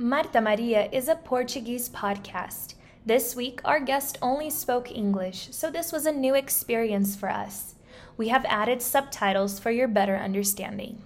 Marta 0.00 0.40
Maria 0.40 0.88
is 0.92 1.08
a 1.08 1.14
Portuguese 1.14 1.90
podcast. 1.90 2.72
This 3.04 3.36
week, 3.36 3.60
our 3.66 3.78
guest 3.78 4.16
only 4.22 4.48
spoke 4.48 4.90
English, 4.90 5.48
so 5.50 5.70
this 5.70 5.92
was 5.92 6.06
a 6.06 6.10
new 6.10 6.34
experience 6.34 7.14
for 7.14 7.28
us. 7.28 7.74
We 8.16 8.28
have 8.28 8.46
added 8.46 8.80
subtitles 8.80 9.58
for 9.58 9.70
your 9.70 9.88
better 9.88 10.16
understanding. 10.16 11.02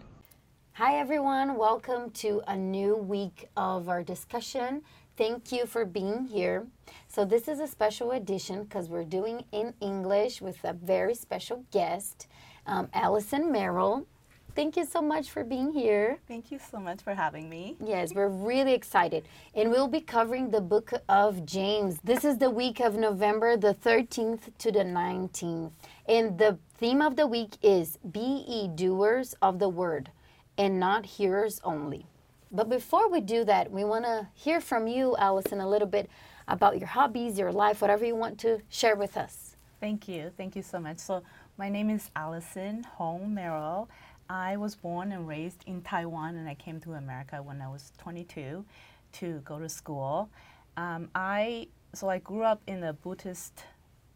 Hi, 0.74 0.96
everyone. 0.96 1.56
Welcome 1.56 2.12
to 2.22 2.42
a 2.46 2.56
new 2.56 2.94
week 2.94 3.48
of 3.56 3.88
our 3.88 4.04
discussion. 4.04 4.82
Thank 5.16 5.50
you 5.50 5.66
for 5.66 5.84
being 5.84 6.26
here. 6.26 6.68
So, 7.08 7.24
this 7.24 7.48
is 7.48 7.58
a 7.58 7.66
special 7.66 8.12
edition 8.12 8.62
because 8.62 8.88
we're 8.88 9.02
doing 9.02 9.42
in 9.50 9.74
English 9.80 10.40
with 10.40 10.62
a 10.62 10.72
very 10.72 11.16
special 11.16 11.64
guest, 11.72 12.28
um, 12.64 12.90
Allison 12.94 13.50
Merrill. 13.50 14.06
Thank 14.54 14.76
you 14.76 14.84
so 14.84 15.02
much 15.02 15.30
for 15.30 15.42
being 15.42 15.72
here. 15.72 16.18
Thank 16.28 16.52
you 16.52 16.60
so 16.60 16.78
much 16.78 17.02
for 17.02 17.12
having 17.12 17.50
me. 17.50 17.76
Yes, 17.84 18.14
we're 18.14 18.28
really 18.28 18.72
excited. 18.72 19.26
And 19.52 19.68
we'll 19.68 19.88
be 19.88 20.00
covering 20.00 20.50
the 20.50 20.60
book 20.60 20.92
of 21.08 21.44
James. 21.44 21.98
This 22.04 22.24
is 22.24 22.38
the 22.38 22.50
week 22.50 22.78
of 22.78 22.94
November 22.94 23.56
the 23.56 23.74
13th 23.74 24.56
to 24.58 24.70
the 24.70 24.84
19th. 24.84 25.72
And 26.06 26.38
the 26.38 26.58
theme 26.78 27.02
of 27.02 27.16
the 27.16 27.26
week 27.26 27.56
is 27.62 27.98
Be 28.08 28.44
ye 28.46 28.68
doers 28.68 29.34
of 29.42 29.58
the 29.58 29.68
word 29.68 30.12
and 30.56 30.78
not 30.78 31.04
hearers 31.04 31.60
only. 31.64 32.06
But 32.52 32.68
before 32.68 33.10
we 33.10 33.20
do 33.20 33.44
that, 33.46 33.72
we 33.72 33.82
want 33.82 34.04
to 34.04 34.28
hear 34.34 34.60
from 34.60 34.86
you, 34.86 35.16
Allison, 35.18 35.58
a 35.58 35.68
little 35.68 35.88
bit 35.88 36.08
about 36.46 36.78
your 36.78 36.86
hobbies, 36.86 37.40
your 37.40 37.50
life, 37.50 37.80
whatever 37.80 38.04
you 38.04 38.14
want 38.14 38.38
to 38.40 38.60
share 38.68 38.94
with 38.94 39.16
us. 39.16 39.56
Thank 39.80 40.06
you. 40.06 40.30
Thank 40.36 40.54
you 40.54 40.62
so 40.62 40.78
much. 40.78 40.98
So, 40.98 41.24
my 41.58 41.68
name 41.68 41.90
is 41.90 42.10
Allison 42.14 42.84
Hong 42.84 43.34
Merrill. 43.34 43.88
I 44.28 44.56
was 44.56 44.74
born 44.74 45.12
and 45.12 45.28
raised 45.28 45.64
in 45.66 45.82
Taiwan, 45.82 46.36
and 46.36 46.48
I 46.48 46.54
came 46.54 46.80
to 46.80 46.94
America 46.94 47.42
when 47.42 47.60
I 47.60 47.68
was 47.68 47.92
22 47.98 48.64
to 49.12 49.42
go 49.44 49.58
to 49.58 49.68
school. 49.68 50.30
Um, 50.76 51.10
I 51.14 51.68
so 51.92 52.08
I 52.08 52.18
grew 52.18 52.42
up 52.42 52.60
in 52.66 52.82
a 52.82 52.92
Buddhist 52.92 53.64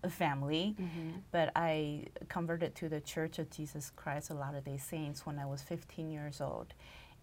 family, 0.09 0.75
mm-hmm. 0.81 1.19
but 1.31 1.53
I 1.55 2.07
converted 2.29 2.75
to 2.77 2.89
the 2.89 3.01
Church 3.01 3.39
of 3.39 3.51
Jesus 3.51 3.93
Christ 3.95 4.31
of 4.31 4.39
Latter-day 4.39 4.77
Saints 4.79 5.25
when 5.25 5.39
I 5.39 5.47
was 5.47 5.63
15 5.63 6.11
years 6.11 6.41
old. 6.41 6.75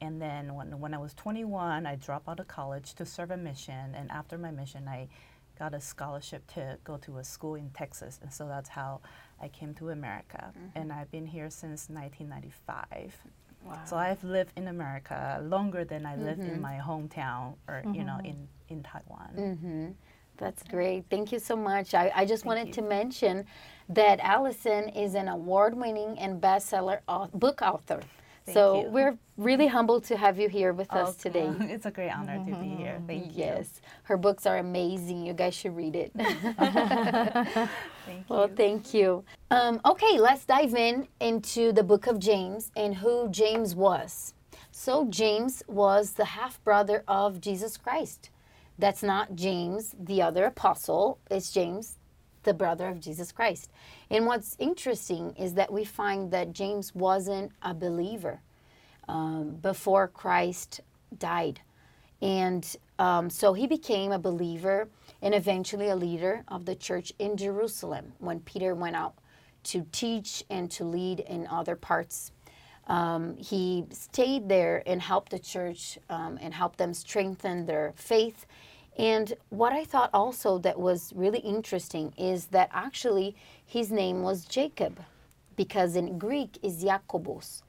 And 0.02 0.22
then 0.22 0.56
when, 0.56 0.80
when 0.80 0.94
I 0.94 0.98
was 0.98 1.14
21, 1.14 1.86
I 1.86 1.96
dropped 1.96 2.28
out 2.28 2.40
of 2.40 2.48
college 2.48 2.94
to 2.96 3.06
serve 3.06 3.32
a 3.32 3.38
mission. 3.38 3.96
And 3.96 4.12
after 4.12 4.38
my 4.38 4.52
mission, 4.52 4.88
I 4.88 5.08
got 5.58 5.74
a 5.74 5.80
scholarship 5.80 6.46
to 6.54 6.78
go 6.84 6.98
to 6.98 7.18
a 7.18 7.24
school 7.24 7.56
in 7.56 7.70
Texas. 7.70 8.20
And 8.22 8.32
so 8.34 8.48
that's 8.48 8.70
how 8.70 9.02
I 9.46 9.50
came 9.50 9.74
to 9.76 9.90
America. 9.90 10.44
Mm-hmm. 10.50 10.78
And 10.78 10.92
I've 10.92 11.12
been 11.12 11.28
here 11.28 11.50
since 11.50 11.88
1995. 11.90 13.16
Wow. 13.64 13.80
So 13.86 13.96
I've 13.96 14.24
lived 14.24 14.54
in 14.58 14.68
America 14.68 15.40
longer 15.44 15.86
than 15.86 16.06
I 16.06 16.14
mm-hmm. 16.14 16.26
lived 16.26 16.42
in 16.42 16.58
mm-hmm. 16.58 16.62
my 16.62 16.78
hometown 16.90 17.56
or, 17.68 17.76
mm-hmm. 17.76 17.94
you 17.94 18.04
know, 18.04 18.14
mm-hmm. 18.14 18.26
in, 18.26 18.48
in 18.70 18.84
Taiwan. 18.84 19.32
Mm-hmm. 19.38 19.86
That's 20.38 20.64
great. 20.64 21.06
Thank 21.10 21.32
you 21.32 21.40
so 21.40 21.56
much. 21.56 21.94
I, 21.94 22.12
I 22.16 22.26
just 22.26 22.44
Thank 22.44 22.50
wanted 22.50 22.68
you. 22.68 22.74
to 22.74 22.82
mention 22.82 23.46
that 23.90 24.20
Allison 24.20 24.90
is 24.90 25.16
an 25.16 25.28
award 25.28 25.76
winning 25.76 26.18
and 26.20 26.42
bestseller 26.42 27.00
book 27.34 27.62
author. 27.62 28.02
Thank 28.46 28.54
so 28.54 28.82
you. 28.82 28.90
we're 28.90 29.18
really 29.38 29.66
humbled 29.66 30.04
to 30.06 30.18
have 30.18 30.40
you 30.40 30.50
here 30.50 30.72
with 30.72 30.92
us 30.94 31.16
today. 31.16 31.52
It's 31.62 31.88
a 31.88 31.92
great 31.92 32.12
honor 32.12 32.38
to 32.38 32.56
be 32.58 32.68
here. 32.68 33.02
Thank 33.08 33.36
you. 33.36 33.44
Yes, 33.44 33.82
her 34.04 34.18
books 34.18 34.46
are 34.46 34.58
amazing. 34.58 35.26
You 35.26 35.34
guys 35.34 35.56
should 35.56 35.76
read 35.76 35.96
it. 35.96 36.12
thank 38.06 38.30
well, 38.30 38.48
thank 38.56 38.94
you. 38.94 39.24
Um, 39.50 39.82
okay, 39.84 40.20
let's 40.20 40.46
dive 40.46 40.76
in 40.76 41.08
into 41.20 41.72
the 41.72 41.84
book 41.84 42.06
of 42.06 42.20
James 42.20 42.72
and 42.76 42.96
who 42.96 43.30
James 43.30 43.74
was. 43.76 44.36
So 44.72 45.06
James 45.10 45.64
was 45.68 46.12
the 46.12 46.26
half 46.26 46.64
brother 46.64 47.04
of 47.08 47.42
Jesus 47.42 47.78
Christ. 47.78 48.30
That's 48.78 49.02
not 49.02 49.36
James, 49.36 49.96
the 49.98 50.22
other 50.22 50.46
apostle. 50.46 51.18
It's 51.32 51.52
James, 51.52 51.98
the 52.46 52.54
brother 52.54 52.88
of 52.88 53.00
Jesus 53.02 53.32
Christ. 53.32 53.70
And 54.10 54.26
what's 54.26 54.56
interesting 54.60 55.36
is 55.38 55.56
that 55.56 55.72
we 55.72 55.84
find 55.84 56.32
that 56.32 56.54
James 56.54 56.96
wasn't 56.96 57.52
a 57.62 57.74
believer 57.74 58.40
um, 59.08 59.58
before 59.62 60.08
Christ 60.08 60.82
died. 61.18 61.60
And 62.22 62.66
um, 62.98 63.30
so 63.30 63.54
he 63.54 63.68
became 63.68 64.12
a 64.12 64.20
believer 64.20 64.88
and 65.22 65.36
eventually 65.36 65.90
a 65.90 65.96
leader 65.96 66.44
of 66.48 66.66
the 66.66 66.76
church 66.76 67.12
in 67.20 67.36
Jerusalem 67.38 68.14
when 68.20 68.40
Peter 68.40 68.74
went 68.74 68.96
out 68.96 69.16
to 69.66 69.86
teach 69.92 70.44
and 70.50 70.72
to 70.72 70.86
lead 70.86 71.20
in 71.22 71.48
other 71.48 71.76
parts. 71.76 72.32
Um, 72.88 73.36
he 73.38 73.86
stayed 73.92 74.48
there 74.48 74.84
and 74.86 75.02
helped 75.02 75.32
the 75.32 75.40
church 75.40 75.98
um, 76.10 76.38
and 76.40 76.54
helped 76.54 76.78
them 76.78 76.94
strengthen 76.94 77.66
their 77.66 77.94
faith 77.96 78.46
and 78.98 79.34
what 79.50 79.74
I 79.74 79.84
thought 79.84 80.10
also 80.14 80.58
that 80.60 80.80
was 80.80 81.12
really 81.16 81.40
interesting 81.40 82.14
is 82.18 82.48
that 82.48 82.70
actually 82.72 83.36
his 83.66 83.92
name 83.92 84.22
was 84.24 84.46
Jacob, 84.46 85.00
because 85.56 85.96
in 85.96 86.18
Greek 86.18 86.58
is 86.64 86.84
Jakobos. 86.84 87.62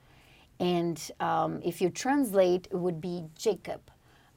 And 0.60 0.98
um, 1.20 1.60
if 1.64 1.80
you 1.80 1.90
translate, 1.90 2.68
it 2.70 2.76
would 2.76 3.00
be 3.00 3.24
Jacob. 3.36 3.80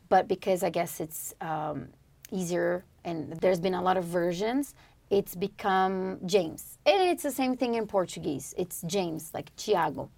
But 0.09 0.27
because 0.27 0.63
I 0.63 0.69
guess 0.69 0.99
it's 0.99 1.33
um, 1.41 1.87
easier 2.31 2.83
and 3.05 3.33
there's 3.33 3.59
been 3.59 3.75
a 3.75 3.81
lot 3.81 3.95
of 3.95 4.03
versions, 4.03 4.73
it's 5.09 5.35
become 5.35 6.19
James. 6.25 6.77
And 6.85 7.09
it's 7.09 7.23
the 7.23 7.31
same 7.31 7.55
thing 7.55 7.75
in 7.75 7.87
Portuguese. 7.87 8.53
It's 8.57 8.81
James, 8.85 9.31
like 9.33 9.55
Tiago. 9.55 10.09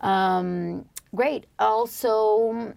Um, 0.00 0.84
great. 1.14 1.46
Also, 1.58 2.74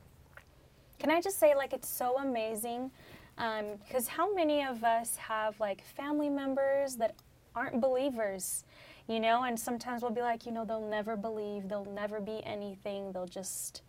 can 0.99 1.11
I 1.11 1.21
just 1.21 1.39
say, 1.39 1.55
like, 1.55 1.73
it's 1.73 1.89
so 1.89 2.17
amazing 2.17 2.91
because 3.35 4.07
um, 4.07 4.15
how 4.15 4.33
many 4.33 4.63
of 4.63 4.83
us 4.83 5.17
have 5.17 5.59
like 5.59 5.83
family 5.83 6.29
members 6.29 6.95
that 6.95 7.15
aren't 7.53 7.81
believers, 7.81 8.63
you 9.07 9.19
know? 9.19 9.43
And 9.43 9.59
sometimes 9.59 10.01
we'll 10.01 10.11
be 10.11 10.21
like, 10.21 10.45
you 10.45 10.51
know, 10.51 10.65
they'll 10.65 10.87
never 10.87 11.15
believe, 11.15 11.67
they'll 11.67 11.85
never 11.85 12.19
be 12.19 12.41
anything, 12.45 13.11
they'll 13.11 13.27
just. 13.27 13.81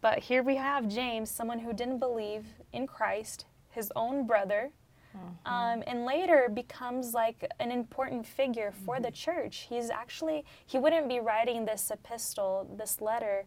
But 0.00 0.18
here 0.18 0.42
we 0.42 0.56
have 0.56 0.88
James, 0.88 1.30
someone 1.30 1.58
who 1.58 1.74
didn't 1.74 1.98
believe 1.98 2.46
in 2.72 2.86
Christ, 2.86 3.44
his 3.70 3.92
own 3.94 4.26
brother, 4.26 4.70
Mm-hmm. 5.16 5.52
Um, 5.52 5.82
and 5.86 6.04
later 6.04 6.48
becomes 6.52 7.14
like 7.14 7.44
an 7.58 7.72
important 7.72 8.26
figure 8.26 8.72
for 8.84 8.94
mm-hmm. 8.94 9.04
the 9.04 9.10
church. 9.10 9.66
He's 9.68 9.90
actually, 9.90 10.44
he 10.66 10.78
wouldn't 10.78 11.08
be 11.08 11.20
writing 11.20 11.64
this 11.64 11.90
epistle, 11.90 12.68
this 12.78 13.00
letter, 13.00 13.44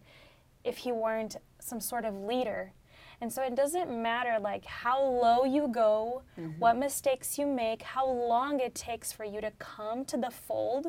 if 0.64 0.78
he 0.78 0.92
weren't 0.92 1.38
some 1.60 1.80
sort 1.80 2.06
of 2.06 2.16
leader 2.16 2.74
and 3.22 3.32
so 3.32 3.44
it 3.44 3.56
doesn't 3.56 3.90
matter 3.90 4.38
like 4.40 4.66
how 4.66 5.02
low 5.02 5.46
you 5.46 5.68
go, 5.68 6.24
mm-hmm. 6.40 6.60
what 6.60 6.78
mistakes 6.78 7.38
you 7.38 7.46
make, 7.46 7.82
how 7.82 8.08
long 8.08 8.60
it 8.60 8.76
takes 8.76 9.12
for 9.12 9.24
you 9.24 9.42
to 9.42 9.52
come 9.60 10.06
to 10.06 10.18
the 10.18 10.30
fold. 10.30 10.88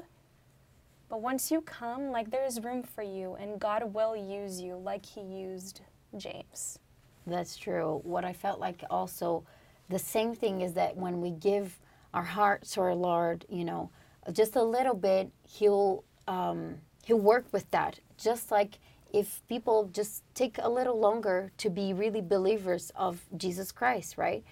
But 1.09 1.21
once 1.21 1.51
you 1.51 1.61
come, 1.61 2.11
like 2.11 2.31
there's 2.31 2.61
room 2.61 2.83
for 2.83 3.03
you 3.03 3.34
and 3.34 3.61
God 3.61 3.95
will 3.95 4.17
use 4.17 4.61
you 4.61 4.77
like 4.77 5.05
he 5.05 5.21
used 5.21 5.83
James. 6.17 6.79
That's 7.27 7.57
true. 7.57 8.01
What 8.05 8.25
I 8.25 8.33
felt 8.33 8.61
like 8.61 8.83
also 8.91 9.45
the 9.89 9.99
same 9.99 10.34
thing 10.34 10.61
is 10.61 10.75
that 10.75 10.97
when 10.97 11.21
we 11.21 11.31
give 11.31 11.78
our 12.13 12.22
hearts 12.22 12.72
to 12.72 12.81
our 12.81 12.95
Lord, 12.95 13.45
you 13.48 13.65
know, 13.65 13.91
just 14.33 14.57
a 14.57 14.63
little 14.63 14.95
bit, 14.95 15.31
he'll 15.47 16.04
um, 16.27 16.77
he'll 17.04 17.19
work 17.19 17.45
with 17.53 17.71
that. 17.71 17.98
Just 18.16 18.51
like 18.51 18.78
if 19.15 19.47
people 19.49 19.89
just 19.93 20.25
take 20.34 20.59
a 20.59 20.69
little 20.69 20.99
longer 20.99 21.53
to 21.59 21.71
be 21.71 21.93
really 21.93 22.21
believers 22.21 22.91
of 22.97 23.25
Jesus 23.37 23.71
Christ, 23.71 24.19
right? 24.19 24.43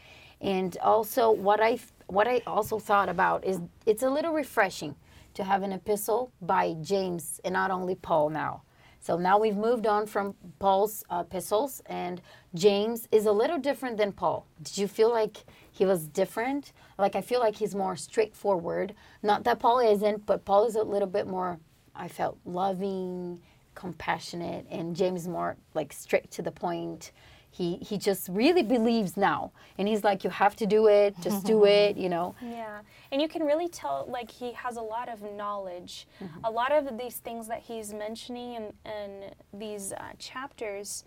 And 0.41 0.76
also 0.82 1.31
what 1.31 1.61
I 1.61 1.81
what 2.06 2.29
I 2.29 2.43
also 2.47 2.79
thought 2.79 3.09
about 3.09 3.44
is 3.44 3.61
it's 3.87 4.03
a 4.03 4.11
little 4.11 4.32
refreshing 4.32 4.94
to 5.35 5.44
have 5.44 5.62
an 5.62 5.73
epistle 5.73 6.31
by 6.41 6.75
James 6.81 7.41
and 7.44 7.55
not 7.55 7.70
only 7.70 7.94
Paul 7.94 8.31
now. 8.31 8.62
So 9.00 9.19
now 9.19 9.37
we've 9.37 9.56
moved 9.56 9.87
on 9.87 10.06
from 10.06 10.37
Paul's 10.61 11.03
uh, 11.11 11.25
epistles, 11.26 11.82
and 11.87 12.20
James 12.55 13.08
is 13.11 13.26
a 13.26 13.32
little 13.32 13.58
different 13.58 13.97
than 13.97 14.12
Paul. 14.12 14.47
Did 14.62 14.79
you 14.79 14.87
feel 14.87 15.11
like 15.11 15.38
he 15.73 15.85
was 15.85 16.06
different? 16.06 16.73
Like 16.99 17.17
I 17.17 17.20
feel 17.20 17.41
like 17.41 17.56
he's 17.56 17.75
more 17.75 17.97
straightforward. 17.97 18.94
Not 19.20 19.43
that 19.43 19.58
Paul 19.58 19.81
isn't, 19.81 20.25
but 20.25 20.44
Paul 20.44 20.67
is 20.67 20.76
a 20.76 20.85
little 20.85 21.08
bit 21.08 21.26
more. 21.26 21.58
I 21.97 22.06
felt 22.06 22.38
loving 22.44 23.41
compassionate 23.74 24.66
and 24.70 24.94
James 24.96 25.26
more 25.28 25.56
like 25.74 25.92
straight 25.92 26.30
to 26.32 26.42
the 26.42 26.50
point. 26.52 27.12
he 27.54 27.76
he 27.88 27.98
just 27.98 28.28
really 28.30 28.62
believes 28.62 29.14
now 29.16 29.52
and 29.76 29.86
he's 29.86 30.02
like 30.02 30.24
you 30.24 30.30
have 30.30 30.54
to 30.56 30.66
do 30.66 30.80
it 30.88 31.14
just 31.20 31.44
do 31.44 31.64
it 31.78 31.92
you 31.98 32.08
know 32.08 32.34
Yeah, 32.40 32.80
and 33.10 33.20
you 33.22 33.28
can 33.28 33.42
really 33.50 33.69
tell 33.69 34.06
like 34.08 34.30
he 34.30 34.52
has 34.52 34.76
a 34.78 34.82
lot 34.94 35.08
of 35.14 35.19
knowledge. 35.40 36.06
A 36.44 36.50
lot 36.50 36.72
of 36.72 36.96
these 36.96 37.16
things 37.26 37.46
that 37.48 37.60
he's 37.69 37.92
mentioning 37.92 38.54
in, 38.58 38.64
in 38.98 39.10
these 39.52 39.92
uh, 39.92 40.12
chapters, 40.19 41.04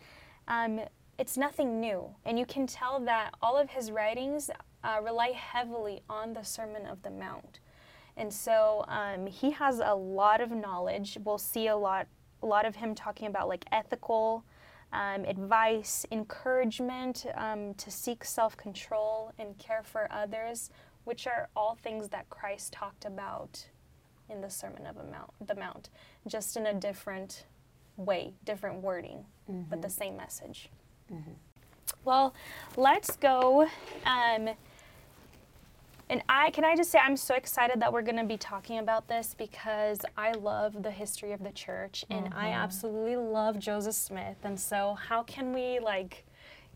um, 0.47 0.73
it's 1.17 1.35
nothing 1.37 1.79
new, 1.79 2.01
and 2.25 2.37
you 2.37 2.45
can 2.45 2.67
tell 2.67 2.99
that 3.11 3.27
all 3.41 3.57
of 3.57 3.69
his 3.77 3.89
writings 3.97 4.51
uh, 4.83 4.99
rely 5.09 5.31
heavily 5.53 5.97
on 6.09 6.33
the 6.33 6.43
Sermon 6.43 6.85
of 6.85 6.97
the 7.01 7.09
Mount, 7.09 7.59
and 8.17 8.31
so 8.31 8.85
um, 8.87 9.25
he 9.27 9.49
has 9.51 9.79
a 9.79 9.95
lot 9.95 10.39
of 10.41 10.51
knowledge. 10.51 11.17
We'll 11.25 11.37
see 11.53 11.67
a 11.67 11.75
lot, 11.77 12.05
a 12.45 12.47
lot 12.47 12.65
of 12.65 12.75
him 12.75 12.95
talking 12.95 13.27
about 13.27 13.49
like 13.49 13.65
ethical. 13.71 14.45
Um, 14.93 15.25
advice, 15.25 16.05
encouragement 16.11 17.25
um, 17.35 17.73
to 17.73 17.91
seek 17.91 18.23
self 18.23 18.55
control 18.55 19.33
and 19.37 19.57
care 19.57 19.81
for 19.83 20.07
others, 20.09 20.69
which 21.03 21.27
are 21.27 21.49
all 21.53 21.75
things 21.83 22.07
that 22.09 22.29
Christ 22.29 22.71
talked 22.71 23.03
about 23.03 23.65
in 24.29 24.39
the 24.41 24.49
Sermon 24.49 24.85
of 24.85 24.95
the 24.95 25.03
Mount, 25.03 25.31
the 25.45 25.55
Mount, 25.55 25.89
just 26.27 26.55
in 26.55 26.67
a 26.67 26.73
different 26.73 27.45
way, 27.97 28.33
different 28.45 28.81
wording, 28.81 29.25
but 29.69 29.81
the 29.81 29.89
same 29.89 30.15
message. 30.15 30.69
Well, 32.05 32.33
let's 32.77 33.17
go. 33.17 33.67
Um, 34.05 34.49
and 36.09 36.23
I 36.29 36.51
can 36.51 36.63
I 36.63 36.75
just 36.75 36.91
say 36.91 36.99
I'm 36.99 37.17
so 37.17 37.35
excited 37.35 37.79
that 37.79 37.91
we're 37.91 38.03
going 38.03 38.17
to 38.17 38.25
be 38.25 38.37
talking 38.37 38.77
about 38.77 39.07
this 39.07 39.35
because 39.37 39.99
I 40.17 40.33
love 40.33 40.83
the 40.83 40.91
history 40.91 41.31
of 41.31 41.43
the 41.43 41.51
church 41.51 42.05
and 42.09 42.31
I 42.33 42.49
absolutely 42.49 43.15
love 43.15 43.57
Joseph 43.57 43.95
Smith. 43.95 44.37
And 44.43 44.59
so 44.59 44.93
how 44.93 45.23
can 45.23 45.53
we 45.53 45.79
like 45.79 46.25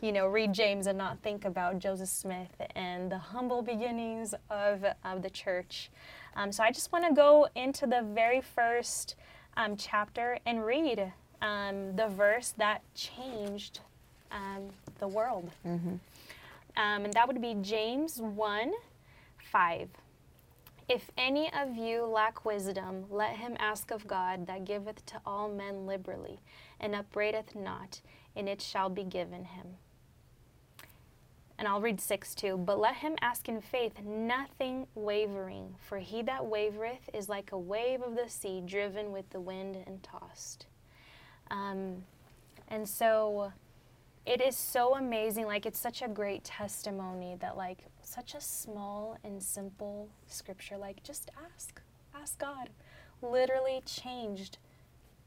you 0.02 0.12
know 0.12 0.28
read 0.28 0.54
James 0.54 0.88
and 0.88 0.98
not 0.98 1.20
think 1.22 1.46
about 1.46 1.78
Joseph 1.78 2.10
Smith 2.10 2.50
and 2.76 3.12
the 3.12 3.18
humble 3.18 3.62
beginnings 3.62 4.34
of 4.50 4.84
of 5.06 5.22
the 5.22 5.30
church? 5.30 5.92
Um, 6.36 6.52
so 6.52 6.64
I 6.64 6.72
just 6.72 6.92
want 6.92 7.06
to 7.08 7.14
go 7.14 7.48
into 7.56 7.86
the 7.86 8.02
very 8.14 8.42
first 8.42 9.16
um, 9.58 9.76
chapter 9.76 10.40
and 10.46 10.66
read 10.66 11.12
um, 11.42 11.96
the 11.96 12.08
verse 12.08 12.54
that 12.58 12.82
changed 12.96 13.82
um, 14.32 14.70
the 15.00 15.08
world. 15.08 15.52
Um, 16.78 17.04
and 17.06 17.14
that 17.14 17.28
would 17.28 17.42
be 17.42 17.56
James 17.62 18.22
1 18.22 18.72
5. 19.52 19.90
If 20.88 21.12
any 21.18 21.52
of 21.54 21.76
you 21.76 22.06
lack 22.06 22.46
wisdom, 22.46 23.06
let 23.12 23.36
him 23.36 23.56
ask 23.60 23.92
of 23.92 24.08
God 24.08 24.48
that 24.48 24.66
giveth 24.66 25.06
to 25.08 25.22
all 25.26 25.50
men 25.50 25.86
liberally, 25.86 26.40
and 26.80 26.96
upbraideth 26.96 27.56
not, 27.56 28.02
and 28.36 28.50
it 28.50 28.62
shall 28.62 28.90
be 28.90 29.04
given 29.04 29.46
him. 29.46 29.68
And 31.60 31.68
I'll 31.68 31.82
read 31.82 32.00
6 32.00 32.34
too. 32.36 32.58
But 32.58 32.80
let 32.80 32.96
him 32.96 33.18
ask 33.22 33.50
in 33.50 33.62
faith, 33.62 34.02
nothing 34.04 34.88
wavering, 34.96 35.76
for 35.78 36.00
he 36.00 36.22
that 36.24 36.42
wavereth 36.42 37.10
is 37.14 37.28
like 37.28 37.52
a 37.52 37.58
wave 37.58 38.02
of 38.02 38.16
the 38.16 38.30
sea, 38.30 38.64
driven 38.66 39.12
with 39.12 39.30
the 39.30 39.42
wind 39.42 39.78
and 39.86 40.02
tossed. 40.02 40.68
Um, 41.52 42.04
and 42.70 42.88
so 42.88 43.52
it 44.26 44.42
is 44.42 44.56
so 44.56 44.96
amazing 44.96 45.46
like 45.46 45.66
it's 45.66 45.80
such 45.80 46.02
a 46.02 46.08
great 46.08 46.44
testimony 46.44 47.36
that 47.42 47.58
like 47.58 47.80
such 48.10 48.34
a 48.34 48.42
small 48.42 49.18
and 49.24 49.42
simple 49.42 50.10
scripture 50.28 50.78
like 50.78 51.04
just 51.04 51.30
ask 51.54 51.82
ask 52.20 52.38
god. 52.40 52.70
Literally 53.22 53.82
changed 53.86 54.58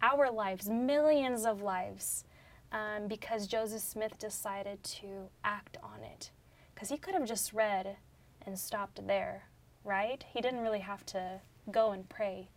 our 0.02 0.30
lives 0.30 0.68
millions 0.68 1.44
of 1.44 1.62
lives 1.62 2.24
um, 2.72 3.06
because 3.06 3.46
joseph 3.46 3.82
smith 3.82 4.18
decided 4.18 4.82
to 4.82 5.28
act 5.44 5.76
on 5.82 6.02
it. 6.02 6.30
Because 6.74 6.88
he 6.88 6.96
could 6.96 7.14
have 7.14 7.26
just 7.26 7.52
read 7.52 7.96
and 8.46 8.58
stopped 8.58 9.06
there 9.06 9.44
right? 9.84 10.24
He 10.32 10.40
didn't 10.40 10.60
really 10.60 10.80
have 10.80 11.04
to 11.06 11.40
go 11.70 11.92
and 11.92 12.08
pray 12.08 12.48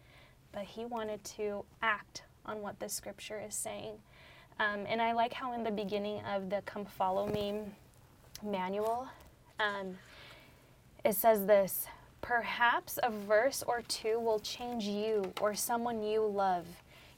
but 0.55 0.63
he 0.63 0.85
wanted 0.85 1.23
to 1.23 1.65
act 1.81 2.23
on 2.45 2.61
what 2.61 2.79
the 2.79 2.87
scripture 2.87 3.41
is 3.45 3.53
saying. 3.53 3.95
Um, 4.57 4.85
and 4.87 5.01
I 5.01 5.11
like 5.11 5.33
how 5.33 5.53
in 5.53 5.63
the 5.63 5.71
beginning 5.71 6.21
of 6.21 6.49
the 6.49 6.61
Come 6.65 6.85
Follow 6.85 7.27
Me 7.27 7.59
manual, 8.41 9.07
um, 9.59 9.97
it 11.05 11.15
says 11.15 11.45
this 11.45 11.85
Perhaps 12.21 12.97
a 13.03 13.11
verse 13.11 13.63
or 13.67 13.83
two 13.83 14.19
will 14.19 14.39
change 14.39 14.85
you 14.85 15.31
or 15.39 15.53
someone 15.53 16.01
you 16.01 16.25
love. 16.25 16.65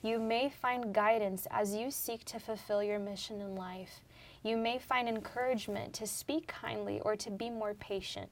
You 0.01 0.19
may 0.19 0.49
find 0.49 0.93
guidance 0.93 1.47
as 1.49 1.73
you 1.73 1.89
seek 1.89 2.25
to 2.25 2.39
fulfill 2.39 2.83
your 2.83 2.99
mission 2.99 3.39
in 3.39 3.55
life. 3.55 4.01
You 4.43 4.57
may 4.57 4.77
find 4.77 5.07
encouragement 5.07 5.93
to 5.93 6.05
speak 6.05 6.47
kindly 6.47 6.99
or 6.99 7.15
to 7.15 7.31
be 7.31 7.49
more 7.49 7.73
patient. 7.73 8.29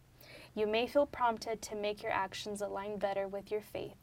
You 0.54 0.68
may 0.68 0.88
feel 0.88 1.06
prompted 1.06 1.62
to 1.64 1.76
make 1.76 2.04
your 2.04 2.12
actions 2.12 2.62
align 2.62 2.98
better 2.98 3.28
with 3.28 3.50
your 3.50 3.62
faith. 3.62 3.98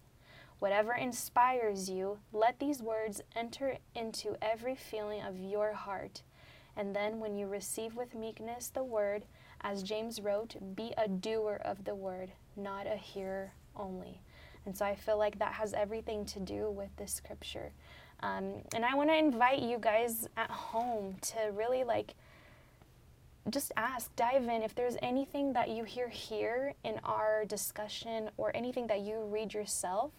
Whatever 0.59 0.95
inspires 0.95 1.91
you, 1.91 2.19
let 2.33 2.59
these 2.59 2.83
words 2.83 3.21
enter 3.37 3.77
into 3.95 4.37
every 4.41 4.75
feeling 4.75 5.21
of 5.23 5.39
your 5.39 5.73
heart. 5.73 6.23
And 6.77 6.97
then, 6.97 7.21
when 7.21 7.37
you 7.37 7.47
receive 7.47 7.97
with 7.97 8.15
meekness 8.15 8.71
the 8.71 8.85
word, 8.85 9.25
as 9.65 9.83
James 9.83 10.21
wrote, 10.21 10.57
be 10.75 10.93
a 10.99 11.09
doer 11.09 11.61
of 11.65 11.85
the 11.85 11.95
word, 11.95 12.33
not 12.57 12.87
a 12.87 12.97
hearer 12.97 13.53
only. 13.77 14.21
And 14.67 14.77
so 14.77 14.85
I 14.85 14.95
feel 14.95 15.19
like 15.19 15.39
that 15.39 15.53
has 15.55 15.75
everything 15.75 16.25
to 16.27 16.41
do 16.41 16.71
with 16.71 16.95
this 16.97 17.13
scripture. 17.13 17.73
Um, 18.21 18.63
and 18.75 18.85
I 18.85 18.95
want 18.95 19.11
to 19.11 19.17
invite 19.17 19.61
you 19.61 19.79
guys 19.79 20.29
at 20.37 20.51
home 20.51 21.17
to 21.23 21.51
really 21.53 21.83
like 21.83 22.15
just 23.51 23.73
ask, 23.77 24.15
dive 24.15 24.45
in. 24.45 24.63
If 24.63 24.75
there's 24.75 24.97
anything 25.03 25.53
that 25.55 25.69
you 25.69 25.83
hear 25.85 26.09
here 26.09 26.75
in 26.85 27.01
our 27.05 27.45
discussion 27.45 28.31
or 28.37 28.55
anything 28.55 28.87
that 28.87 29.01
you 29.01 29.25
read 29.25 29.53
yourself, 29.53 30.13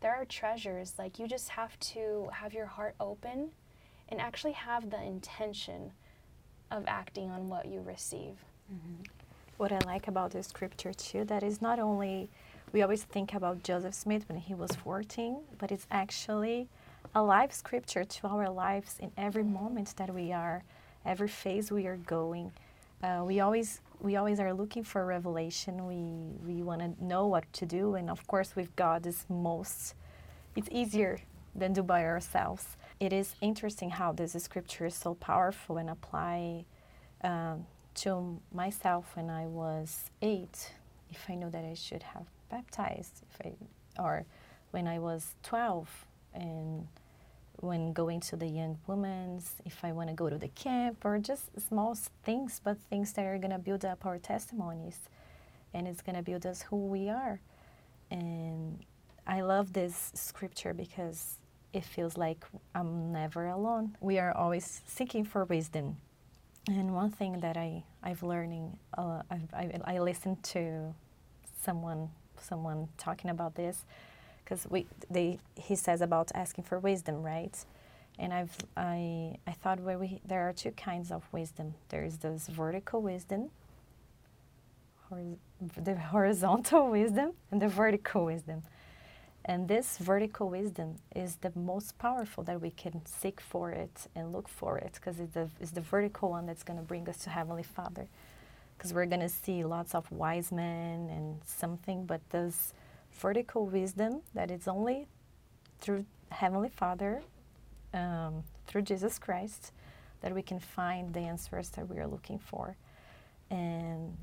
there 0.00 0.14
are 0.14 0.24
treasures. 0.24 0.94
Like 0.98 1.18
you 1.18 1.28
just 1.28 1.50
have 1.50 1.78
to 1.80 2.28
have 2.32 2.54
your 2.54 2.66
heart 2.66 2.94
open 2.98 3.50
and 4.08 4.20
actually 4.20 4.52
have 4.52 4.90
the 4.90 5.02
intention 5.02 5.92
of 6.70 6.84
acting 6.86 7.30
on 7.30 7.48
what 7.48 7.66
you 7.66 7.80
receive. 7.80 8.36
what 9.56 9.72
I 9.72 9.78
like 9.86 10.08
about 10.08 10.32
the 10.32 10.42
scripture 10.42 10.92
too, 10.92 11.24
that 11.26 11.42
is 11.42 11.62
not 11.62 11.78
only 11.78 12.28
we 12.72 12.82
always 12.82 13.04
think 13.04 13.34
about 13.34 13.62
Joseph 13.62 13.94
Smith 13.94 14.24
when 14.28 14.38
he 14.38 14.54
was 14.54 14.72
14, 14.72 15.38
but 15.58 15.70
it's 15.70 15.86
actually 15.90 16.68
a 17.14 17.22
live 17.22 17.52
scripture 17.52 18.04
to 18.04 18.26
our 18.26 18.50
lives 18.50 18.96
in 18.98 19.12
every 19.16 19.44
moment 19.44 19.94
that 19.96 20.12
we 20.12 20.32
are, 20.32 20.64
every 21.04 21.28
phase 21.28 21.70
we 21.70 21.86
are 21.86 21.96
going. 21.98 22.50
Uh, 23.02 23.22
we 23.24 23.40
always 23.40 23.80
we 24.00 24.16
always 24.16 24.40
are 24.40 24.52
looking 24.52 24.82
for 24.82 25.06
revelation. 25.06 25.86
We 25.86 26.54
we 26.54 26.62
want 26.62 26.80
to 26.80 27.04
know 27.04 27.26
what 27.26 27.50
to 27.54 27.66
do, 27.66 27.94
and 27.94 28.10
of 28.10 28.26
course, 28.26 28.56
with 28.56 28.74
God, 28.76 29.06
is 29.06 29.24
most 29.28 29.94
it's 30.56 30.68
easier 30.72 31.20
than 31.54 31.72
do 31.72 31.82
by 31.82 32.04
ourselves. 32.04 32.76
It 33.00 33.12
is 33.12 33.34
interesting 33.40 33.90
how 33.90 34.12
this 34.12 34.32
scripture 34.32 34.86
is 34.86 34.94
so 34.94 35.14
powerful 35.14 35.76
and 35.76 35.90
apply 35.90 36.64
um, 37.22 37.66
to 37.96 38.40
myself 38.52 39.16
when 39.16 39.28
I 39.30 39.46
was 39.46 40.10
eight. 40.22 40.72
If 41.10 41.28
I 41.28 41.34
know 41.34 41.50
that 41.50 41.64
I 41.64 41.74
should 41.74 42.02
have 42.02 42.26
baptized, 42.50 43.22
if 43.28 43.46
I, 43.46 44.02
or 44.02 44.24
when 44.70 44.86
I 44.86 44.98
was 44.98 45.34
twelve, 45.42 46.06
and 46.32 46.86
when 47.56 47.92
going 47.92 48.20
to 48.20 48.36
the 48.36 48.46
young 48.46 48.78
women's, 48.86 49.52
if 49.64 49.84
I 49.84 49.92
want 49.92 50.08
to 50.08 50.14
go 50.14 50.28
to 50.28 50.38
the 50.38 50.48
camp, 50.48 51.04
or 51.04 51.18
just 51.18 51.60
small 51.60 51.96
things, 52.24 52.60
but 52.62 52.78
things 52.90 53.12
that 53.12 53.26
are 53.26 53.38
gonna 53.38 53.58
build 53.58 53.84
up 53.84 54.06
our 54.06 54.18
testimonies, 54.18 54.98
and 55.72 55.86
it's 55.86 56.02
gonna 56.02 56.22
build 56.22 56.46
us 56.46 56.62
who 56.62 56.76
we 56.86 57.08
are. 57.08 57.40
And 58.10 58.80
I 59.26 59.40
love 59.42 59.72
this 59.72 60.12
scripture 60.14 60.74
because 60.74 61.38
it 61.74 61.84
feels 61.84 62.16
like 62.18 62.44
I'm 62.74 63.12
never 63.12 63.48
alone. 63.48 63.96
We 64.00 64.20
are 64.20 64.32
always 64.36 64.82
seeking 64.86 65.24
for 65.26 65.44
wisdom. 65.44 65.98
And 66.68 66.94
one 66.94 67.10
thing 67.12 67.40
that 67.40 67.56
I, 67.58 67.84
I've 68.02 68.22
learning, 68.22 68.78
uh, 68.98 69.22
I've, 69.30 69.54
I, 69.54 69.80
I 69.84 69.98
listened 70.00 70.42
to 70.44 70.94
someone 71.62 72.10
someone 72.40 72.88
talking 72.98 73.30
about 73.30 73.54
this 73.56 73.84
because 74.44 74.66
we 74.70 74.86
they 75.10 75.38
he 75.56 75.76
says 75.76 76.02
about 76.02 76.30
asking 76.34 76.64
for 76.64 76.78
wisdom, 76.78 77.22
right? 77.22 77.56
And 78.18 78.32
I've 78.34 78.56
I 78.76 79.36
I 79.46 79.52
thought 79.52 79.80
where 79.80 79.98
we 79.98 80.20
there 80.26 80.48
are 80.48 80.52
two 80.54 80.72
kinds 80.72 81.10
of 81.12 81.24
wisdom. 81.32 81.74
There's 81.90 82.18
this 82.18 82.48
vertical 82.48 83.02
wisdom, 83.02 83.50
horiz- 85.10 85.38
the 85.84 85.96
horizontal 85.98 86.90
wisdom, 86.98 87.32
and 87.50 87.62
the 87.62 87.68
vertical 87.68 88.26
wisdom. 88.26 88.64
And 89.46 89.68
this 89.68 89.98
vertical 89.98 90.48
wisdom 90.48 90.96
is 91.14 91.36
the 91.36 91.52
most 91.54 91.98
powerful 91.98 92.42
that 92.44 92.60
we 92.62 92.70
can 92.70 93.04
seek 93.04 93.40
for 93.40 93.70
it 93.70 94.06
and 94.14 94.32
look 94.32 94.48
for 94.48 94.78
it 94.78 94.92
because 94.94 95.20
it's 95.20 95.34
the, 95.34 95.50
it's 95.60 95.72
the 95.72 95.82
vertical 95.82 96.30
one 96.30 96.46
that's 96.46 96.62
going 96.62 96.78
to 96.78 96.84
bring 96.84 97.06
us 97.08 97.18
to 97.18 97.30
Heavenly 97.30 97.62
Father. 97.62 98.08
Because 98.76 98.94
we're 98.94 99.06
going 99.06 99.20
to 99.20 99.28
see 99.28 99.62
lots 99.62 99.94
of 99.94 100.10
wise 100.10 100.50
men 100.50 101.10
and 101.10 101.40
something, 101.44 102.06
but 102.06 102.20
this 102.30 102.72
vertical 103.12 103.66
wisdom 103.66 104.22
that 104.34 104.50
is 104.50 104.66
only 104.66 105.06
through 105.78 106.06
Heavenly 106.30 106.70
Father, 106.70 107.22
um, 107.92 108.42
through 108.66 108.82
Jesus 108.82 109.18
Christ, 109.18 109.72
that 110.22 110.34
we 110.34 110.40
can 110.42 110.58
find 110.58 111.12
the 111.12 111.20
answers 111.20 111.68
that 111.70 111.88
we 111.88 111.98
are 111.98 112.06
looking 112.06 112.38
for. 112.38 112.76
And 113.50 114.16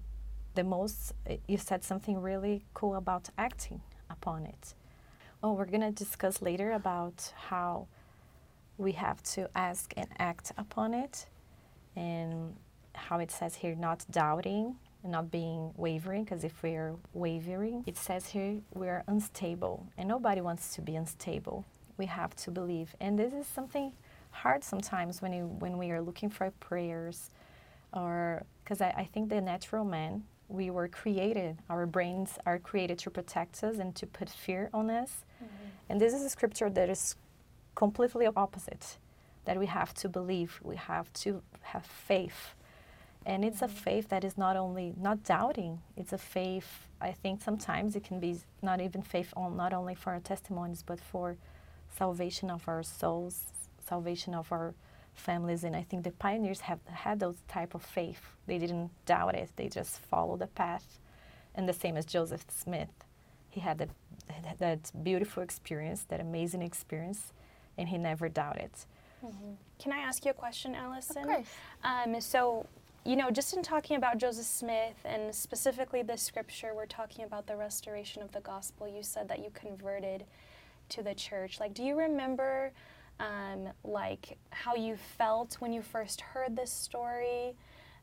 the 0.56 0.64
most, 0.64 1.14
you 1.48 1.58
said 1.58 1.84
something 1.84 2.20
really 2.20 2.66
cool 2.74 2.96
about 2.96 3.30
acting 3.38 3.82
upon 4.10 4.46
it. 4.46 4.74
Well, 5.42 5.56
we're 5.56 5.66
going 5.66 5.82
to 5.82 5.92
discuss 5.92 6.42
later 6.42 6.72
about 6.74 7.34
how 7.50 7.88
we 8.78 8.92
have 8.92 9.24
to 9.24 9.50
ask 9.56 9.92
and 9.98 10.08
act 10.20 10.52
upon 10.58 10.94
it, 10.94 11.26
and 11.96 12.56
how 12.94 13.20
it 13.20 13.32
says 13.32 13.56
here 13.56 13.76
not 13.76 14.06
doubting 14.12 14.76
not 15.04 15.32
being 15.32 15.74
wavering, 15.78 16.24
because 16.24 16.44
if 16.44 16.62
we're 16.62 16.94
wavering, 17.14 17.84
it 17.88 17.98
says 17.98 18.28
here 18.28 18.58
we're 18.74 19.04
unstable, 19.08 19.88
and 19.98 20.08
nobody 20.08 20.42
wants 20.42 20.76
to 20.76 20.82
be 20.82 20.96
unstable. 20.96 21.66
We 21.98 22.06
have 22.06 22.36
to 22.38 22.52
believe, 22.52 22.96
and 23.00 23.18
this 23.18 23.34
is 23.34 23.48
something 23.48 23.94
hard 24.30 24.64
sometimes 24.64 25.22
when 25.22 25.34
you 25.34 25.46
when 25.48 25.78
we 25.78 25.90
are 25.92 26.02
looking 26.02 26.30
for 26.30 26.52
prayers, 26.60 27.32
or 27.94 28.44
because 28.64 28.80
I, 28.80 28.94
I 28.96 29.06
think 29.06 29.30
the 29.30 29.42
natural 29.42 29.86
man 29.86 30.24
we 30.52 30.70
were 30.70 30.88
created, 30.88 31.58
our 31.70 31.86
brains 31.86 32.38
are 32.46 32.60
created 32.60 32.98
to 33.00 33.10
protect 33.10 33.64
us 33.64 33.78
and 33.78 33.96
to 33.96 34.06
put 34.06 34.30
fear 34.30 34.70
on 34.74 34.90
us. 34.90 35.24
Mm-hmm. 35.44 35.56
And 35.90 36.02
this 36.02 36.14
is 36.14 36.24
a 36.24 36.30
scripture 36.30 36.70
that 36.70 36.90
is 36.90 37.16
completely 37.76 38.28
opposite 38.36 38.98
that 39.46 39.58
we 39.58 39.66
have 39.66 39.94
to 39.96 40.10
believe, 40.10 40.60
we 40.64 40.76
have 40.76 41.12
to 41.14 41.42
have 41.62 41.86
faith. 41.86 42.56
And 43.26 43.44
it's 43.44 43.62
mm-hmm. 43.62 43.66
a 43.66 43.82
faith 43.86 44.10
that 44.10 44.24
is 44.24 44.38
not 44.38 44.56
only 44.56 44.94
not 44.98 45.24
doubting, 45.24 45.82
it's 45.96 46.14
a 46.14 46.18
faith 46.18 46.88
I 47.02 47.12
think 47.12 47.42
sometimes 47.42 47.96
it 47.96 48.04
can 48.04 48.20
be 48.20 48.38
not 48.62 48.80
even 48.80 49.02
faith 49.02 49.34
on 49.36 49.58
not 49.58 49.74
only 49.74 49.96
for 49.96 50.12
our 50.12 50.20
testimonies 50.20 50.84
but 50.86 51.00
for 51.00 51.36
salvation 51.98 52.50
of 52.50 52.68
our 52.68 52.84
souls, 52.84 53.46
salvation 53.86 54.36
of 54.36 54.52
our 54.52 54.76
families 55.14 55.64
and 55.64 55.76
I 55.76 55.84
think 55.84 56.04
the 56.04 56.12
pioneers 56.12 56.62
have 56.62 56.80
had 56.86 57.20
those 57.20 57.38
type 57.48 57.76
of 57.76 57.84
faith. 57.84 58.22
They 58.48 58.58
didn't 58.58 58.92
doubt 59.06 59.36
it. 59.36 59.50
They 59.56 59.68
just 59.68 60.00
followed 60.00 60.40
the 60.40 60.48
path. 60.48 61.00
And 61.54 61.68
the 61.68 61.74
same 61.74 61.98
as 61.98 62.06
Joseph 62.06 62.46
Smith. 62.50 62.90
He 63.50 63.60
had 63.60 63.78
that, 63.78 63.90
that 64.60 64.92
beautiful 65.04 65.44
experience, 65.44 66.06
that 66.08 66.22
amazing 66.22 66.62
experience, 66.62 67.34
and 67.78 67.90
he 67.90 67.98
never 67.98 68.30
doubted. 68.30 68.72
Mm-hmm. 69.26 69.52
Can 69.78 69.92
I 69.92 69.98
ask 69.98 70.24
you 70.24 70.32
a 70.32 70.34
question, 70.34 70.74
Allison? 70.76 71.24
Of 71.24 71.28
course. 71.28 71.48
Um, 71.84 72.22
so, 72.22 72.66
you 73.06 73.16
know, 73.16 73.30
just 73.30 73.54
in 73.54 73.62
talking 73.62 73.98
about 73.98 74.18
Joseph 74.18 74.46
Smith 74.46 74.96
and 75.04 75.36
specifically 75.36 76.02
the 76.02 76.18
scripture, 76.18 76.72
we're 76.74 76.86
talking 76.86 77.26
about 77.26 77.48
the 77.48 77.56
restoration 77.56 78.22
of 78.22 78.32
the 78.32 78.42
gospel. 78.42 78.88
You 78.88 79.04
said 79.04 79.28
that 79.28 79.40
you 79.40 79.50
converted 79.54 80.24
to 80.90 81.04
the 81.04 81.14
church. 81.14 81.60
Like, 81.60 81.74
do 81.74 81.84
you 81.84 81.98
remember 81.98 82.72
um, 83.22 83.70
like 83.84 84.38
how 84.50 84.76
you 84.76 84.98
felt 85.18 85.56
when 85.60 85.72
you 85.72 85.82
first 85.82 86.22
heard 86.22 86.56
this 86.56 86.72
story 86.72 87.56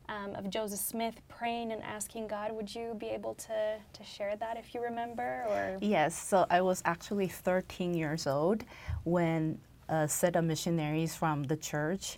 um, 0.07 0.33
of 0.35 0.49
Joseph 0.49 0.79
Smith 0.79 1.21
praying 1.27 1.71
and 1.71 1.83
asking 1.83 2.27
God. 2.27 2.51
Would 2.51 2.73
you 2.73 2.95
be 2.97 3.07
able 3.07 3.35
to, 3.35 3.77
to 3.93 4.03
share 4.03 4.35
that 4.37 4.57
if 4.57 4.73
you 4.73 4.81
remember? 4.81 5.45
Or 5.49 5.77
yes, 5.81 6.17
so 6.17 6.45
I 6.49 6.61
was 6.61 6.81
actually 6.85 7.27
13 7.27 7.93
years 7.93 8.25
old 8.25 8.63
when 9.03 9.59
a 9.89 10.07
set 10.07 10.35
of 10.35 10.45
missionaries 10.45 11.15
from 11.15 11.43
the 11.43 11.57
church 11.57 12.17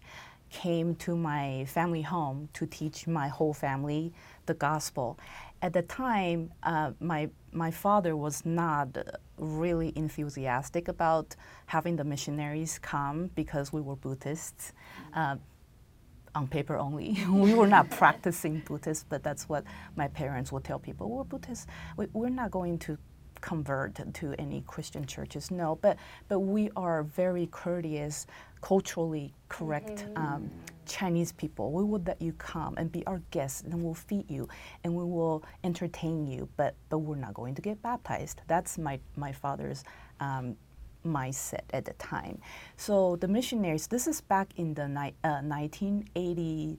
came 0.52 0.96
to 0.96 1.16
my 1.16 1.66
family 1.66 2.02
home 2.02 2.50
to 2.54 2.66
teach 2.66 3.08
my 3.08 3.28
whole 3.28 3.54
family 3.54 4.14
the 4.46 4.54
gospel. 4.54 5.18
At 5.62 5.74
the 5.74 5.84
time, 5.84 6.52
uh, 6.64 6.92
my 7.00 7.30
my 7.52 7.70
father 7.70 8.16
was 8.16 8.46
not 8.46 8.98
really 9.38 9.92
enthusiastic 9.96 10.88
about 10.88 11.36
having 11.68 11.98
the 11.98 12.04
missionaries 12.04 12.80
come 12.80 13.30
because 13.36 13.74
we 13.74 13.82
were 13.82 13.96
Buddhists. 13.96 14.74
Uh, 15.14 15.36
on 16.34 16.48
paper 16.48 16.78
only. 16.78 17.18
we 17.30 17.54
were 17.54 17.68
not 17.68 17.90
practicing 17.90 18.62
Buddhists, 18.62 19.06
but 19.10 19.22
that's 19.22 19.50
what 19.50 19.66
my 19.98 20.08
parents 20.08 20.52
would 20.52 20.64
tell 20.64 20.80
people. 20.80 21.10
We're 21.10 21.26
Buddhists. 21.26 21.68
We, 21.98 22.08
we're 22.14 22.30
not 22.30 22.52
going 22.52 22.80
to 22.80 22.98
convert 23.42 24.14
to 24.14 24.36
any 24.40 24.64
Christian 24.68 25.06
churches. 25.06 25.52
No, 25.52 25.78
but 25.82 25.98
but 26.28 26.40
we 26.40 26.70
are 26.76 27.04
very 27.04 27.48
courteous, 27.48 28.28
culturally 28.62 29.34
correct 29.50 30.06
mm-hmm. 30.06 30.18
um, 30.18 30.52
Chinese 30.86 31.32
people. 31.32 31.72
We 31.72 31.84
would 31.84 32.08
let 32.08 32.22
you 32.22 32.34
come 32.34 32.76
and 32.78 32.92
be 32.92 33.06
our 33.08 33.22
guests, 33.32 33.62
and 33.62 33.84
we'll 33.84 33.94
feed 33.94 34.30
you, 34.30 34.48
and 34.84 34.96
we 34.96 35.04
will 35.04 35.44
entertain 35.64 36.26
you. 36.26 36.48
But 36.58 36.76
but 36.90 37.00
we're 37.00 37.16
not 37.16 37.34
going 37.34 37.56
to 37.56 37.62
get 37.62 37.82
baptized. 37.82 38.42
That's 38.48 38.78
my 38.78 39.00
my 39.16 39.32
father's. 39.32 39.84
Um, 40.20 40.56
mindset 41.04 41.64
at 41.74 41.86
the 41.86 41.94
time. 41.94 42.40
So 42.78 43.16
the 43.16 43.28
missionaries, 43.28 43.88
this 43.88 44.06
is 44.06 44.22
back 44.22 44.54
in 44.58 44.76
the 44.76 44.88
ni- 44.88 45.16
uh, 45.24 45.42
1980, 45.42 46.78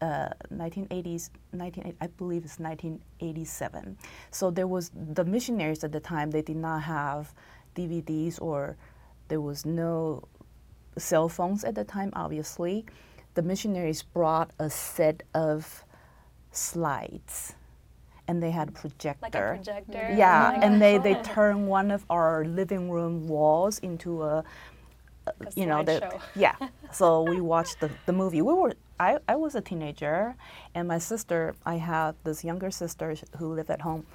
uh, 0.00 0.28
1980s, 0.52 1.30
19, 1.52 1.94
I 2.00 2.06
believe 2.06 2.44
it's 2.44 2.58
1987. 2.58 3.96
So 4.30 4.50
there 4.50 4.66
was 4.66 4.90
the 4.94 5.24
missionaries 5.24 5.84
at 5.84 5.92
the 5.92 6.00
time. 6.00 6.30
They 6.30 6.42
did 6.42 6.56
not 6.56 6.82
have 6.82 7.32
DVDs 7.74 8.40
or 8.40 8.76
there 9.28 9.40
was 9.40 9.66
no 9.66 10.22
cell 10.98 11.28
phones 11.28 11.64
at 11.64 11.74
the 11.74 11.84
time. 11.84 12.10
Obviously, 12.14 12.84
the 13.34 13.42
missionaries 13.42 14.02
brought 14.02 14.50
a 14.58 14.70
set 14.70 15.22
of 15.34 15.84
slides 16.52 17.54
and 18.28 18.42
they 18.42 18.50
had 18.50 18.68
a 18.68 18.72
projector. 18.72 19.20
Like 19.22 19.34
a 19.34 19.38
projector. 19.38 20.14
Yeah, 20.16 20.54
oh 20.56 20.60
and 20.60 20.80
they, 20.80 20.98
they 20.98 21.14
turned 21.22 21.66
one 21.68 21.90
of 21.90 22.04
our 22.10 22.44
living 22.44 22.90
room 22.90 23.28
walls 23.28 23.78
into 23.80 24.22
a, 24.22 24.44
a 25.26 25.32
you 25.54 25.66
know, 25.66 25.82
the, 25.82 26.18
yeah. 26.34 26.56
so 26.92 27.22
we 27.22 27.40
watched 27.40 27.80
the, 27.80 27.90
the 28.06 28.12
movie. 28.12 28.42
We 28.42 28.54
were 28.54 28.74
I, 28.98 29.18
I 29.28 29.36
was 29.36 29.54
a 29.54 29.60
teenager, 29.60 30.36
and 30.74 30.88
my 30.88 30.98
sister, 30.98 31.54
I 31.64 31.76
have 31.76 32.14
this 32.24 32.44
younger 32.44 32.70
sister 32.70 33.14
who 33.38 33.54
lived 33.54 33.70
at 33.70 33.80
home 33.80 34.06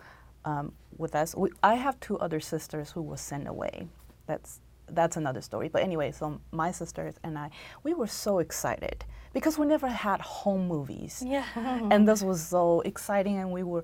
um, 0.46 0.74
with 0.98 1.16
us. 1.16 1.36
We, 1.36 1.52
I 1.64 1.76
have 1.76 2.00
two 2.00 2.18
other 2.20 2.40
sisters 2.40 2.92
who 2.92 3.02
were 3.02 3.18
sent 3.18 3.48
away. 3.48 3.88
That's 4.28 4.60
that's 4.90 5.16
another 5.16 5.42
story. 5.42 5.70
But 5.70 5.84
anyway, 5.84 6.12
so 6.12 6.42
my 6.52 6.72
sisters 6.72 7.16
and 7.24 7.38
I, 7.38 7.50
we 7.84 7.94
were 7.94 8.08
so 8.08 8.40
excited 8.40 9.06
because 9.34 9.58
we 9.58 9.66
never 9.66 9.88
had 9.88 10.20
home 10.22 10.68
movies. 10.68 11.24
Yeah. 11.26 11.46
and 11.56 12.08
this 12.08 12.22
was 12.32 12.42
so 12.46 12.82
exciting, 12.82 13.38
and 13.38 13.52
we 13.52 13.64
were 13.64 13.84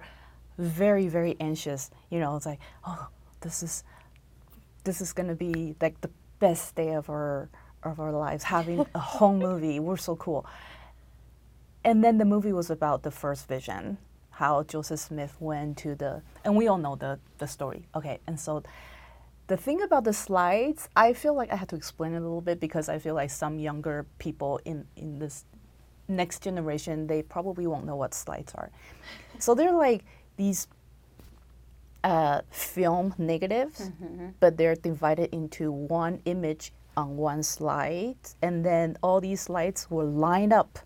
very 0.58 1.08
very 1.08 1.36
anxious. 1.39 1.92
You 2.10 2.20
know, 2.20 2.36
it's 2.36 2.46
like, 2.46 2.60
oh, 2.86 3.08
this 3.42 3.63
is 3.63 3.84
this 4.84 5.01
is 5.01 5.13
gonna 5.13 5.36
be 5.36 5.75
like 5.82 6.00
the 6.01 6.10
best 6.39 6.75
day 6.75 6.94
of 6.94 7.10
our 7.10 7.50
of 7.84 8.00
our 8.00 8.12
lives 8.12 8.44
having 8.44 8.86
a 8.96 9.00
home 9.00 9.39
movie. 9.50 9.80
We're 9.80 9.98
so 9.98 10.16
cool. 10.16 10.46
And 11.84 12.03
then 12.03 12.17
the 12.17 12.25
movie 12.25 12.53
was 12.53 12.69
about 12.69 13.03
the 13.03 13.12
first 13.12 13.48
vision, 13.48 13.98
how 14.31 14.63
Joseph 14.63 15.00
Smith 15.00 15.36
went 15.39 15.77
to 15.79 15.96
the, 15.96 16.22
and 16.43 16.55
we 16.55 16.67
all 16.67 16.77
know 16.77 16.96
the, 16.96 17.19
the 17.38 17.48
story. 17.48 17.88
Okay, 17.96 18.19
and 18.27 18.39
so 18.39 18.63
the 19.48 19.57
thing 19.57 19.81
about 19.81 20.03
the 20.03 20.13
slides, 20.13 20.89
I 20.96 21.13
feel 21.13 21.34
like 21.34 21.51
I 21.51 21.55
had 21.55 21.69
to 21.69 21.75
explain 21.75 22.13
it 22.13 22.17
a 22.17 22.22
little 22.22 22.41
bit 22.41 22.60
because 22.60 22.89
I 22.89 23.00
feel 23.00 23.15
like 23.15 23.29
some 23.29 23.60
younger 23.60 24.05
people 24.19 24.60
in, 24.65 24.86
in 24.98 25.19
this 25.19 25.46
next 26.07 26.43
generation, 26.43 27.07
they 27.07 27.22
probably 27.22 27.67
won't 27.67 27.86
know 27.86 27.96
what 27.96 28.13
slides 28.13 28.53
are. 28.55 28.69
so 29.39 29.55
they're 29.55 29.74
like 29.74 30.03
these 30.36 30.67
uh, 32.03 32.41
film 32.51 33.13
negatives, 33.17 33.89
mm-hmm. 33.89 34.27
but 34.39 34.57
they're 34.57 34.75
divided 34.75 35.34
into 35.34 35.72
one 35.72 36.22
image 36.25 36.74
on 36.96 37.15
one 37.15 37.43
slide, 37.43 38.17
and 38.41 38.65
then 38.65 38.98
all 39.03 39.22
these 39.22 39.41
slides 39.41 39.89
were 39.89 40.03
lined 40.03 40.51
up 40.51 40.79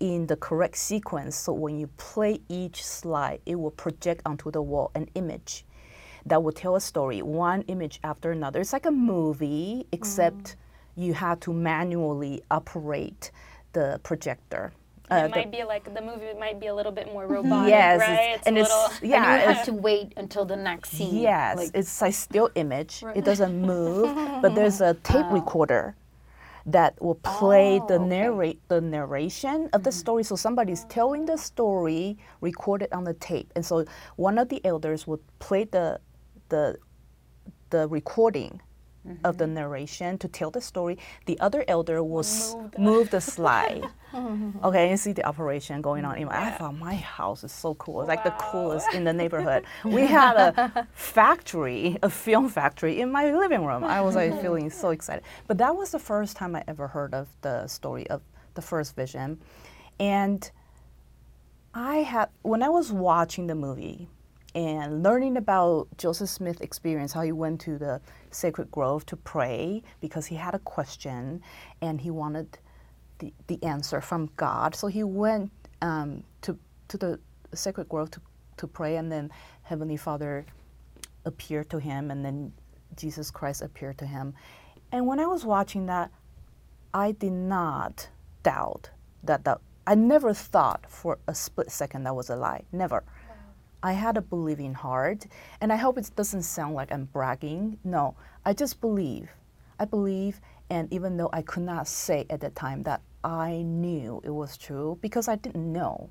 in 0.00 0.26
the 0.26 0.36
correct 0.36 0.76
sequence. 0.76 1.36
So 1.36 1.52
when 1.52 1.78
you 1.78 1.88
play 1.96 2.40
each 2.48 2.84
slide, 2.84 3.40
it 3.46 3.56
will 3.56 3.70
project 3.70 4.22
onto 4.26 4.50
the 4.50 4.62
wall 4.62 4.90
an 4.94 5.08
image 5.14 5.64
that 6.26 6.42
will 6.42 6.52
tell 6.52 6.76
a 6.76 6.80
story, 6.80 7.22
one 7.22 7.62
image 7.62 8.00
after 8.02 8.32
another. 8.32 8.60
It's 8.60 8.72
like 8.72 8.86
a 8.86 8.90
movie, 8.90 9.86
except 9.92 10.36
mm. 10.36 10.54
you 10.96 11.14
have 11.14 11.40
to 11.40 11.52
manually 11.52 12.42
operate 12.50 13.30
the 13.72 14.00
projector. 14.02 14.72
Uh, 15.08 15.28
it 15.30 15.30
might 15.30 15.52
be 15.52 15.62
like 15.62 15.94
the 15.94 16.02
movie 16.02 16.26
might 16.36 16.58
be 16.58 16.66
a 16.66 16.74
little 16.74 16.90
bit 16.90 17.06
more 17.12 17.26
robotic, 17.28 17.68
yes, 17.68 18.00
right? 18.00 18.34
It's, 18.34 18.46
and 18.46 18.58
it's 18.58 19.02
yeah, 19.02 19.34
and 19.34 19.42
you 19.42 19.54
have 19.54 19.64
to 19.66 19.72
wait 19.88 20.12
until 20.16 20.44
the 20.44 20.56
next 20.56 20.90
scene. 20.90 21.14
Yes, 21.14 21.56
like, 21.56 21.70
it's 21.74 22.02
a 22.02 22.10
still 22.10 22.50
image. 22.56 23.04
Right. 23.04 23.16
It 23.16 23.24
doesn't 23.24 23.60
move, 23.60 24.42
but 24.42 24.56
there's 24.56 24.80
a 24.80 24.94
tape 25.04 25.26
recorder 25.30 25.94
that 26.66 27.00
will 27.00 27.14
play 27.16 27.78
oh, 27.80 27.86
the 27.86 27.98
narrate 27.98 28.60
the 28.68 28.80
narration 28.80 29.70
of 29.72 29.84
the 29.84 29.90
mm-hmm. 29.90 29.98
story. 29.98 30.24
So 30.24 30.36
somebody's 30.36 30.84
telling 30.84 31.24
the 31.24 31.36
story 31.36 32.18
recorded 32.40 32.92
on 32.92 33.04
the 33.04 33.14
tape, 33.14 33.52
and 33.54 33.64
so 33.64 33.84
one 34.16 34.38
of 34.38 34.48
the 34.48 34.64
elders 34.64 35.06
would 35.06 35.20
play 35.38 35.64
the 35.64 36.00
the 36.48 36.76
the 37.70 37.88
recording 37.88 38.60
mm-hmm. 39.06 39.26
of 39.26 39.38
the 39.38 39.44
mm-hmm. 39.44 39.54
narration 39.54 40.18
to 40.18 40.28
tell 40.28 40.50
the 40.50 40.60
story. 40.60 40.98
The 41.26 41.38
other 41.40 41.64
elder 41.68 42.02
will 42.02 42.24
move, 42.24 42.78
move 42.78 43.10
the 43.10 43.20
slide. 43.20 43.84
okay, 44.64 44.90
you 44.90 44.96
see 44.96 45.12
the 45.12 45.24
operation 45.26 45.80
going 45.80 46.04
on. 46.04 46.18
Yeah. 46.18 46.28
I 46.30 46.50
thought 46.50 46.76
my 46.76 46.94
house 46.94 47.44
is 47.44 47.52
so 47.52 47.74
cool. 47.74 48.00
It's 48.00 48.08
wow. 48.08 48.14
like 48.14 48.24
the 48.24 48.34
coolest 48.38 48.92
in 48.94 49.04
the 49.04 49.12
neighborhood. 49.12 49.64
we 49.84 50.06
had 50.06 50.36
a 50.36 50.88
factory, 50.92 51.96
a 52.02 52.10
film 52.10 52.48
factory 52.48 53.00
in 53.00 53.10
my 53.10 53.32
living 53.32 53.64
room. 53.64 53.84
I 53.84 54.00
was 54.00 54.14
like 54.14 54.40
feeling 54.40 54.70
so 54.70 54.90
excited. 54.90 55.24
But 55.46 55.58
that 55.58 55.76
was 55.76 55.90
the 55.90 55.98
first 55.98 56.36
time 56.36 56.56
I 56.56 56.64
ever 56.66 56.88
heard 56.88 57.14
of 57.14 57.28
the 57.42 57.66
story 57.66 58.08
of 58.08 58.22
the 58.54 58.62
first 58.62 58.96
vision. 58.96 59.38
And 59.98 60.50
I 61.74 61.96
had, 61.96 62.30
when 62.42 62.62
I 62.62 62.68
was 62.68 62.92
watching 62.92 63.46
the 63.46 63.54
movie 63.54 64.08
and 64.56 65.02
learning 65.02 65.36
about 65.36 65.86
Joseph 65.98 66.30
Smith's 66.30 66.62
experience, 66.62 67.12
how 67.12 67.20
he 67.20 67.30
went 67.30 67.60
to 67.60 67.76
the 67.76 68.00
sacred 68.30 68.70
grove 68.70 69.04
to 69.04 69.14
pray 69.14 69.82
because 70.00 70.24
he 70.24 70.34
had 70.34 70.54
a 70.54 70.58
question 70.60 71.42
and 71.82 72.00
he 72.00 72.10
wanted 72.10 72.58
the, 73.18 73.34
the 73.48 73.62
answer 73.62 74.00
from 74.00 74.30
God. 74.36 74.74
So 74.74 74.86
he 74.86 75.04
went 75.04 75.52
um, 75.82 76.24
to, 76.40 76.58
to 76.88 76.96
the 76.96 77.20
sacred 77.52 77.90
grove 77.90 78.10
to, 78.12 78.20
to 78.56 78.66
pray, 78.66 78.96
and 78.96 79.12
then 79.12 79.30
Heavenly 79.62 79.98
Father 79.98 80.46
appeared 81.26 81.68
to 81.68 81.78
him, 81.78 82.10
and 82.10 82.24
then 82.24 82.50
Jesus 82.96 83.30
Christ 83.30 83.60
appeared 83.60 83.98
to 83.98 84.06
him. 84.06 84.32
And 84.90 85.06
when 85.06 85.20
I 85.20 85.26
was 85.26 85.44
watching 85.44 85.84
that, 85.86 86.10
I 86.94 87.12
did 87.12 87.32
not 87.32 88.08
doubt 88.42 88.88
that 89.22 89.44
that 89.44 89.60
I 89.86 89.94
never 89.94 90.32
thought 90.32 90.86
for 90.88 91.18
a 91.28 91.34
split 91.34 91.70
second 91.70 92.04
that 92.04 92.16
was 92.16 92.30
a 92.30 92.36
lie. 92.36 92.62
Never. 92.72 93.04
I 93.82 93.92
had 93.92 94.16
a 94.16 94.22
believing 94.22 94.74
heart, 94.74 95.26
and 95.60 95.72
I 95.72 95.76
hope 95.76 95.98
it 95.98 96.10
doesn't 96.16 96.42
sound 96.42 96.74
like 96.74 96.92
I'm 96.92 97.04
bragging. 97.04 97.78
No, 97.84 98.16
I 98.44 98.52
just 98.52 98.80
believe. 98.80 99.30
I 99.78 99.84
believe, 99.84 100.40
and 100.70 100.92
even 100.92 101.16
though 101.16 101.30
I 101.32 101.42
could 101.42 101.62
not 101.62 101.86
say 101.86 102.26
at 102.30 102.40
the 102.40 102.50
time 102.50 102.82
that 102.84 103.02
I 103.22 103.62
knew 103.62 104.20
it 104.24 104.30
was 104.30 104.56
true 104.56 104.98
because 105.00 105.28
I 105.28 105.36
didn't 105.36 105.72
know. 105.72 106.10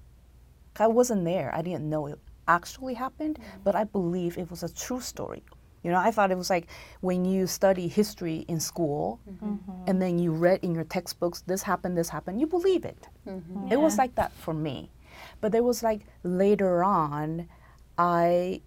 I 0.78 0.88
wasn't 0.88 1.26
there. 1.26 1.54
I 1.56 1.62
didn't 1.62 1.90
know 1.90 2.08
it 2.08 2.20
actually 2.48 2.94
happened, 2.94 3.40
mm-hmm. 3.40 3.60
but 3.64 3.76
I 3.76 3.86
believe 3.86 4.38
it 4.38 4.50
was 4.50 4.64
a 4.64 4.74
true 4.74 5.02
story. 5.02 5.44
You 5.84 5.92
know, 5.92 6.00
I 6.00 6.12
thought 6.12 6.32
it 6.32 6.38
was 6.38 6.50
like 6.50 6.68
when 7.02 7.26
you 7.26 7.46
study 7.48 7.88
history 7.88 8.44
in 8.48 8.60
school 8.60 9.20
mm-hmm. 9.30 9.46
Mm-hmm. 9.46 9.84
and 9.88 10.02
then 10.02 10.18
you 10.18 10.32
read 10.32 10.60
in 10.64 10.74
your 10.74 10.84
textbooks, 10.84 11.42
this 11.42 11.62
happened, 11.62 11.98
this 11.98 12.10
happened, 12.10 12.40
you 12.40 12.48
believe 12.48 12.86
it. 12.86 13.08
It 13.72 13.80
was 13.80 13.98
like 13.98 14.16
that 14.16 14.32
for 14.34 14.54
me. 14.54 14.90
But 15.42 15.52
there 15.52 15.64
was 15.64 15.84
like 15.84 16.02
later 16.24 16.84
on, 16.84 17.48
I 17.98 18.62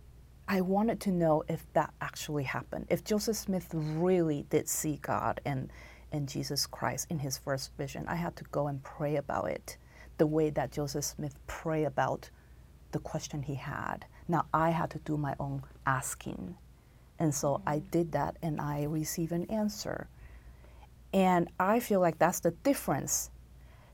I 0.51 0.63
wanted 0.63 1.01
to 1.01 1.11
know 1.11 1.45
if 1.49 1.71
that 1.75 1.93
actually 2.01 2.45
happened. 2.45 2.87
If 2.89 3.05
Joseph 3.05 3.37
Smith 3.37 3.69
really 3.73 4.47
did 4.49 4.69
see 4.69 4.99
God 5.03 5.41
and 5.45 5.71
and 6.11 6.29
Jesus 6.29 6.67
Christ 6.67 7.07
in 7.11 7.19
his 7.19 7.37
first 7.37 7.73
vision, 7.77 8.07
I 8.09 8.15
had 8.15 8.35
to 8.37 8.45
go 8.45 8.69
and 8.69 8.83
pray 8.83 9.17
about 9.17 9.51
it 9.51 9.77
the 10.17 10.27
way 10.27 10.51
that 10.51 10.73
Joseph 10.73 11.05
Smith 11.05 11.35
prayed 11.47 11.85
about 11.85 12.31
the 12.93 12.99
question 12.99 13.43
he 13.43 13.55
had. 13.55 14.07
Now 14.27 14.47
I 14.53 14.71
had 14.71 14.91
to 14.91 14.99
do 14.99 15.17
my 15.17 15.35
own 15.39 15.63
asking. 15.87 16.57
And 17.19 17.35
so 17.35 17.63
I 17.67 17.77
mm-hmm. 17.77 17.91
did 17.91 18.13
that 18.13 18.37
and 18.43 18.61
I 18.61 18.85
received 18.85 19.33
an 19.33 19.51
answer. 19.51 20.09
And 21.13 21.49
I 21.59 21.81
feel 21.81 22.01
like 22.01 22.19
that's 22.19 22.41
the 22.41 22.51
difference 22.51 23.31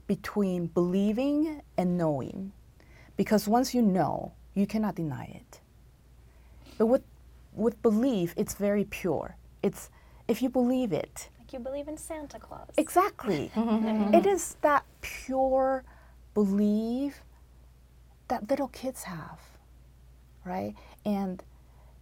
between 0.06 0.66
believing 0.66 1.62
and 1.76 1.96
knowing. 1.96 2.52
Because 3.16 3.46
once 3.48 3.74
you 3.74 3.82
know, 3.82 4.32
you 4.54 4.66
cannot 4.66 4.94
deny 4.94 5.25
it. 5.25 5.61
But 6.78 6.87
with, 6.87 7.02
with 7.52 7.80
belief, 7.82 8.34
it's 8.37 8.54
very 8.54 8.84
pure. 8.84 9.37
It's 9.62 9.90
if 10.26 10.42
you 10.42 10.49
believe 10.49 10.92
it, 10.92 11.28
Like 11.38 11.52
you 11.52 11.58
believe 11.58 11.88
in 11.88 11.96
Santa 11.96 12.38
Claus. 12.38 12.68
Exactly. 12.76 13.50
Mm-hmm. 13.64 14.14
it 14.14 14.26
is 14.26 14.56
that 14.62 14.84
pure 15.00 15.84
belief 16.32 17.23
that 18.28 18.49
little 18.50 18.68
kids 18.68 19.02
have, 19.04 19.40
right? 20.44 20.75
And 21.04 21.42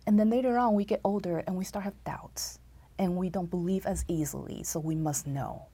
and 0.06 0.18
then 0.18 0.30
later 0.30 0.58
on 0.58 0.74
we 0.74 0.84
get 0.84 1.00
older 1.04 1.38
and 1.46 1.56
we 1.56 1.64
start 1.64 1.84
have 1.84 2.04
doubts 2.04 2.58
and 2.98 3.16
we 3.16 3.28
don't 3.28 3.50
believe 3.50 3.86
as 3.86 4.04
easily, 4.08 4.62
so 4.62 4.78
we 4.78 4.94
must 4.94 5.26
know. 5.26 5.66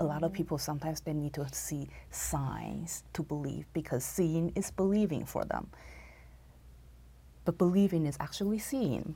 A 0.00 0.04
lot 0.04 0.22
of 0.24 0.30
mm-hmm. 0.30 0.36
people 0.36 0.58
sometimes 0.58 1.00
they 1.00 1.12
need 1.12 1.34
to 1.34 1.46
see 1.52 1.88
signs 2.10 3.04
to 3.12 3.22
believe 3.22 3.66
because 3.72 4.04
seeing 4.04 4.50
is 4.56 4.70
believing 4.72 5.24
for 5.24 5.44
them. 5.44 5.68
But 7.44 7.58
believing 7.58 8.06
is 8.06 8.16
actually 8.20 8.58
seeing 8.58 9.14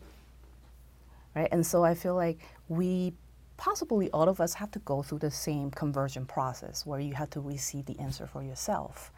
right? 1.39 1.49
And 1.53 1.67
so 1.67 1.85
I 1.85 1.95
feel 1.95 2.15
like 2.15 2.39
we 2.69 3.13
possibly 3.57 4.11
all 4.11 4.29
of 4.29 4.41
us 4.41 4.55
have 4.55 4.71
to 4.73 4.79
go 4.81 5.03
through 5.03 5.19
the 5.19 5.31
same 5.31 5.71
conversion 5.71 6.27
process 6.27 6.87
where 6.87 7.01
you 7.01 7.15
have 7.15 7.31
to 7.31 7.41
receive 7.41 7.87
the 7.87 7.99
answer 7.99 8.27
for 8.27 8.43
yourself. 8.43 9.13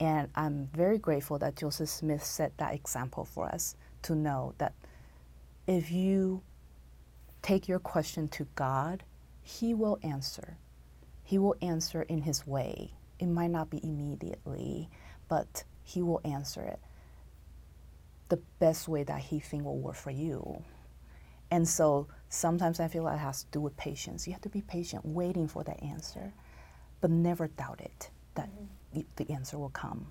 And 0.00 0.28
I'm 0.34 0.68
very 0.74 0.98
grateful 0.98 1.38
that 1.40 1.56
Joseph 1.56 1.88
Smith 1.88 2.24
set 2.24 2.56
that 2.58 2.74
example 2.74 3.24
for 3.24 3.46
us 3.46 3.76
to 4.02 4.14
know 4.14 4.54
that 4.58 4.74
if 5.66 5.90
you 5.90 6.42
take 7.42 7.68
your 7.68 7.78
question 7.78 8.28
to 8.28 8.46
God, 8.54 9.02
He 9.42 9.74
will 9.74 9.98
answer. 10.02 10.56
He 11.24 11.38
will 11.38 11.56
answer 11.60 12.02
in 12.02 12.22
His 12.22 12.46
way. 12.46 12.92
It 13.18 13.26
might 13.26 13.50
not 13.50 13.70
be 13.70 13.80
immediately, 13.82 14.88
but 15.28 15.64
He 15.82 16.02
will 16.02 16.20
answer 16.24 16.62
it 16.62 16.78
the 18.28 18.38
best 18.58 18.88
way 18.88 19.02
that 19.04 19.20
He 19.20 19.40
think 19.40 19.64
will 19.64 19.78
work 19.78 19.96
for 19.96 20.10
you. 20.10 20.62
And 21.50 21.66
so 21.66 22.08
sometimes 22.28 22.78
I 22.78 22.88
feel 22.88 23.04
like 23.04 23.16
it 23.16 23.20
has 23.20 23.44
to 23.44 23.50
do 23.50 23.60
with 23.60 23.76
patience. 23.76 24.26
You 24.26 24.34
have 24.34 24.42
to 24.42 24.48
be 24.48 24.60
patient, 24.60 25.04
waiting 25.04 25.48
for 25.48 25.64
that 25.64 25.82
answer, 25.82 26.32
but 27.00 27.10
never 27.10 27.48
doubt 27.48 27.80
it 27.80 28.10
that 28.34 28.50
y- 28.94 29.04
the 29.16 29.30
answer 29.30 29.58
will 29.58 29.70
come. 29.70 30.06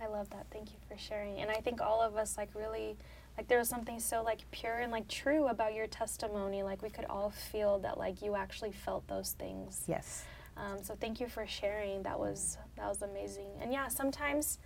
I 0.00 0.06
love 0.06 0.30
that. 0.30 0.46
Thank 0.50 0.70
you 0.72 0.78
for 0.88 0.96
sharing. 0.98 1.38
And 1.38 1.50
I 1.50 1.56
think 1.56 1.80
all 1.80 2.00
of 2.00 2.16
us 2.16 2.36
like 2.36 2.50
really 2.54 2.96
like 3.36 3.48
there 3.48 3.58
was 3.58 3.68
something 3.68 3.98
so 3.98 4.22
like 4.22 4.40
pure 4.50 4.78
and 4.78 4.92
like 4.92 5.08
true 5.08 5.46
about 5.46 5.74
your 5.74 5.86
testimony. 5.86 6.62
Like 6.62 6.82
we 6.82 6.90
could 6.90 7.06
all 7.06 7.30
feel 7.30 7.78
that 7.80 7.98
like 7.98 8.22
you 8.22 8.34
actually 8.36 8.72
felt 8.72 9.06
those 9.08 9.32
things. 9.32 9.84
Yes. 9.86 10.24
Um, 10.56 10.82
so 10.82 10.96
thank 11.00 11.20
you 11.20 11.28
for 11.28 11.46
sharing. 11.46 12.02
That 12.02 12.18
was 12.18 12.58
that 12.76 12.88
was 12.88 13.02
amazing. 13.02 13.50
And 13.60 13.72
yeah, 13.72 13.88
sometimes 13.88 14.58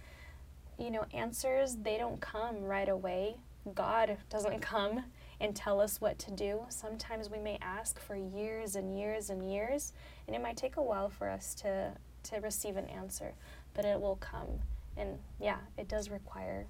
you 0.79 0.91
know 0.91 1.05
answers 1.12 1.77
they 1.83 1.99
don't 1.99 2.21
come 2.21 2.62
right 2.64 2.88
away. 2.88 3.37
God 3.75 4.17
doesn't 4.31 4.61
come 4.62 5.05
and 5.41 5.55
tell 5.55 5.81
us 5.81 6.01
what 6.01 6.19
to 6.21 6.31
do. 6.31 6.62
Sometimes 6.69 7.31
we 7.31 7.38
may 7.38 7.59
ask 7.62 8.01
for 8.01 8.17
years 8.17 8.77
and 8.77 8.99
years 8.99 9.31
and 9.31 9.51
years, 9.51 9.93
and 10.27 10.35
it 10.35 10.43
might 10.43 10.57
take 10.57 10.77
a 10.77 10.83
while 10.83 11.09
for 11.09 11.29
us 11.29 11.55
to 11.57 11.93
to 12.25 12.37
receive 12.41 12.77
an 12.77 12.87
answer, 12.87 13.33
but 13.75 13.85
it 13.85 14.01
will 14.01 14.17
come. 14.17 14.49
And 14.97 15.19
yeah, 15.41 15.59
it 15.79 15.88
does 15.88 16.11
require 16.11 16.67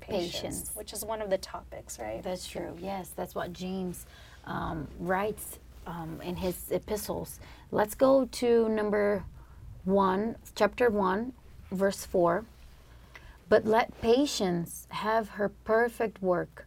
patience, 0.00 0.32
Patience. 0.32 0.70
which 0.74 0.92
is 0.92 1.04
one 1.04 1.22
of 1.22 1.30
the 1.30 1.38
topics, 1.38 1.98
right? 1.98 2.22
That's 2.22 2.46
true. 2.46 2.76
Yes, 2.80 3.10
that's 3.16 3.34
what 3.34 3.52
James 3.52 4.06
um, 4.46 4.86
writes 4.98 5.58
um, 5.86 6.20
in 6.22 6.36
his 6.36 6.70
epistles. 6.70 7.40
Let's 7.70 7.94
go 7.94 8.26
to 8.26 8.68
number 8.68 9.24
one, 9.84 10.36
chapter 10.54 10.90
one, 10.90 11.32
verse 11.70 12.04
four. 12.04 12.44
But 13.52 13.66
let 13.66 14.00
patience 14.00 14.86
have 14.88 15.28
her 15.28 15.50
perfect 15.50 16.22
work, 16.22 16.66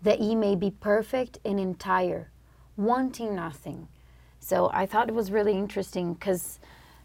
that 0.00 0.18
ye 0.18 0.34
may 0.34 0.54
be 0.54 0.70
perfect 0.70 1.38
and 1.44 1.60
entire, 1.60 2.30
wanting 2.74 3.34
nothing. 3.34 3.88
So 4.40 4.70
I 4.72 4.86
thought 4.86 5.10
it 5.10 5.14
was 5.14 5.30
really 5.30 5.52
interesting 5.52 6.14
because 6.14 6.58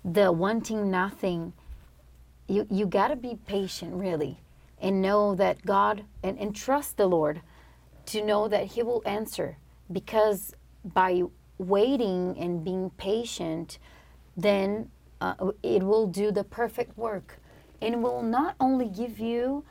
the 0.06 0.32
wanting 0.32 0.90
nothing 0.90 1.52
you 2.48 2.68
you 2.70 2.86
got 2.86 3.10
to 3.10 3.18
be 3.18 3.38
patient 3.46 3.96
really 3.96 4.40
and 4.80 5.02
know 5.02 5.36
that 5.36 5.66
god 5.66 6.06
and, 6.24 6.40
and 6.40 6.56
trust 6.56 6.96
the 6.96 7.08
lord 7.08 7.42
to 8.06 8.24
know 8.24 8.48
that 8.48 8.68
he 8.68 8.84
will 8.84 9.02
answer 9.06 9.58
because 9.92 10.54
by 10.86 11.24
waiting 11.58 12.34
and 12.40 12.64
being 12.64 12.90
patient 12.92 13.78
then 14.38 14.90
uh, 15.20 15.52
it 15.62 15.84
will 15.84 16.08
do 16.08 16.32
the 16.32 16.46
perfect 16.46 16.98
work 16.98 17.42
and 17.82 18.02
will 18.04 18.22
not 18.22 18.56
only 18.60 18.88
give 18.90 19.20
you 19.20 19.64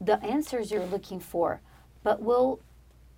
the 0.00 0.22
answers 0.24 0.70
you're 0.70 0.86
looking 0.86 1.20
for 1.20 1.60
but 2.02 2.20
will 2.22 2.60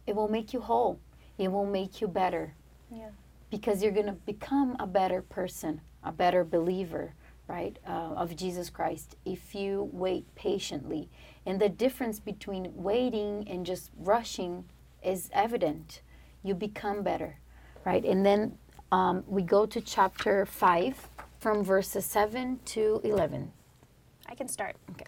it 0.06 0.14
will 0.14 0.28
make 0.28 0.52
you 0.52 0.60
whole 0.60 0.98
it 1.38 1.50
will 1.50 1.66
make 1.66 2.00
you 2.00 2.08
better 2.08 2.54
Yeah. 2.92 3.10
because 3.50 3.82
you're 3.82 3.92
going 3.92 4.06
to 4.06 4.12
become 4.26 4.76
a 4.78 4.86
better 4.86 5.22
person, 5.22 5.80
a 6.04 6.12
better 6.12 6.44
believer, 6.44 7.14
right, 7.48 7.78
uh, 7.86 8.12
of 8.22 8.36
Jesus 8.36 8.68
Christ 8.70 9.16
if 9.24 9.54
you 9.54 9.88
wait 9.92 10.24
patiently. 10.34 11.08
And 11.46 11.58
the 11.60 11.68
difference 11.68 12.20
between 12.20 12.72
waiting 12.74 13.46
and 13.48 13.64
just 13.64 13.90
rushing 13.96 14.64
is 15.02 15.30
evident. 15.32 16.02
You 16.42 16.54
become 16.54 17.02
better, 17.02 17.38
right? 17.84 18.04
And 18.04 18.24
then 18.26 18.58
um, 18.92 19.24
we 19.26 19.42
go 19.42 19.64
to 19.66 19.80
chapter 19.80 20.44
5 20.44 21.08
from 21.40 21.64
verses 21.64 22.04
7 22.04 22.60
to 22.66 23.00
11. 23.02 23.50
I 24.30 24.34
can 24.34 24.48
start. 24.48 24.76
Okay. 24.92 25.06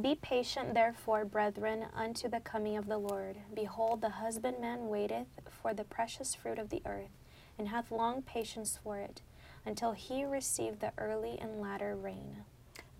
Be 0.00 0.14
patient, 0.14 0.74
therefore, 0.74 1.24
brethren, 1.24 1.86
unto 1.94 2.28
the 2.28 2.40
coming 2.40 2.76
of 2.76 2.86
the 2.86 2.98
Lord. 2.98 3.38
Behold, 3.52 4.00
the 4.00 4.10
husbandman 4.10 4.88
waiteth 4.88 5.26
for 5.50 5.74
the 5.74 5.82
precious 5.82 6.34
fruit 6.36 6.58
of 6.58 6.70
the 6.70 6.82
earth, 6.86 7.10
and 7.58 7.68
hath 7.68 7.90
long 7.90 8.22
patience 8.22 8.78
for 8.82 8.98
it, 8.98 9.22
until 9.66 9.92
he 9.92 10.24
receive 10.24 10.78
the 10.78 10.92
early 10.98 11.36
and 11.40 11.60
latter 11.60 11.96
rain. 11.96 12.44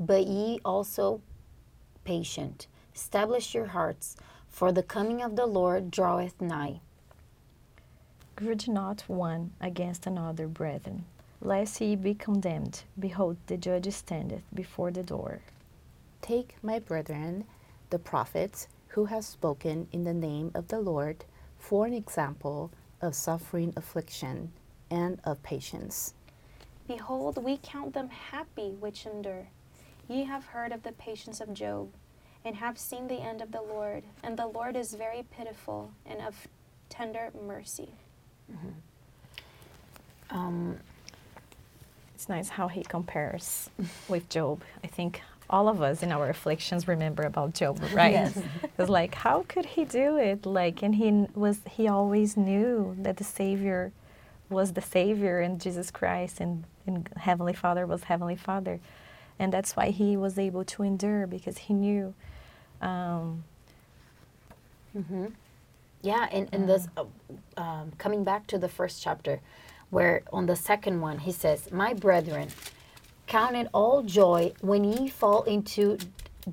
But 0.01 0.27
ye 0.27 0.59
also 0.65 1.21
patient, 2.03 2.67
establish 2.95 3.55
your 3.55 3.67
hearts, 3.67 4.17
for 4.49 4.73
the 4.73 4.83
coming 4.83 5.23
of 5.23 5.37
the 5.37 5.47
Lord 5.47 5.91
draweth 5.93 6.41
nigh. 6.41 6.81
Grudge 8.35 8.67
not 8.67 9.03
one 9.07 9.53
against 9.61 10.07
another, 10.07 10.49
brethren, 10.49 11.05
lest 11.41 11.81
ye 11.81 11.95
be 11.95 12.15
condemned. 12.15 12.83
Behold, 12.99 13.37
the 13.47 13.57
judge 13.57 13.93
standeth 13.93 14.43
before 14.53 14.91
the 14.91 15.03
door. 15.03 15.43
Take, 16.21 16.57
my 16.63 16.79
brethren, 16.79 17.45
the 17.91 17.99
prophets 17.99 18.69
who 18.89 19.07
have 19.07 19.25
spoken 19.25 19.89
in 19.93 20.05
the 20.05 20.15
name 20.15 20.51
of 20.55 20.69
the 20.69 20.81
Lord 20.81 21.25
for 21.59 21.87
an 21.87 21.95
example 21.95 22.71
of 23.01 23.15
suffering 23.15 23.73
affliction 23.77 24.53
and 24.91 25.21
of 25.25 25.43
patience. 25.43 26.15
Behold, 26.87 27.43
we 27.43 27.59
count 27.63 27.95
them 27.95 28.09
happy 28.09 28.71
which 28.81 29.07
endure. 29.07 29.49
Ye 30.09 30.25
have 30.25 30.47
heard 30.47 30.73
of 30.73 30.83
the 30.83 30.93
patience 30.93 31.41
of 31.41 31.53
Job, 31.53 31.93
and 32.45 32.57
have 32.57 32.79
seen 32.79 33.09
the 33.09 33.21
end 33.21 33.43
of 33.43 33.53
the 33.53 33.61
Lord. 33.61 34.05
And 34.23 34.39
the 34.39 34.47
Lord 34.47 34.77
is 34.77 34.95
very 34.95 35.25
pitiful 35.37 35.93
and 36.07 36.21
of 36.23 36.49
tender 36.89 37.31
mercy. 37.47 37.91
Um, 40.31 40.79
It's 42.15 42.29
nice 42.29 42.49
how 42.49 42.69
he 42.69 42.83
compares 42.83 43.71
with 44.09 44.29
Job. 44.29 44.63
I 44.83 44.87
think 44.87 45.23
all 45.51 45.69
of 45.69 45.81
us 45.83 46.03
in 46.03 46.13
our 46.13 46.29
afflictions 46.29 46.87
remember 46.89 47.23
about 47.23 47.55
Job, 47.55 47.81
right? 47.93 48.13
Yes. 48.13 48.41
It's 48.79 48.91
like 48.91 49.15
how 49.15 49.45
could 49.49 49.67
he 49.67 49.85
do 49.85 50.17
it? 50.19 50.47
Like, 50.47 50.83
and 50.83 50.95
he 50.95 51.27
was 51.35 51.61
he 51.71 51.89
always 51.89 52.37
knew 52.37 52.97
that 53.01 53.17
the 53.17 53.25
Savior 53.25 53.93
was 54.51 54.73
the 54.73 54.81
Savior 54.83 55.41
and 55.41 55.61
Jesus 55.61 55.91
Christ 55.91 56.41
and, 56.41 56.65
and 56.87 57.09
Heavenly 57.17 57.53
Father 57.53 57.87
was 57.87 58.05
Heavenly 58.05 58.37
Father, 58.37 58.81
and 59.39 59.53
that's 59.53 59.77
why 59.77 59.91
he 59.91 60.17
was 60.17 60.39
able 60.39 60.65
to 60.65 60.83
endure 60.83 61.27
because 61.27 61.59
he 61.59 61.75
knew. 61.75 62.15
Um, 62.81 63.45
Yeah, 66.03 66.29
and, 66.33 66.49
and 66.53 66.69
this, 66.69 66.89
uh, 66.97 67.05
um, 67.57 67.93
coming 67.99 68.25
back 68.25 68.47
to 68.49 68.59
the 68.59 68.69
first 68.69 69.03
chapter, 69.03 69.41
where 69.91 70.23
on 70.33 70.47
the 70.47 70.57
second 70.57 71.01
one 71.01 71.19
he 71.19 71.33
says, 71.33 71.71
My 71.73 71.93
brethren, 71.93 72.49
count 73.29 73.55
it 73.55 73.69
all 73.73 74.03
joy 74.03 74.53
when 74.63 74.83
ye 74.83 75.09
fall 75.09 75.45
into 75.45 75.99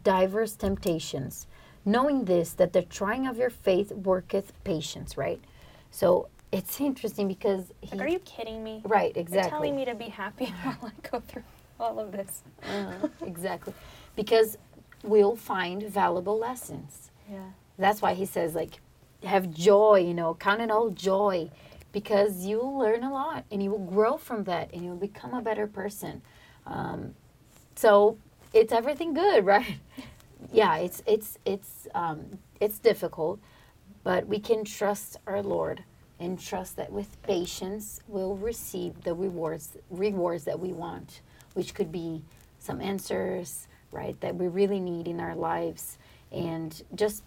diverse 0.04 0.54
temptations, 0.54 1.48
knowing 1.86 2.26
this, 2.26 2.54
that 2.54 2.74
the 2.74 2.84
trying 2.84 3.26
of 3.26 3.38
your 3.38 3.50
faith 3.50 3.92
worketh 3.94 4.52
patience, 4.64 5.18
right? 5.18 5.42
So 5.90 6.28
it's 6.52 6.80
interesting 6.80 7.28
because 7.28 7.72
he. 7.82 7.96
Like, 7.96 8.08
are 8.08 8.10
you 8.10 8.20
kidding 8.20 8.64
me? 8.64 8.82
Right, 8.84 9.16
You're 9.16 9.22
exactly. 9.22 9.50
telling 9.50 9.76
me 9.76 9.86
to 9.86 9.96
be 9.96 10.10
happy 10.10 10.46
while 10.64 10.78
I 10.84 11.10
go 11.10 11.22
through 11.22 11.44
all 11.80 12.00
of 12.00 12.12
this. 12.12 12.44
Uh, 12.64 13.08
exactly. 13.26 13.74
Because 14.16 14.58
we'll 15.04 15.36
find 15.36 15.82
valuable 15.84 16.38
lessons. 16.38 17.10
Yeah. 17.32 17.40
That's 17.78 18.02
why 18.02 18.14
he 18.14 18.26
says, 18.26 18.54
like, 18.54 18.80
have 19.24 19.50
joy, 19.52 20.04
you 20.06 20.14
know, 20.14 20.36
count 20.36 20.62
it 20.62 20.70
all 20.70 20.90
joy 20.90 21.50
because 21.92 22.46
you'll 22.46 22.78
learn 22.78 23.04
a 23.04 23.12
lot 23.12 23.46
and 23.50 23.64
you 23.64 23.72
will 23.72 23.86
grow 23.86 24.18
from 24.18 24.44
that 24.44 24.74
and 24.74 24.84
you'll 24.84 24.98
become 24.98 25.34
a 25.34 25.42
better 25.42 25.68
person. 25.68 26.22
Um, 26.66 27.16
so 27.76 28.18
it's 28.54 28.74
everything 28.74 29.14
good, 29.14 29.46
right? 29.54 29.78
yeah, 30.52 30.78
it's 30.78 31.04
it's 31.06 31.38
it's 31.46 31.88
um, 31.96 32.40
it's 32.60 32.80
difficult, 32.80 33.40
but 34.04 34.28
we 34.28 34.40
can 34.40 34.64
trust 34.64 35.18
our 35.28 35.42
Lord 35.42 35.84
and 36.20 36.40
trust 36.40 36.78
that 36.78 36.92
with 36.92 37.22
patience 37.24 38.00
we'll 38.08 38.38
receive 38.38 39.04
the 39.04 39.14
rewards 39.14 39.78
rewards 39.90 40.44
that 40.46 40.60
we 40.60 40.72
want, 40.74 41.22
which 41.54 41.74
could 41.74 41.92
be 41.92 42.24
some 42.60 42.82
answers, 42.82 43.68
right, 43.92 44.20
that 44.22 44.36
we 44.36 44.48
really 44.48 44.80
need 44.80 45.08
in 45.08 45.20
our 45.20 45.36
lives, 45.36 45.98
and 46.32 46.84
just 46.96 47.24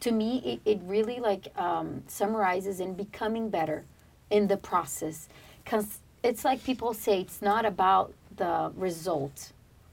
to 0.00 0.12
me 0.12 0.60
it, 0.64 0.70
it 0.70 0.80
really 0.84 1.18
like 1.18 1.48
um, 1.58 2.02
summarizes 2.06 2.80
in 2.80 2.94
becoming 2.94 3.48
better 3.50 3.84
in 4.30 4.48
the 4.48 4.56
process 4.56 5.28
because 5.64 5.98
it's 6.22 6.44
like 6.44 6.62
people 6.64 6.92
say 6.92 7.20
it's 7.20 7.40
not 7.40 7.64
about 7.64 8.12
the 8.36 8.72
result. 8.76 9.52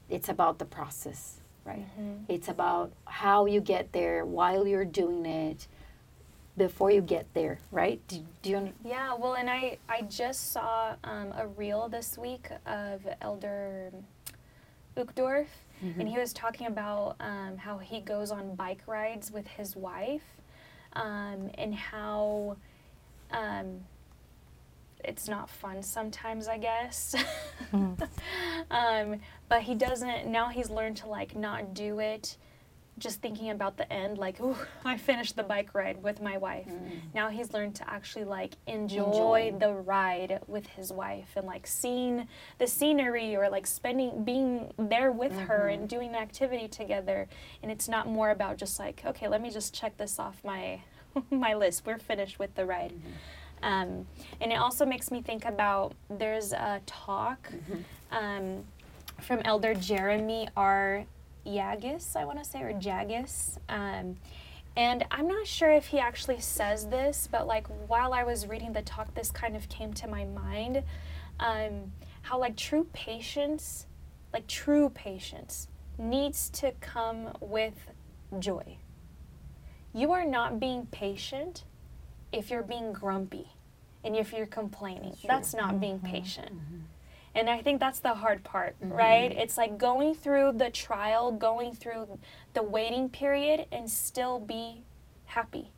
It's 0.09 0.29
about 0.29 0.59
the 0.59 0.65
process 0.65 1.39
right? 1.65 1.85
It's 2.27 2.47
about 2.47 2.91
how 3.05 3.45
you 3.45 3.61
get 3.61 3.91
there 3.93 4.25
while 4.25 4.67
you're 4.67 4.85
doing 4.85 5.25
it 5.25 5.67
before 6.57 6.91
you 6.91 7.01
get 7.01 7.25
there 7.33 7.59
right? 7.71 7.99
Do, 8.07 8.17
do 8.41 8.49
you 8.49 8.73
Yeah, 8.83 9.15
well, 9.15 9.33
and 9.33 9.49
I, 9.49 9.77
I 9.89 10.01
just 10.03 10.51
saw 10.51 10.95
um, 11.03 11.33
a 11.37 11.47
reel 11.47 11.89
this 11.89 12.17
week 12.17 12.49
of 12.65 13.01
Elder 13.21 13.91
Uchtdorf, 14.95 15.47
and 15.99 16.07
he 16.07 16.17
was 16.19 16.31
talking 16.33 16.67
about 16.67 17.15
um, 17.19 17.57
how 17.57 17.77
he 17.77 17.99
goes 18.01 18.29
on 18.31 18.55
bike 18.55 18.81
rides 18.85 19.31
with 19.31 19.47
his 19.47 19.75
wife, 19.75 20.21
um, 20.93 21.49
and 21.57 21.73
how 21.73 22.55
um, 23.31 23.79
it's 25.03 25.27
not 25.27 25.49
fun 25.49 25.83
sometimes, 25.83 26.47
I 26.47 26.57
guess. 26.57 27.15
Hmm. 27.71 27.93
um, 28.69 29.19
but 29.49 29.61
he 29.61 29.73
doesn't. 29.73 30.27
Now 30.27 30.49
he's 30.49 30.69
learned 30.69 30.97
to 30.97 31.07
like 31.07 31.35
not 31.35 31.73
do 31.73 31.99
it. 31.99 32.37
Just 32.99 33.19
thinking 33.21 33.49
about 33.49 33.77
the 33.77 33.91
end, 33.91 34.19
like, 34.19 34.39
ooh, 34.39 34.55
I 34.85 34.97
finished 34.97 35.35
the 35.35 35.41
bike 35.41 35.73
ride 35.73 36.03
with 36.03 36.21
my 36.21 36.37
wife. 36.37 36.67
Hmm. 36.67 36.97
Now 37.15 37.29
he's 37.29 37.51
learned 37.51 37.73
to 37.75 37.89
actually 37.89 38.25
like 38.25 38.53
enjoy, 38.67 39.47
Enjoy. 39.47 39.57
the 39.59 39.73
ride 39.73 40.41
with 40.45 40.67
his 40.67 40.91
wife 40.91 41.29
and 41.35 41.47
like 41.47 41.65
seeing 41.65 42.27
the 42.59 42.67
scenery 42.67 43.35
or 43.35 43.49
like 43.49 43.65
spending 43.65 44.23
being 44.23 44.71
there 44.77 45.11
with 45.11 45.33
her 45.33 45.61
mm-hmm. 45.61 45.81
and 45.81 45.89
doing 45.89 46.11
the 46.11 46.19
activity 46.19 46.67
together. 46.67 47.27
And 47.63 47.71
it's 47.71 47.89
not 47.89 48.07
more 48.07 48.29
about 48.29 48.57
just 48.57 48.77
like, 48.77 49.01
okay, 49.05 49.27
let 49.27 49.41
me 49.41 49.49
just 49.49 49.73
check 49.73 49.97
this 49.97 50.19
off 50.19 50.43
my 50.43 50.81
my 51.31 51.55
list. 51.55 51.85
We're 51.85 51.97
finished 51.97 52.37
with 52.39 52.53
the 52.55 52.65
ride. 52.65 52.91
Mm-hmm. 52.91 53.09
Um, 53.63 54.05
and 54.41 54.51
it 54.51 54.55
also 54.55 54.85
makes 54.85 55.09
me 55.09 55.21
think 55.21 55.45
about 55.45 55.93
there's 56.09 56.51
a 56.51 56.81
talk 56.85 57.49
um, 58.11 58.63
from 59.21 59.39
Elder 59.45 59.73
Jeremy 59.73 60.49
R. 60.55 61.05
Yagis, 61.47 62.15
I 62.15 62.25
want 62.25 62.43
to 62.43 62.45
say, 62.45 62.61
or 62.61 62.73
Jagis. 62.73 63.57
Um, 63.69 64.17
and 64.75 65.05
I'm 65.11 65.27
not 65.27 65.47
sure 65.47 65.71
if 65.71 65.87
he 65.87 65.99
actually 65.99 66.39
says 66.39 66.87
this, 66.87 67.27
but 67.31 67.47
like 67.47 67.67
while 67.87 68.13
I 68.13 68.23
was 68.23 68.47
reading 68.47 68.73
the 68.73 68.81
talk, 68.81 69.13
this 69.15 69.31
kind 69.31 69.55
of 69.55 69.69
came 69.69 69.93
to 69.93 70.07
my 70.07 70.25
mind. 70.25 70.83
Um, 71.39 71.93
how 72.23 72.39
like 72.39 72.57
true 72.57 72.87
patience, 72.93 73.85
like 74.33 74.47
true 74.47 74.89
patience, 74.89 75.67
needs 75.97 76.49
to 76.51 76.73
come 76.81 77.29
with 77.39 77.75
joy. 78.39 78.77
You 79.93 80.11
are 80.11 80.25
not 80.25 80.59
being 80.59 80.87
patient 80.87 81.63
if 82.31 82.49
you're 82.49 82.63
being 82.63 82.93
grumpy 82.93 83.52
and 84.03 84.15
if 84.15 84.33
you're 84.33 84.45
complaining. 84.45 85.15
That's 85.27 85.53
not 85.53 85.79
being 85.79 85.97
mm-hmm. 85.97 86.13
patient. 86.13 86.53
Mm-hmm. 86.53 86.79
And 87.35 87.49
I 87.49 87.61
think 87.61 87.79
that's 87.79 87.99
the 87.99 88.13
hard 88.13 88.43
part, 88.43 88.75
mm-hmm. 88.79 88.93
right? 88.93 89.31
It's 89.31 89.57
like 89.57 89.77
going 89.77 90.13
through 90.13 90.53
the 90.53 90.69
trial, 90.69 91.31
going 91.31 91.73
through 91.73 92.19
the 92.53 92.61
waiting 92.61 93.09
period, 93.09 93.65
and 93.71 93.89
still 93.89 94.39
be 94.39 94.83
happy. 95.25 95.71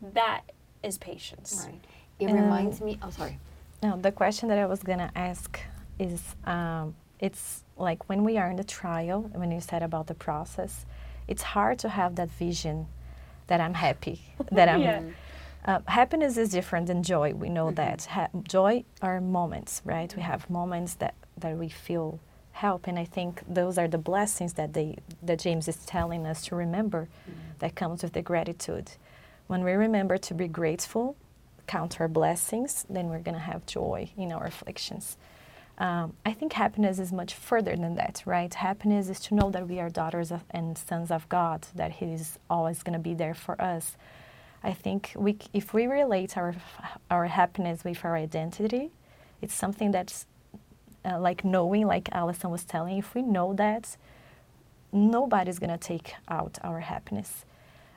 That 0.00 0.42
is 0.82 0.98
patience. 0.98 1.66
right 1.66 1.80
it 2.22 2.30
um, 2.30 2.36
reminds 2.36 2.80
me 2.80 2.98
oh 3.02 3.10
sorry 3.10 3.38
Now, 3.82 3.96
the 3.96 4.12
question 4.12 4.48
that 4.48 4.58
I 4.58 4.66
was 4.66 4.82
gonna 4.82 5.10
ask 5.14 5.60
is, 5.98 6.20
um, 6.44 6.94
it's 7.18 7.64
like 7.76 8.08
when 8.08 8.22
we 8.24 8.38
are 8.38 8.48
in 8.48 8.56
the 8.56 8.64
trial, 8.64 9.22
when 9.34 9.50
you 9.50 9.60
said 9.60 9.82
about 9.82 10.06
the 10.06 10.14
process, 10.14 10.86
it's 11.26 11.42
hard 11.42 11.78
to 11.80 11.88
have 11.88 12.14
that 12.14 12.30
vision 12.30 12.86
that 13.48 13.60
I'm 13.60 13.74
happy, 13.74 14.20
that 14.52 14.68
I'm. 14.68 14.82
Yeah. 14.88 15.02
Uh, 15.64 15.78
happiness 15.86 16.36
is 16.36 16.50
different 16.50 16.88
than 16.88 17.02
joy. 17.02 17.32
We 17.34 17.48
know 17.48 17.70
that. 17.72 18.04
Ha- 18.06 18.28
joy 18.42 18.84
are 19.00 19.20
moments, 19.20 19.80
right? 19.84 20.14
We 20.16 20.22
have 20.22 20.50
moments 20.50 20.94
that, 20.94 21.14
that 21.38 21.56
we 21.56 21.68
feel 21.68 22.18
help, 22.52 22.86
and 22.86 22.98
I 22.98 23.04
think 23.04 23.42
those 23.48 23.78
are 23.78 23.88
the 23.88 23.98
blessings 23.98 24.54
that 24.54 24.72
they 24.72 24.96
that 25.22 25.38
James 25.38 25.68
is 25.68 25.76
telling 25.86 26.26
us 26.26 26.42
to 26.46 26.56
remember. 26.56 27.08
That 27.60 27.76
comes 27.76 28.02
with 28.02 28.12
the 28.12 28.22
gratitude. 28.22 28.90
When 29.46 29.62
we 29.62 29.72
remember 29.72 30.18
to 30.18 30.34
be 30.34 30.48
grateful, 30.48 31.16
count 31.66 32.00
our 32.00 32.08
blessings, 32.08 32.84
then 32.90 33.08
we're 33.08 33.20
gonna 33.20 33.38
have 33.38 33.64
joy 33.66 34.10
in 34.16 34.32
our 34.32 34.44
afflictions. 34.46 35.16
Um, 35.78 36.14
I 36.26 36.32
think 36.32 36.52
happiness 36.52 36.98
is 36.98 37.12
much 37.12 37.34
further 37.34 37.74
than 37.76 37.94
that, 37.94 38.22
right? 38.26 38.52
Happiness 38.52 39.08
is 39.08 39.20
to 39.20 39.34
know 39.34 39.50
that 39.50 39.68
we 39.68 39.80
are 39.80 39.88
daughters 39.88 40.30
of, 40.30 40.44
and 40.50 40.76
sons 40.76 41.10
of 41.10 41.28
God, 41.28 41.66
that 41.74 41.92
He 41.92 42.06
is 42.12 42.38
always 42.50 42.82
going 42.82 42.92
to 42.92 42.98
be 42.98 43.14
there 43.14 43.34
for 43.34 43.60
us. 43.60 43.96
I 44.64 44.72
think 44.72 45.12
we, 45.16 45.38
if 45.52 45.74
we 45.74 45.86
relate 45.86 46.36
our, 46.36 46.54
our 47.10 47.26
happiness 47.26 47.84
with 47.84 48.04
our 48.04 48.16
identity, 48.16 48.90
it's 49.40 49.54
something 49.54 49.90
that's 49.90 50.26
uh, 51.04 51.18
like 51.18 51.44
knowing, 51.44 51.86
like 51.86 52.08
Allison 52.12 52.50
was 52.50 52.64
telling, 52.64 52.98
if 52.98 53.14
we 53.14 53.22
know 53.22 53.54
that, 53.54 53.96
nobody's 54.92 55.58
going 55.58 55.70
to 55.70 55.78
take 55.78 56.14
out 56.28 56.58
our 56.62 56.80
happiness. 56.80 57.44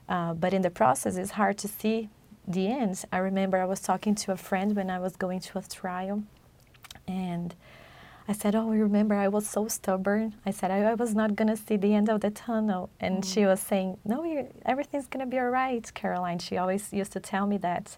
Uh, 0.09 0.33
but 0.33 0.53
in 0.53 0.61
the 0.61 0.69
process, 0.69 1.17
it's 1.17 1.31
hard 1.31 1.57
to 1.59 1.67
see 1.67 2.09
the 2.47 2.67
end. 2.67 3.03
I 3.11 3.17
remember 3.17 3.57
I 3.57 3.65
was 3.65 3.81
talking 3.81 4.15
to 4.15 4.31
a 4.31 4.37
friend 4.37 4.75
when 4.75 4.89
I 4.89 4.99
was 4.99 5.15
going 5.15 5.39
to 5.41 5.57
a 5.59 5.61
trial, 5.61 6.23
and 7.07 7.53
I 8.27 8.33
said, 8.33 8.55
Oh, 8.55 8.71
you 8.71 8.83
remember, 8.83 9.15
I 9.15 9.27
was 9.27 9.47
so 9.47 9.67
stubborn. 9.67 10.35
I 10.45 10.51
said, 10.51 10.71
I, 10.71 10.79
I 10.83 10.93
was 10.95 11.13
not 11.13 11.35
going 11.35 11.47
to 11.49 11.57
see 11.57 11.77
the 11.77 11.93
end 11.93 12.09
of 12.09 12.21
the 12.21 12.31
tunnel. 12.31 12.89
And 12.99 13.23
she 13.23 13.45
was 13.45 13.59
saying, 13.59 13.97
No, 14.05 14.23
you 14.23 14.47
everything's 14.65 15.07
going 15.07 15.25
to 15.25 15.29
be 15.29 15.39
all 15.39 15.49
right, 15.49 15.89
Caroline. 15.93 16.39
She 16.39 16.57
always 16.57 16.91
used 16.91 17.11
to 17.13 17.19
tell 17.19 17.45
me 17.47 17.57
that. 17.57 17.97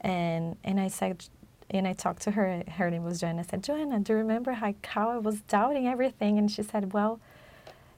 And, 0.00 0.56
and 0.64 0.80
I 0.80 0.88
said, 0.88 1.24
and 1.70 1.88
I 1.88 1.92
talked 1.94 2.22
to 2.22 2.30
her. 2.32 2.62
Her 2.68 2.90
name 2.90 3.04
was 3.04 3.20
Joanna. 3.20 3.40
I 3.40 3.44
said, 3.44 3.64
Joanna, 3.64 4.00
do 4.00 4.12
you 4.12 4.18
remember 4.18 4.52
how, 4.52 4.74
how 4.84 5.10
I 5.10 5.18
was 5.18 5.40
doubting 5.42 5.86
everything? 5.88 6.38
And 6.38 6.50
she 6.50 6.62
said, 6.62 6.92
Well, 6.92 7.20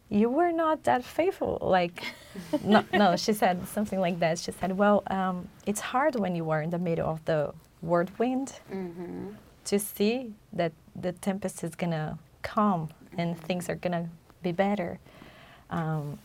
you 0.09 0.31
were 0.31 0.53
not 0.53 0.85
that 0.85 1.05
faithful. 1.05 1.59
Like, 1.61 2.05
no, 2.65 2.85
no, 2.93 3.17
she 3.17 3.33
said 3.33 3.67
something 3.69 4.01
like 4.01 4.21
that. 4.21 4.39
She 4.39 4.53
said, 4.53 4.79
Well, 4.79 5.03
um, 5.09 5.49
it's 5.67 5.81
hard 5.81 6.17
when 6.17 6.35
you 6.37 6.51
are 6.51 6.63
in 6.63 6.71
the 6.71 6.79
middle 6.79 7.09
of 7.09 7.25
the 7.25 7.53
whirlwind 7.83 8.53
to 9.67 9.79
see 9.79 10.33
that 10.53 10.73
the 11.01 11.13
tempest 11.13 11.63
is 11.65 11.75
gonna 11.75 12.19
come 12.43 12.89
and 13.17 13.39
things 13.39 13.69
are 13.69 13.75
gonna 13.75 14.09
be 14.43 14.53
better. 14.53 14.99
Um, 15.71 16.19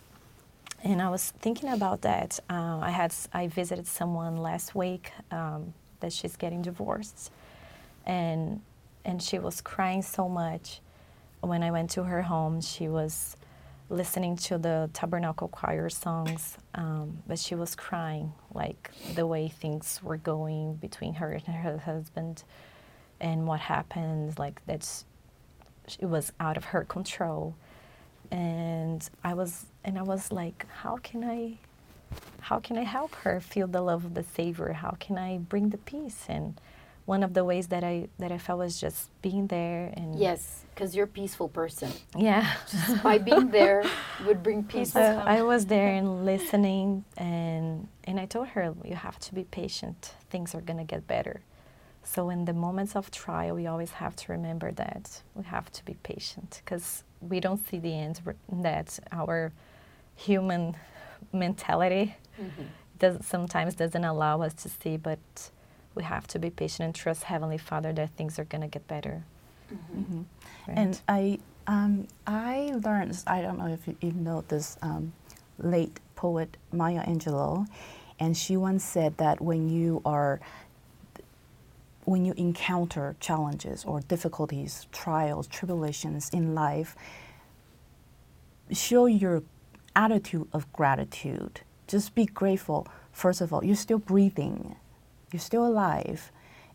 and 0.83 1.01
I 1.01 1.09
was 1.09 1.31
thinking 1.39 1.69
about 1.69 2.01
that. 2.01 2.39
Uh, 2.49 2.79
I 2.81 2.91
had 2.91 3.13
I 3.33 3.47
visited 3.47 3.87
someone 3.87 4.37
last 4.37 4.73
week 4.73 5.11
um, 5.31 5.73
that 5.99 6.11
she's 6.11 6.35
getting 6.35 6.61
divorced, 6.61 7.31
and 8.05 8.61
and 9.05 9.21
she 9.21 9.39
was 9.39 9.61
crying 9.61 10.01
so 10.01 10.27
much. 10.27 10.81
When 11.41 11.63
I 11.63 11.71
went 11.71 11.89
to 11.91 12.03
her 12.03 12.21
home, 12.21 12.61
she 12.61 12.87
was 12.87 13.35
listening 13.89 14.37
to 14.37 14.57
the 14.57 14.89
Tabernacle 14.93 15.49
Choir 15.49 15.89
songs, 15.89 16.57
um, 16.75 17.21
but 17.27 17.37
she 17.37 17.55
was 17.55 17.75
crying 17.75 18.31
like 18.53 18.89
the 19.15 19.27
way 19.27 19.49
things 19.49 19.99
were 20.01 20.17
going 20.17 20.75
between 20.75 21.15
her 21.15 21.31
and 21.33 21.43
her 21.43 21.77
husband, 21.77 22.43
and 23.21 23.47
what 23.47 23.61
happened. 23.61 24.37
Like 24.37 24.61
that's 24.65 25.05
it 25.99 26.05
was 26.07 26.33
out 26.39 26.57
of 26.57 26.65
her 26.65 26.83
control 26.83 27.55
and 28.31 29.09
I 29.23 29.33
was 29.33 29.65
and 29.83 29.97
I 29.97 30.01
was 30.03 30.31
like, 30.31 30.65
how 30.81 30.97
can 30.97 31.23
I 31.23 31.57
how 32.41 32.59
can 32.59 32.77
I 32.77 32.83
help 32.83 33.15
her 33.23 33.39
feel 33.39 33.67
the 33.67 33.81
love 33.81 34.03
of 34.05 34.13
the 34.15 34.23
Savior? 34.23 34.73
How 34.73 34.95
can 34.99 35.17
I 35.17 35.37
bring 35.37 35.69
the 35.69 35.77
peace? 35.77 36.25
And 36.27 36.59
one 37.05 37.23
of 37.23 37.33
the 37.33 37.43
ways 37.43 37.67
that 37.67 37.83
I 37.83 38.07
that 38.19 38.31
I 38.31 38.37
felt 38.37 38.59
was 38.59 38.79
just 38.79 39.09
being 39.21 39.47
there 39.47 39.93
and 39.95 40.17
Yes, 40.19 40.63
because 40.73 40.95
you're 40.95 41.05
a 41.05 41.07
peaceful 41.07 41.49
person. 41.49 41.91
yeah. 42.15 42.53
By 43.03 43.17
being 43.17 43.49
there 43.49 43.83
would 44.25 44.41
bring 44.43 44.63
peace. 44.73 44.93
So 44.93 45.01
I 45.25 45.41
was 45.41 45.65
there 45.65 45.93
and 45.93 46.25
listening, 46.25 47.03
and 47.17 47.87
and 48.05 48.19
I 48.19 48.25
told 48.25 48.49
her, 48.49 48.73
you 48.83 48.95
have 48.95 49.19
to 49.19 49.33
be 49.33 49.43
patient. 49.43 50.13
Things 50.29 50.53
are 50.55 50.61
gonna 50.61 50.85
get 50.85 51.05
better. 51.07 51.41
So 52.03 52.29
in 52.29 52.45
the 52.45 52.53
moments 52.53 52.95
of 52.95 53.11
trial, 53.11 53.55
we 53.55 53.67
always 53.67 53.91
have 53.91 54.15
to 54.17 54.31
remember 54.31 54.71
that 54.73 55.21
we 55.35 55.43
have 55.45 55.71
to 55.73 55.85
be 55.85 55.95
patient 56.03 56.61
because 56.65 57.03
we 57.21 57.39
don't 57.39 57.65
see 57.67 57.79
the 57.79 57.93
end. 57.93 58.21
That 58.51 58.99
our 59.11 59.51
human 60.15 60.75
mentality 61.33 62.15
does 62.99 63.25
sometimes 63.25 63.75
doesn't 63.75 64.03
allow 64.03 64.41
us 64.41 64.53
to 64.55 64.69
see, 64.69 64.97
but 64.97 65.19
we 65.95 66.03
have 66.03 66.27
to 66.27 66.39
be 66.39 66.49
patient 66.49 66.85
and 66.85 66.95
trust 66.95 67.23
Heavenly 67.23 67.57
Father 67.57 67.93
that 67.93 68.11
things 68.17 68.39
are 68.39 68.45
gonna 68.45 68.67
get 68.67 68.87
better. 68.87 69.23
Right. 70.67 70.77
And 70.77 71.01
I, 71.07 71.39
um, 71.67 72.07
I 72.27 72.73
learned, 72.83 73.17
I 73.27 73.41
don't 73.41 73.57
know 73.57 73.67
if 73.67 73.87
you 73.87 73.95
even 74.01 74.23
know 74.23 74.43
this 74.47 74.77
um, 74.81 75.13
late 75.59 75.99
poet 76.15 76.57
Maya 76.73 77.05
Angelou, 77.05 77.67
and 78.19 78.35
she 78.37 78.57
once 78.57 78.83
said 78.83 79.17
that 79.17 79.41
when 79.41 79.69
you 79.69 80.01
are, 80.05 80.39
when 82.05 82.25
you 82.25 82.33
encounter 82.37 83.15
challenges 83.19 83.85
or 83.85 84.01
difficulties, 84.01 84.87
trials, 84.91 85.47
tribulations 85.47 86.29
in 86.31 86.55
life, 86.55 86.95
show 88.71 89.05
your 89.05 89.43
attitude 89.95 90.47
of 90.53 90.71
gratitude. 90.73 91.61
Just 91.87 92.15
be 92.15 92.25
grateful. 92.25 92.87
First 93.11 93.41
of 93.41 93.53
all, 93.53 93.63
you're 93.63 93.75
still 93.75 93.99
breathing, 93.99 94.75
you're 95.31 95.39
still 95.39 95.65
alive, 95.65 96.31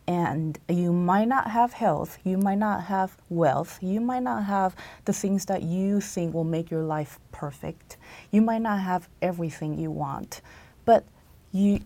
and 0.07 0.59
you 0.69 0.93
might 0.93 1.27
not 1.27 1.51
have 1.51 1.73
health, 1.73 2.19
you 2.23 2.39
might 2.39 2.59
not 2.59 2.85
have 2.85 3.17
wealth, 3.29 3.79
you 3.83 4.01
might 4.01 4.23
not 4.23 4.45
have 4.45 4.77
the 5.05 5.13
things 5.13 5.47
that 5.47 5.63
you 5.63 6.01
think 6.01 6.33
will 6.33 6.45
make 6.45 6.71
your 6.71 6.83
life 6.83 7.19
perfect. 7.33 7.97
You 8.31 8.43
might 8.43 8.63
not 8.63 8.81
have 8.81 9.09
everything 9.21 9.79
you 9.79 9.91
want, 9.91 10.43
but 10.85 11.05
you 11.53 11.81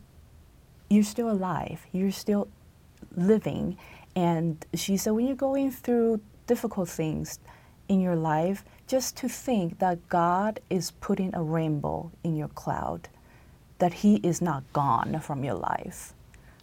you're 0.90 1.04
still 1.04 1.30
alive. 1.30 1.86
You're 1.92 2.10
still 2.10 2.48
living. 3.16 3.76
And 4.16 4.64
she 4.74 4.96
said, 4.96 5.12
when 5.12 5.26
you're 5.26 5.36
going 5.36 5.70
through 5.70 6.20
difficult 6.46 6.88
things 6.88 7.38
in 7.88 8.00
your 8.00 8.16
life, 8.16 8.64
just 8.86 9.16
to 9.18 9.28
think 9.28 9.78
that 9.78 10.08
God 10.08 10.60
is 10.68 10.90
putting 10.92 11.34
a 11.34 11.42
rainbow 11.42 12.10
in 12.24 12.36
your 12.36 12.48
cloud, 12.48 13.08
that 13.78 13.92
He 13.92 14.16
is 14.16 14.42
not 14.42 14.64
gone 14.72 15.20
from 15.20 15.44
your 15.44 15.54
life, 15.54 16.12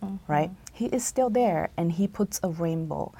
mm-hmm. 0.03 0.17
right? 0.31 0.51
He 0.73 0.87
is 0.87 1.05
still 1.05 1.29
there 1.29 1.69
and 1.77 1.91
He 1.91 2.07
puts 2.07 2.39
a 2.43 2.49
rainbow 2.49 3.13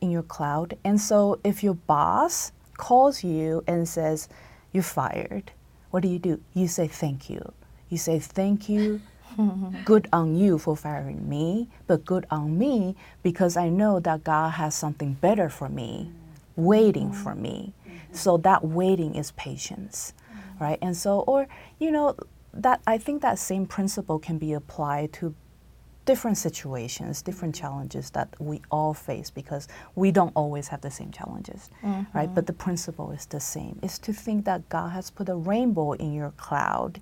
in 0.00 0.10
your 0.10 0.22
cloud. 0.22 0.76
And 0.84 1.00
so 1.00 1.38
if 1.44 1.62
your 1.62 1.74
boss 1.74 2.52
calls 2.76 3.22
you 3.22 3.62
and 3.66 3.88
says, 3.88 4.28
you're 4.72 4.82
fired, 4.82 5.52
what 5.90 6.02
do 6.02 6.08
you 6.08 6.18
do? 6.18 6.40
You 6.54 6.68
say, 6.68 6.88
thank 6.88 7.30
you. 7.30 7.52
You 7.88 7.98
say, 7.98 8.18
thank 8.18 8.68
you 8.68 9.00
good 9.84 10.08
on 10.12 10.36
you 10.36 10.58
for 10.58 10.76
firing 10.76 11.28
me, 11.28 11.68
but 11.86 12.04
good 12.04 12.26
on 12.30 12.58
me 12.58 12.96
because 13.22 13.56
I 13.56 13.68
know 13.68 14.00
that 14.00 14.24
God 14.24 14.50
has 14.50 14.74
something 14.74 15.14
better 15.14 15.48
for 15.48 15.68
me, 15.68 16.10
waiting 16.56 17.12
for 17.12 17.34
me. 17.34 17.72
So 18.12 18.36
that 18.38 18.64
waiting 18.64 19.14
is 19.14 19.32
patience, 19.32 20.14
right? 20.58 20.78
And 20.80 20.96
so, 20.96 21.20
or, 21.20 21.48
you 21.78 21.90
know, 21.90 22.16
that 22.54 22.80
I 22.86 22.98
think 22.98 23.22
that 23.22 23.38
same 23.38 23.66
principle 23.66 24.18
can 24.18 24.38
be 24.38 24.54
applied 24.54 25.12
to 25.14 25.34
different 26.06 26.38
situations, 26.38 27.20
different 27.20 27.54
challenges 27.54 28.10
that 28.10 28.28
we 28.38 28.62
all 28.70 28.94
face 28.94 29.28
because 29.28 29.68
we 29.96 30.12
don't 30.12 30.32
always 30.34 30.68
have 30.68 30.80
the 30.80 30.90
same 30.90 31.10
challenges, 31.10 31.68
right? 31.82 32.06
Mm-hmm. 32.14 32.34
But 32.34 32.46
the 32.46 32.52
principle 32.52 33.10
is 33.10 33.26
the 33.26 33.40
same. 33.40 33.78
Is 33.82 33.98
to 33.98 34.12
think 34.12 34.44
that 34.44 34.68
God 34.68 34.90
has 34.92 35.10
put 35.10 35.28
a 35.28 35.34
rainbow 35.34 35.92
in 35.92 36.14
your 36.14 36.30
cloud 36.30 37.00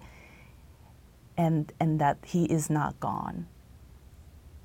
and 1.37 1.73
and 1.81 2.01
that 2.01 2.19
he 2.25 2.45
is 2.45 2.71
not 2.71 2.99
gone 3.01 3.47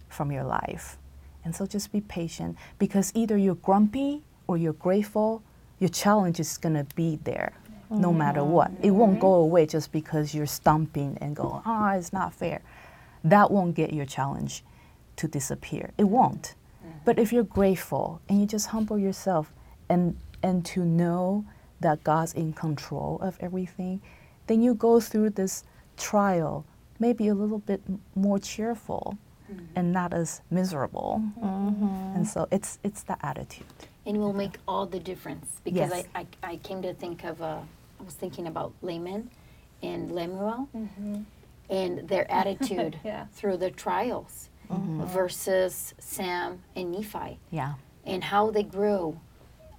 from 0.07 0.31
your 0.31 0.43
life. 0.43 0.97
And 1.43 1.55
so 1.55 1.65
just 1.65 1.91
be 1.91 2.01
patient 2.01 2.57
because 2.77 3.11
either 3.15 3.37
you're 3.37 3.55
grumpy 3.55 4.23
or 4.47 4.57
you're 4.57 4.73
grateful, 4.73 5.41
your 5.79 5.89
challenge 5.89 6.39
is 6.39 6.57
going 6.57 6.75
to 6.75 6.85
be 6.95 7.17
there 7.23 7.53
no 7.89 8.09
mm-hmm. 8.09 8.17
matter 8.19 8.43
what. 8.43 8.71
It 8.81 8.91
won't 8.91 9.19
go 9.19 9.27
mm-hmm. 9.27 9.43
away 9.43 9.65
just 9.65 9.91
because 9.91 10.33
you're 10.33 10.45
stomping 10.45 11.17
and 11.21 11.35
going, 11.35 11.61
"Ah, 11.65 11.95
it's 11.95 12.13
not 12.13 12.33
fair." 12.33 12.61
That 13.23 13.51
won't 13.51 13.75
get 13.75 13.93
your 13.93 14.05
challenge 14.05 14.63
to 15.17 15.27
disappear. 15.27 15.91
It 15.97 16.05
won't. 16.05 16.53
Mm-hmm. 16.83 16.99
But 17.05 17.19
if 17.19 17.33
you're 17.33 17.43
grateful 17.43 18.21
and 18.29 18.39
you 18.39 18.45
just 18.45 18.67
humble 18.67 18.97
yourself 18.97 19.51
and 19.89 20.15
and 20.43 20.65
to 20.65 20.85
know 20.85 21.45
that 21.81 22.03
God's 22.03 22.33
in 22.33 22.53
control 22.53 23.17
of 23.21 23.37
everything, 23.39 24.01
then 24.47 24.61
you 24.61 24.73
go 24.73 24.99
through 24.99 25.31
this 25.31 25.63
trial 25.99 26.65
maybe 26.99 27.27
a 27.29 27.33
little 27.35 27.59
bit 27.59 27.81
more 28.15 28.39
cheerful 28.39 29.17
mm-hmm. 29.49 29.63
and 29.77 29.93
not 29.93 30.13
as 30.13 30.41
miserable. 30.51 31.21
Mm-hmm. 31.39 32.15
And 32.15 32.27
so 32.27 32.47
it's 32.51 32.79
it's 32.83 33.03
the 33.03 33.17
attitude. 33.25 33.65
and 34.05 34.15
it 34.17 34.19
will 34.19 34.33
make 34.45 34.57
all 34.67 34.85
the 34.85 34.99
difference 34.99 35.47
because 35.63 35.91
Yes. 35.91 36.05
I, 36.15 36.19
I, 36.21 36.51
I 36.51 36.55
came 36.67 36.81
to 36.81 36.93
think 36.93 37.23
of 37.23 37.41
uh, 37.41 37.59
I 37.99 38.03
was 38.03 38.15
thinking 38.15 38.47
about 38.47 38.71
Laman 38.81 39.29
and 39.83 40.11
Lemuel 40.11 40.67
mm-hmm. 40.75 41.21
and 41.69 42.07
their 42.11 42.25
attitude 42.41 42.93
Yeah. 43.03 43.25
through 43.37 43.57
the 43.57 43.71
trials 43.71 44.49
versus 45.17 45.93
Sam 45.99 46.61
and 46.75 46.91
Nephi 46.91 47.39
Yeah. 47.51 47.73
and 48.05 48.23
how 48.23 48.51
they 48.51 48.63
grew. 48.63 49.19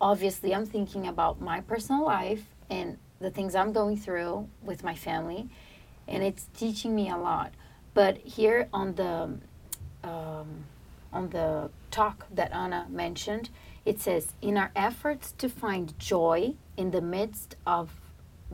Obviously, 0.00 0.54
I'm 0.54 0.66
thinking 0.66 1.06
about 1.06 1.40
my 1.40 1.60
personal 1.60 2.04
life 2.04 2.42
and 2.70 2.96
the 3.20 3.30
things 3.30 3.54
I'm 3.54 3.72
going 3.72 3.96
through 3.96 4.48
with 4.62 4.82
my 4.82 4.94
family, 4.94 5.48
and 6.10 6.22
it's 6.22 6.48
teaching 6.56 6.94
me 6.94 7.08
a 7.08 7.16
lot. 7.16 7.52
But 7.94 8.18
here 8.18 8.68
on 8.72 8.94
the 8.94 9.38
um, 10.02 10.64
on 11.12 11.30
the 11.30 11.70
talk 11.90 12.26
that 12.30 12.52
Ana 12.52 12.86
mentioned, 12.88 13.50
it 13.84 14.00
says, 14.00 14.34
"In 14.42 14.56
our 14.56 14.70
efforts 14.76 15.32
to 15.38 15.48
find 15.48 15.98
joy 15.98 16.54
in 16.76 16.90
the 16.90 17.00
midst 17.00 17.56
of 17.66 17.90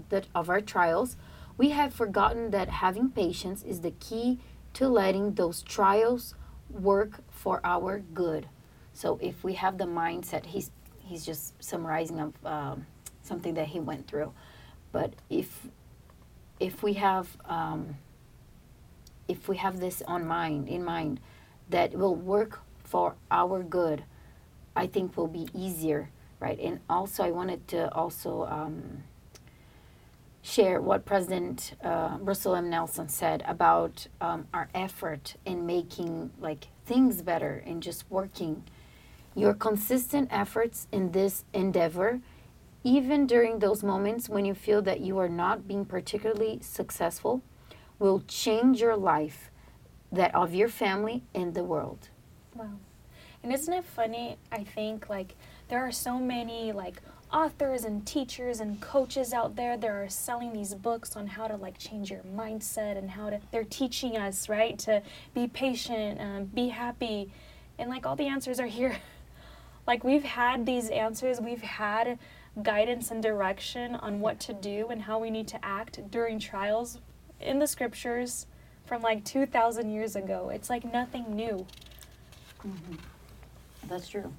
the, 0.08 0.24
of 0.34 0.48
our 0.48 0.60
trials, 0.60 1.16
we 1.56 1.70
have 1.70 1.92
forgotten 1.94 2.50
that 2.50 2.68
having 2.68 3.10
patience 3.10 3.62
is 3.62 3.80
the 3.80 3.92
key 3.92 4.38
to 4.74 4.88
letting 4.88 5.34
those 5.34 5.62
trials 5.62 6.34
work 6.70 7.20
for 7.30 7.60
our 7.64 8.00
good." 8.00 8.48
So 8.92 9.18
if 9.20 9.44
we 9.44 9.54
have 9.54 9.78
the 9.78 9.84
mindset, 9.84 10.46
he's 10.46 10.70
he's 10.98 11.24
just 11.24 11.62
summarizing 11.62 12.20
of 12.20 12.46
um, 12.46 12.86
something 13.22 13.54
that 13.54 13.68
he 13.68 13.80
went 13.80 14.06
through, 14.08 14.32
but 14.92 15.12
if 15.28 15.68
if 16.60 16.82
we 16.82 16.94
have 16.94 17.36
um, 17.46 17.96
if 19.28 19.48
we 19.48 19.56
have 19.56 19.80
this 19.80 20.02
on 20.06 20.26
mind 20.26 20.68
in 20.68 20.84
mind 20.84 21.20
that 21.68 21.92
will 21.94 22.14
work 22.14 22.60
for 22.84 23.16
our 23.30 23.62
good 23.62 24.04
i 24.74 24.86
think 24.86 25.16
will 25.16 25.26
be 25.26 25.48
easier 25.54 26.10
right 26.40 26.58
and 26.60 26.80
also 26.88 27.24
i 27.24 27.30
wanted 27.30 27.66
to 27.68 27.92
also 27.92 28.44
um, 28.44 29.02
share 30.42 30.80
what 30.80 31.04
president 31.04 31.74
uh, 31.82 32.16
russell 32.20 32.54
m 32.54 32.70
nelson 32.70 33.08
said 33.08 33.42
about 33.46 34.06
um, 34.20 34.46
our 34.54 34.68
effort 34.74 35.34
in 35.44 35.66
making 35.66 36.30
like 36.40 36.68
things 36.86 37.20
better 37.20 37.62
and 37.66 37.82
just 37.82 38.04
working. 38.08 38.62
Your 39.34 39.52
consistent 39.52 40.28
efforts 40.32 40.86
in 40.90 41.12
this 41.12 41.44
endeavor, 41.52 42.20
even 42.86 43.26
during 43.26 43.58
those 43.58 43.82
moments 43.82 44.28
when 44.28 44.44
you 44.44 44.54
feel 44.54 44.80
that 44.80 45.00
you 45.00 45.18
are 45.18 45.28
not 45.28 45.66
being 45.66 45.84
particularly 45.84 46.60
successful, 46.62 47.42
will 47.98 48.22
change 48.28 48.80
your 48.80 48.96
life, 48.96 49.50
that 50.12 50.32
of 50.36 50.54
your 50.54 50.68
family, 50.68 51.24
and 51.34 51.52
the 51.54 51.64
world. 51.64 52.10
Wow. 52.54 52.70
And 53.42 53.52
isn't 53.52 53.74
it 53.74 53.84
funny? 53.84 54.36
I 54.52 54.62
think 54.62 55.08
like 55.08 55.34
there 55.66 55.84
are 55.84 55.90
so 55.90 56.20
many 56.20 56.70
like 56.70 57.02
authors 57.32 57.82
and 57.82 58.06
teachers 58.06 58.60
and 58.60 58.80
coaches 58.80 59.32
out 59.32 59.56
there 59.56 59.76
that 59.76 59.90
are 59.90 60.08
selling 60.08 60.52
these 60.52 60.72
books 60.72 61.16
on 61.16 61.26
how 61.26 61.48
to 61.48 61.56
like 61.56 61.76
change 61.78 62.08
your 62.08 62.22
mindset 62.36 62.96
and 62.96 63.10
how 63.10 63.30
to 63.30 63.40
they're 63.50 63.64
teaching 63.64 64.16
us 64.16 64.48
right 64.48 64.78
to 64.78 65.02
be 65.34 65.48
patient 65.48 66.20
um, 66.20 66.44
be 66.44 66.68
happy 66.68 67.32
and 67.80 67.90
like 67.90 68.06
all 68.06 68.14
the 68.14 68.28
answers 68.28 68.60
are 68.60 68.68
here 68.68 68.96
like 69.88 70.04
we've 70.04 70.22
had 70.22 70.64
these 70.64 70.88
answers 70.88 71.40
we've 71.40 71.62
had 71.62 72.16
guidance 72.62 73.10
and 73.10 73.22
direction 73.22 73.94
on 73.96 74.20
what 74.20 74.40
to 74.40 74.52
do 74.52 74.88
and 74.88 75.02
how 75.02 75.18
we 75.18 75.30
need 75.30 75.48
to 75.48 75.64
act 75.64 76.10
during 76.10 76.38
trials 76.38 76.98
in 77.40 77.58
the 77.58 77.66
scriptures 77.66 78.46
from 78.86 79.02
like 79.02 79.24
2000 79.24 79.90
years 79.90 80.16
ago. 80.16 80.50
It's 80.52 80.70
like 80.70 80.90
nothing 80.92 81.34
new. 81.34 81.66
Mm-hmm. 82.66 82.94
That's 83.88 84.08
true. 84.08 84.32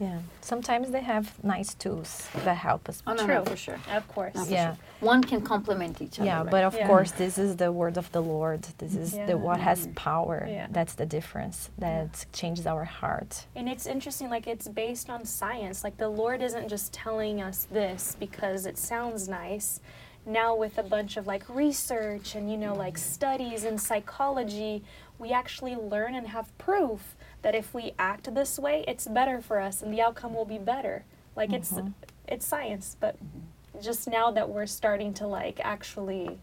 Yeah. 0.00 0.18
Sometimes 0.40 0.90
they 0.90 1.02
have 1.02 1.42
nice 1.44 1.74
tools 1.74 2.28
that 2.44 2.56
help 2.56 2.88
us. 2.88 3.02
Oh, 3.06 3.12
no, 3.12 3.24
True. 3.24 3.34
no, 3.34 3.44
for 3.44 3.56
sure. 3.56 3.78
of 3.90 4.08
course 4.08 4.34
No, 4.34 4.44
Yeah. 4.44 4.74
sure. 4.74 4.78
One 5.00 5.22
can 5.22 5.42
complement 5.42 6.00
each 6.02 6.18
other. 6.18 6.26
Yeah, 6.26 6.42
right? 6.42 6.50
but 6.50 6.64
of 6.64 6.74
Yeah. 6.74 6.86
course, 6.86 7.12
this 7.12 7.38
is 7.38 7.56
the 7.56 7.70
word 7.70 7.96
of 7.96 8.10
the 8.12 8.22
Lord. 8.22 8.62
This 8.78 8.94
is 8.94 9.14
Yeah. 9.14 9.26
the 9.26 9.38
what 9.38 9.60
has 9.60 9.86
mm. 9.86 9.94
power. 9.94 10.46
Yeah. 10.48 10.66
That's 10.70 10.94
the 10.94 11.06
difference. 11.06 11.70
That 11.78 12.26
changes 12.32 12.66
our 12.66 12.84
heart. 12.84 13.46
And 13.54 13.68
it's 13.68 13.86
interesting, 13.86 14.28
like 14.30 14.46
it's 14.46 14.68
based 14.68 15.08
on 15.10 15.24
science. 15.24 15.84
Like 15.84 15.96
the 15.98 16.08
Lord 16.08 16.42
isn't 16.42 16.68
just 16.68 16.92
telling 16.92 17.40
us 17.40 17.66
this 17.70 18.16
because 18.18 18.66
it 18.66 18.78
sounds 18.78 19.28
nice. 19.28 19.80
Now 20.24 20.54
with 20.54 20.78
a 20.78 20.84
bunch 20.84 21.16
of 21.16 21.26
like 21.26 21.44
research 21.48 22.34
and 22.36 22.50
you 22.50 22.56
know 22.56 22.74
like 22.74 22.96
studies 22.96 23.64
in 23.64 23.76
psychology, 23.78 24.84
we 25.18 25.30
actually 25.32 25.74
learn 25.76 26.14
and 26.14 26.28
have 26.28 26.56
proof 26.58 27.16
that 27.42 27.54
if 27.54 27.74
we 27.74 27.92
act 27.98 28.34
this 28.34 28.58
way, 28.58 28.84
it's 28.88 29.06
better 29.06 29.40
for 29.40 29.60
us 29.60 29.82
and 29.82 29.92
the 29.92 30.00
outcome 30.00 30.34
will 30.34 30.44
be 30.44 30.58
better. 30.58 31.04
Like 31.36 31.52
it's 31.52 31.72
mm-hmm. 31.72 31.88
it's 32.28 32.46
science, 32.46 32.96
but 33.00 33.16
mm-hmm. 33.16 33.80
just 33.80 34.08
now 34.08 34.30
that 34.30 34.48
we're 34.48 34.66
starting 34.66 35.12
to 35.14 35.26
like 35.26 35.60
actually 35.62 36.38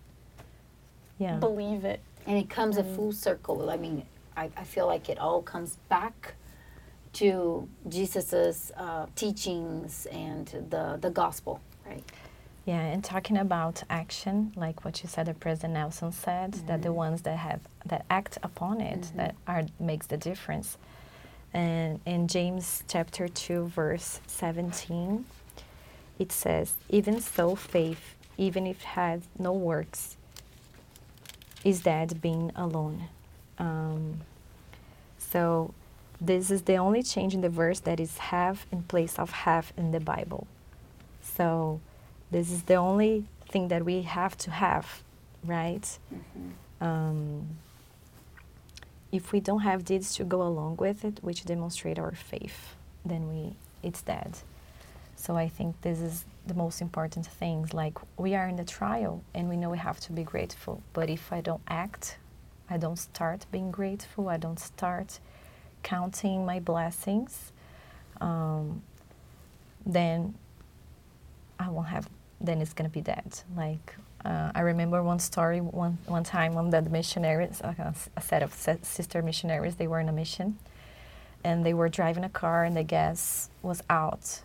Yeah. 1.17 1.37
believe 1.37 1.85
it. 1.85 2.01
and 2.25 2.37
it 2.37 2.49
comes 2.49 2.77
a 2.77 2.83
mm. 2.83 2.95
full 2.95 3.11
circle. 3.11 3.69
I 3.69 3.77
mean, 3.77 4.03
I, 4.37 4.51
I 4.55 4.63
feel 4.63 4.85
like 4.85 5.09
it 5.09 5.17
all 5.17 5.41
comes 5.41 5.77
back 5.89 6.35
to 7.13 7.67
Jesus's 7.87 8.71
uh, 8.77 9.07
teachings 9.15 10.05
and 10.11 10.47
the 10.69 10.97
the 11.01 11.09
gospel, 11.09 11.59
right? 11.85 12.03
Yeah, 12.65 12.81
and 12.81 13.03
talking 13.03 13.37
about 13.37 13.81
action, 13.89 14.53
like 14.55 14.85
what 14.85 15.01
you 15.01 15.09
said, 15.09 15.25
the 15.25 15.33
President 15.33 15.73
Nelson 15.73 16.11
said, 16.11 16.53
that 16.67 16.83
the 16.83 16.89
mm-hmm. 16.89 16.97
ones 16.97 17.21
that 17.23 17.37
have 17.37 17.61
that 17.85 18.05
act 18.11 18.37
upon 18.43 18.79
it 18.81 19.11
that 19.15 19.35
are 19.47 19.63
makes 19.79 20.05
the 20.07 20.17
difference. 20.17 20.77
And 21.53 21.99
in 22.05 22.27
James 22.27 22.83
chapter 22.87 23.27
two, 23.27 23.65
verse 23.67 24.19
seventeen, 24.27 25.25
it 26.17 26.31
says, 26.31 26.73
"Even 26.89 27.19
so, 27.21 27.55
faith, 27.55 28.15
even 28.37 28.67
if 28.67 28.81
it 28.81 28.85
has 28.85 29.21
no 29.37 29.51
works, 29.53 30.15
is 31.63 31.81
dead 31.81 32.21
being 32.21 32.51
alone." 32.55 33.05
Um, 33.57 34.21
so, 35.17 35.73
this 36.21 36.51
is 36.51 36.63
the 36.63 36.75
only 36.75 37.01
change 37.01 37.33
in 37.33 37.41
the 37.41 37.49
verse 37.49 37.79
that 37.81 37.99
is 37.99 38.17
have 38.17 38.65
in 38.71 38.83
place 38.83 39.17
of 39.17 39.31
have 39.31 39.71
in 39.77 39.91
the 39.91 39.99
Bible. 39.99 40.47
So 41.21 41.79
this 42.31 42.51
is 42.51 42.63
the 42.63 42.75
only 42.75 43.25
thing 43.47 43.69
that 43.69 43.85
we 43.85 44.01
have 44.01 44.37
to 44.39 44.51
have, 44.51 45.03
right? 45.43 45.97
Um, 46.81 47.47
if 49.11 49.31
we 49.31 49.39
don't 49.39 49.61
have 49.61 49.85
deeds 49.85 50.15
to 50.15 50.23
go 50.23 50.41
along 50.41 50.77
with 50.77 51.03
it, 51.03 51.19
which 51.21 51.45
demonstrate 51.45 51.97
our 51.97 52.11
faith, 52.11 52.75
then 53.05 53.29
we 53.29 53.55
it's 53.81 54.01
dead. 54.01 54.37
So 55.15 55.35
I 55.35 55.47
think 55.47 55.81
this 55.81 55.99
is 55.99 56.25
the 56.45 56.53
most 56.53 56.81
important 56.81 57.25
things. 57.25 57.73
Like 57.73 57.97
we 58.17 58.35
are 58.35 58.47
in 58.47 58.55
the 58.55 58.63
trial, 58.63 59.23
and 59.33 59.49
we 59.49 59.57
know 59.57 59.69
we 59.69 59.77
have 59.77 59.99
to 60.01 60.11
be 60.11 60.23
grateful. 60.23 60.81
But 60.93 61.09
if 61.09 61.31
I 61.33 61.41
don't 61.41 61.61
act, 61.67 62.17
I 62.69 62.77
don't 62.77 62.97
start 62.97 63.45
being 63.51 63.71
grateful. 63.71 64.29
I 64.29 64.37
don't 64.37 64.59
start 64.59 65.19
counting 65.83 66.45
my 66.45 66.59
blessings. 66.59 67.51
Um, 68.21 68.83
then 69.85 70.35
I 71.57 71.69
won't 71.69 71.87
have. 71.87 72.09
Then 72.39 72.61
it's 72.61 72.73
gonna 72.73 72.89
be 72.89 73.01
dead. 73.01 73.41
Like 73.57 73.95
uh, 74.25 74.51
I 74.53 74.61
remember 74.61 75.01
one 75.01 75.19
story. 75.19 75.61
One 75.61 75.97
one 76.05 76.23
time, 76.23 76.57
of 76.57 76.71
the 76.71 76.81
missionaries, 76.81 77.61
uh, 77.61 77.73
a 78.17 78.21
set 78.21 78.43
of 78.43 78.53
sister 78.53 79.21
missionaries, 79.21 79.75
they 79.75 79.87
were 79.87 79.99
in 79.99 80.09
a 80.09 80.11
mission, 80.13 80.57
and 81.43 81.65
they 81.65 81.73
were 81.73 81.89
driving 81.89 82.23
a 82.23 82.29
car, 82.29 82.65
and 82.65 82.75
the 82.75 82.83
gas 82.83 83.49
was 83.61 83.81
out, 83.89 84.41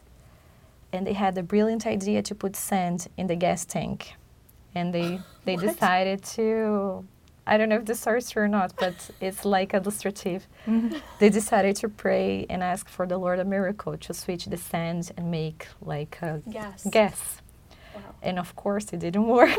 and 0.93 1.07
they 1.07 1.13
had 1.15 1.35
the 1.35 1.43
brilliant 1.43 1.87
idea 1.87 2.23
to 2.23 2.35
put 2.35 2.55
sand 2.57 3.09
in 3.17 3.27
the 3.27 3.37
gas 3.37 3.65
tank, 3.65 4.15
and 4.75 4.95
they 4.95 5.21
they 5.45 5.57
decided 5.57 6.23
to. 6.37 7.05
I 7.47 7.59
don't 7.59 7.69
know 7.69 7.77
if 7.77 7.85
this 7.85 8.07
is 8.07 8.31
true 8.31 8.45
or 8.45 8.49
not, 8.49 8.73
but 8.79 9.11
it's 9.21 9.45
like 9.45 9.75
illustrative. 9.75 10.47
They 11.19 11.29
decided 11.29 11.77
to 11.77 11.91
pray 11.91 12.47
and 12.49 12.63
ask 12.63 12.89
for 12.89 13.07
the 13.07 13.19
Lord 13.19 13.39
a 13.39 13.45
miracle 13.45 13.99
to 13.99 14.15
switch 14.15 14.47
the 14.47 14.57
sand 14.57 15.13
and 15.19 15.31
make 15.31 15.67
like 15.83 16.17
a 16.23 16.41
Gas. 16.51 16.87
gas. 16.91 17.43
Wow. 17.95 18.01
And 18.23 18.39
of 18.39 18.55
course, 18.57 18.93
it 18.93 19.01
didn't 19.01 19.27
work. 19.27 19.51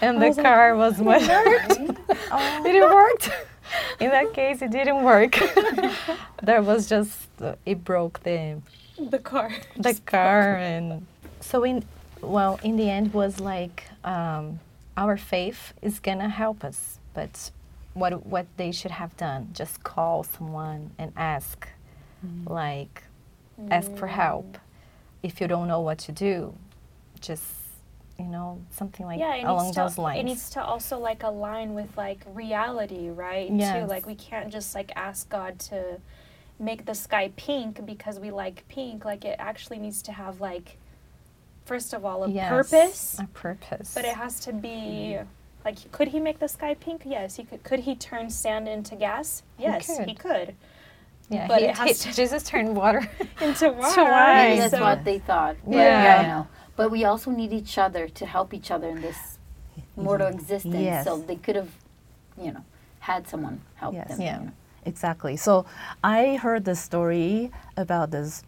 and 0.00 0.20
the 0.22 0.34
car 0.42 0.74
was 0.76 0.98
much. 1.00 1.22
it 1.28 2.64
didn't 2.64 2.90
work. 2.94 3.28
In 4.00 4.10
that 4.10 4.32
case, 4.34 4.62
it 4.62 4.70
didn't 4.70 5.02
work. 5.02 5.36
there 6.42 6.62
was 6.62 6.88
just 6.88 7.28
uh, 7.40 7.54
it 7.66 7.84
broke 7.84 8.22
the 8.22 8.60
The 9.10 9.18
car. 9.18 9.50
the 9.76 9.94
car 10.06 10.56
and 10.56 11.06
so 11.40 11.64
in 11.64 11.84
well 12.20 12.60
in 12.62 12.76
the 12.76 12.88
end 12.88 13.12
was 13.12 13.40
like 13.40 13.84
um, 14.04 14.60
our 14.96 15.16
faith 15.16 15.72
is 15.82 15.98
gonna 16.00 16.28
help 16.28 16.62
us 16.64 16.98
but 17.12 17.50
what 17.94 18.24
what 18.26 18.46
they 18.56 18.70
should 18.72 18.92
have 18.92 19.16
done 19.16 19.48
just 19.52 19.82
call 19.82 20.22
someone 20.22 20.90
and 20.98 21.12
ask 21.16 21.68
like 22.46 23.02
ask 23.70 23.90
for 23.96 24.06
help 24.06 24.58
if 25.24 25.40
you 25.40 25.48
don't 25.48 25.66
know 25.66 25.80
what 25.80 25.98
to 25.98 26.12
do 26.12 26.54
just 27.20 27.42
you 28.18 28.26
know 28.26 28.60
something 28.70 29.06
like 29.06 29.18
yeah, 29.18 29.34
it 29.34 29.44
along 29.44 29.64
needs 29.64 29.76
those 29.76 29.94
to, 29.96 30.00
lines 30.02 30.20
It 30.20 30.24
needs 30.24 30.50
to 30.50 30.62
also 30.62 30.98
like 30.98 31.24
align 31.24 31.74
with 31.74 31.96
like 31.96 32.20
reality, 32.32 33.08
right? 33.08 33.48
Too. 33.48 33.86
Like 33.86 34.06
we 34.06 34.14
can't 34.14 34.52
just 34.52 34.74
like 34.74 34.92
ask 34.94 35.28
God 35.28 35.58
to 35.70 35.98
make 36.60 36.86
the 36.86 36.94
sky 36.94 37.32
pink 37.34 37.84
because 37.84 38.20
we 38.20 38.30
like 38.30 38.68
pink. 38.68 39.04
Like 39.04 39.24
it 39.24 39.36
actually 39.40 39.78
needs 39.78 40.00
to 40.02 40.12
have 40.12 40.40
like 40.40 40.76
first 41.64 41.92
of 41.92 42.04
all 42.04 42.22
a 42.22 42.30
Yes, 42.30 42.50
purpose, 42.50 43.16
a 43.18 43.26
purpose 43.26 43.94
but 43.94 44.04
it 44.04 44.14
has 44.14 44.38
to 44.40 44.52
be 44.52 45.16
mm-hmm. 45.16 45.26
like 45.64 45.90
could 45.90 46.08
he 46.08 46.20
make 46.20 46.38
the 46.38 46.48
sky 46.48 46.74
pink? 46.74 47.02
Yes, 47.04 47.34
he 47.34 47.42
could. 47.42 47.64
Could 47.64 47.80
he 47.80 47.96
turn 47.96 48.30
sand 48.30 48.68
into 48.68 48.94
gas? 48.94 49.42
Yes, 49.58 49.88
he 49.88 50.14
could. 50.14 50.18
could. 50.18 50.54
Yeah 51.30 51.46
but 51.48 51.60
he, 51.60 51.66
it 51.68 51.76
has 51.78 52.02
he- 52.02 52.10
to- 52.10 52.16
Jesus 52.16 52.42
turned 52.52 52.74
water 52.76 53.08
Into 53.40 53.70
wine. 53.70 53.80
wine. 53.96 54.36
Maybe 54.36 54.60
that's 54.60 54.72
So- 54.74 54.80
what 54.80 55.04
they 55.04 55.18
thought. 55.18 55.56
But, 55.64 55.74
Yeah. 55.74 56.20
You 56.22 56.26
know, 56.28 56.46
but 56.76 56.90
we 56.90 57.04
also 57.04 57.30
need 57.30 57.52
each 57.52 57.78
other 57.78 58.08
to 58.08 58.26
help 58.26 58.52
each 58.52 58.70
other 58.70 58.88
in 58.88 59.00
this 59.00 59.38
mortal 59.96 60.26
existence. 60.28 60.74
Yes. 60.76 61.04
So 61.04 61.18
they 61.18 61.36
could 61.36 61.54
have, 61.56 61.70
you 62.36 62.52
know, 62.52 62.64
had 63.00 63.28
someone 63.28 63.60
help 63.76 63.94
Yes. 63.94 64.08
them. 64.08 64.20
Yeah. 64.20 64.38
you 64.40 64.46
know. 64.46 64.52
Exactly. 64.86 65.36
So 65.36 65.64
I 66.02 66.36
heard 66.36 66.64
the 66.64 66.74
story 66.74 67.50
about 67.76 68.10
this 68.10 68.42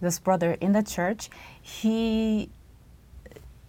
this 0.00 0.18
brother 0.18 0.52
in 0.60 0.72
the 0.72 0.82
church. 0.82 1.28
He 1.60 2.48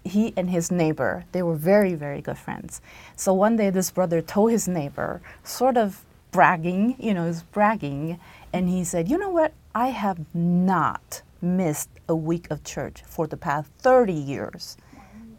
he 0.05 0.33
and 0.35 0.49
his 0.49 0.69
neighbor, 0.71 1.23
they 1.31 1.41
were 1.41 1.55
very, 1.55 1.93
very 1.95 2.21
good 2.21 2.37
friends. 2.37 2.81
So 3.15 3.33
one 3.33 3.55
day 3.55 3.69
this 3.69 3.89
brother 3.91 4.21
told 4.21 4.51
his 4.51 4.67
neighbor, 4.67 5.21
sort 5.43 5.77
of 5.77 6.03
bragging, 6.31 6.95
you 6.99 7.13
know, 7.13 7.25
he's 7.27 7.43
bragging, 7.43 8.19
and 8.53 8.69
he 8.69 8.83
said, 8.83 9.09
You 9.09 9.17
know 9.17 9.29
what? 9.29 9.53
I 9.75 9.87
have 9.87 10.19
not 10.33 11.23
missed 11.41 11.89
a 12.07 12.15
week 12.15 12.49
of 12.51 12.63
church 12.63 13.01
for 13.05 13.27
the 13.27 13.35
past 13.37 13.69
30 13.79 14.13
years. 14.13 14.77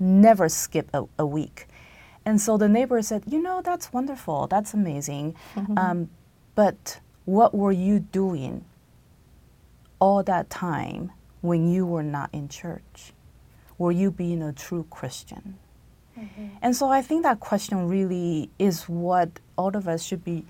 Never 0.00 0.48
skip 0.48 0.90
a, 0.92 1.04
a 1.18 1.24
week. 1.24 1.66
And 2.26 2.40
so 2.40 2.56
the 2.58 2.68
neighbor 2.68 3.00
said, 3.02 3.22
You 3.26 3.40
know, 3.40 3.62
that's 3.62 3.92
wonderful. 3.92 4.48
That's 4.48 4.74
amazing. 4.74 5.36
Um, 5.78 6.10
but 6.54 7.00
what 7.24 7.54
were 7.54 7.72
you 7.72 8.00
doing 8.00 8.64
all 10.00 10.22
that 10.24 10.50
time 10.50 11.12
when 11.40 11.70
you 11.72 11.86
were 11.86 12.02
not 12.02 12.30
in 12.32 12.48
church? 12.48 13.12
Were 13.78 13.92
you 13.92 14.10
being 14.10 14.42
a 14.42 14.52
true 14.52 14.86
Christian? 14.90 15.58
And 16.62 16.76
so 16.76 16.88
I 16.88 17.02
think 17.02 17.22
that 17.24 17.40
question 17.40 17.88
really 17.88 18.50
is 18.58 18.84
what 18.88 19.40
all 19.56 19.76
of 19.76 19.88
us 19.88 20.02
should 20.04 20.24
be 20.24 20.44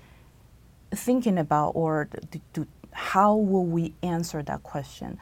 thinking 0.95 1.37
about 1.37 1.71
or 1.71 2.09
d- 2.31 2.41
d- 2.53 2.65
how 2.91 3.35
will 3.35 3.65
we 3.65 3.93
answer 4.01 4.41
that 4.43 4.63
question? 4.63 5.19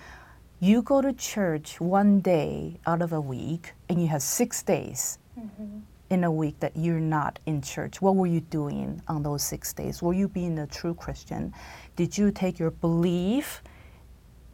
You 0.60 0.82
go 0.82 1.02
to 1.02 1.12
church 1.12 1.82
one 1.82 2.22
day 2.22 2.80
out 2.86 3.02
of 3.02 3.12
a 3.12 3.20
week, 3.20 3.74
and 3.90 4.02
you 4.02 4.08
have 4.08 4.22
six 4.22 4.64
days 4.64 5.20
mm-hmm. 5.38 5.80
in 6.10 6.24
a 6.24 6.32
week 6.32 6.60
that 6.62 6.78
you're 6.78 7.00
not 7.00 7.40
in 7.46 7.62
church. 7.62 8.02
What 8.02 8.16
were 8.16 8.28
you 8.28 8.40
doing 8.40 9.02
on 9.08 9.24
those 9.24 9.44
six 9.44 9.74
days? 9.74 10.02
Were 10.02 10.14
you 10.14 10.28
being 10.28 10.60
a 10.60 10.68
true 10.68 10.94
Christian? 10.94 11.54
Did 11.96 12.18
you 12.18 12.32
take 12.32 12.60
your 12.60 12.72
belief 12.72 13.62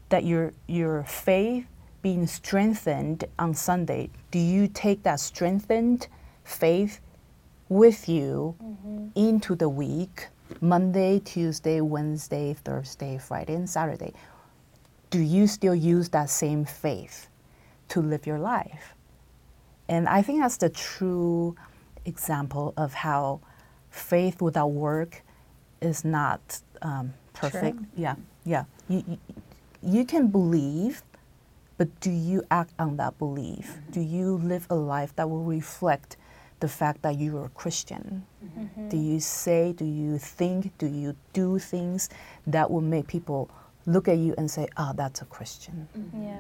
that 0.10 0.24
your 0.24 0.54
your 0.68 1.04
faith 1.04 1.68
being 2.02 2.26
strengthened 2.26 3.26
on 3.38 3.54
Sunday? 3.54 4.10
Do 4.32 4.40
you 4.40 4.68
take 4.68 5.04
that 5.04 5.20
strengthened 5.20 6.08
faith 6.44 7.02
with 7.70 8.10
you 8.10 8.56
mm-hmm. 8.64 9.08
into 9.16 9.56
the 9.56 9.70
week, 9.70 10.28
Monday, 10.62 11.20
Tuesday, 11.20 11.82
Wednesday, 11.82 12.54
Thursday, 12.54 13.18
Friday, 13.18 13.56
and 13.56 13.70
Saturday? 13.70 14.14
Do 15.10 15.20
you 15.20 15.48
still 15.48 15.76
use 15.76 16.10
that 16.10 16.30
same 16.30 16.66
faith 16.66 17.28
to 17.90 18.02
live 18.02 18.28
your 18.28 18.40
life? 18.40 18.94
And 19.88 20.08
I 20.08 20.22
think 20.22 20.42
that's 20.42 20.58
the 20.58 20.70
true 20.70 21.56
example 22.06 22.74
of 22.78 22.94
how 22.94 23.42
faith 23.90 24.42
without 24.42 24.72
work 24.72 25.24
is 25.82 26.06
not 26.06 26.62
um, 26.82 27.14
perfect. 27.34 27.80
Yeah, 27.96 28.16
yeah. 28.46 28.66
You, 28.88 29.04
you, 29.08 29.18
you 29.82 30.06
can 30.06 30.28
believe, 30.28 31.02
but 31.78 32.00
do 32.00 32.12
you 32.12 32.44
act 32.52 32.74
on 32.78 32.98
that 32.98 33.18
belief? 33.18 33.78
Do 33.92 34.02
you 34.02 34.38
live 34.44 34.68
a 34.70 34.76
life 34.76 35.16
that 35.16 35.30
will 35.30 35.44
reflect 35.44 36.18
the 36.60 36.68
fact 36.68 37.02
that 37.02 37.16
you 37.18 37.38
are 37.38 37.46
a 37.46 37.50
Christian? 37.50 38.26
Mm-hmm. 38.44 38.90
Do 38.90 38.98
you 38.98 39.20
say, 39.20 39.74
do 39.74 39.86
you 39.86 40.18
think, 40.18 40.78
do 40.78 40.88
you 40.88 41.16
do 41.34 41.60
things 41.60 42.10
that 42.48 42.70
will 42.70 42.82
make 42.82 43.08
people 43.08 43.50
look 43.86 44.08
at 44.08 44.18
you 44.18 44.36
and 44.38 44.50
say, 44.50 44.68
oh, 44.78 44.94
that's 44.96 45.22
a 45.22 45.26
Christian? 45.26 45.88
Mm-hmm. 45.98 46.24
Yeah. 46.24 46.40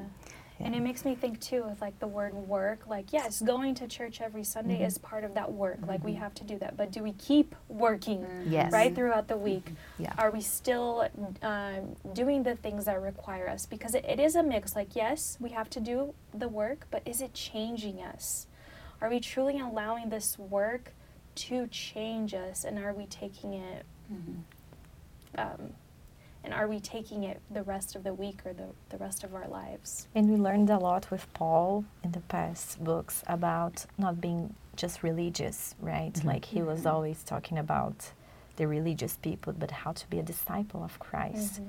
And 0.61 0.76
it 0.76 0.82
makes 0.82 1.05
me 1.05 1.15
think 1.15 1.39
too 1.39 1.63
of 1.63 1.80
like 1.80 1.97
the 1.99 2.07
word 2.07 2.34
work. 2.34 2.86
Like, 2.88 3.13
yes, 3.13 3.41
going 3.41 3.76
to 3.76 3.88
church 3.88 4.20
every 4.20 4.43
Sunday 4.43 4.76
mm-hmm. 4.76 4.84
is 4.84 4.97
part 4.97 5.24
of 5.24 5.34
that 5.36 5.49
work. 5.51 5.80
Like, 5.88 6.03
we 6.03 6.15
have 6.15 6.34
to 6.34 6.43
do 6.43 6.59
that. 6.59 6.76
But 6.76 6.91
do 6.91 7.01
we 7.01 7.13
keep 7.13 7.55
working 7.70 8.26
Yes. 8.45 8.74
right 8.74 8.93
throughout 8.93 9.30
the 9.30 9.38
week? 9.38 9.72
Yeah. 9.97 10.13
Are 10.17 10.32
we 10.32 10.41
still 10.41 11.07
um, 11.41 11.95
doing 12.11 12.43
the 12.43 12.57
things 12.57 12.86
that 12.86 13.01
require 13.01 13.47
us? 13.47 13.65
Because 13.65 13.95
it, 13.95 14.03
it 14.03 14.20
is 14.20 14.36
a 14.36 14.43
mix. 14.43 14.76
Like, 14.76 14.97
yes, 14.97 15.38
we 15.39 15.51
have 15.51 15.70
to 15.70 15.80
do 15.80 16.13
the 16.34 16.49
work, 16.49 16.88
but 16.91 17.03
is 17.05 17.22
it 17.22 17.34
changing 17.34 18.01
us? 18.01 18.47
Are 19.02 19.10
we 19.10 19.20
truly 19.20 19.60
allowing 19.60 20.10
this 20.10 20.38
work 20.38 20.93
to 21.36 21.68
change 21.68 22.34
us? 22.34 22.66
And 22.66 22.78
are 22.80 22.93
we 22.93 23.06
taking 23.06 23.54
it? 23.54 23.86
Mm-hmm. 24.12 25.39
Um, 25.39 25.74
and 26.43 26.54
are 26.54 26.68
we 26.68 26.80
taking 26.80 27.24
it 27.24 27.41
the 27.52 27.64
rest 27.64 27.95
of 27.95 28.04
the 28.04 28.14
week 28.14 28.39
or 28.45 28.54
the, 28.54 28.68
the 28.89 28.97
rest 28.97 29.24
of 29.24 29.36
our 29.36 29.47
lives? 29.47 30.08
And 30.16 30.30
we 30.30 30.38
learned 30.38 30.70
a 30.70 30.78
lot 30.78 31.12
with 31.12 31.32
Paul 31.34 31.86
in 32.04 32.12
the 32.12 32.22
past 32.22 32.84
books 32.84 33.24
about 33.28 33.86
not 33.97 34.22
being 34.22 34.56
just 34.76 35.04
religious, 35.04 35.76
right? 35.80 36.14
Mm-hmm. 36.14 36.28
Like 36.28 36.45
he 36.45 36.62
was 36.62 36.80
mm-hmm. 36.80 36.89
always 36.89 37.24
talking 37.24 37.58
about 37.58 38.12
the 38.56 38.68
religious 38.68 39.18
people, 39.18 39.54
but 39.54 39.72
how 39.72 39.91
to 39.93 40.10
be 40.10 40.20
a 40.20 40.24
disciple 40.24 40.84
of 40.84 41.00
Christ. 41.00 41.62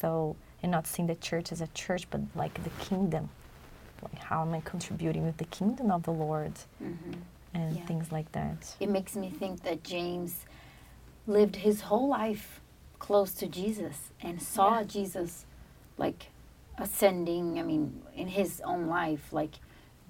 So, 0.00 0.36
and 0.62 0.72
not 0.72 0.86
seeing 0.86 1.06
the 1.06 1.14
church 1.14 1.52
as 1.52 1.60
a 1.60 1.68
church, 1.68 2.08
but 2.10 2.20
like 2.34 2.62
the 2.62 2.70
kingdom. 2.84 3.30
Like, 4.02 4.18
how 4.22 4.42
am 4.42 4.54
I 4.54 4.60
contributing 4.60 5.24
with 5.24 5.36
the 5.38 5.44
kingdom 5.44 5.90
of 5.90 6.02
the 6.04 6.12
Lord? 6.12 6.52
And 7.54 7.76
Yeah. 7.76 7.84
things 7.86 8.12
like 8.12 8.30
that. 8.32 8.76
It 8.80 8.88
makes 8.88 9.16
me 9.16 9.30
think 9.30 9.62
that 9.62 9.82
James 9.82 10.44
lived 11.26 11.56
his 11.56 11.82
whole 11.82 12.08
life 12.08 12.60
close 12.98 13.32
to 13.34 13.46
Jesus 13.46 14.10
and 14.20 14.40
saw 14.42 14.78
Yeah. 14.78 14.84
Jesus 14.84 15.46
like 15.96 16.28
ascending, 16.78 17.58
I 17.58 17.62
mean, 17.62 18.02
in 18.14 18.28
his 18.28 18.60
own 18.62 18.86
life, 18.86 19.32
like 19.32 19.56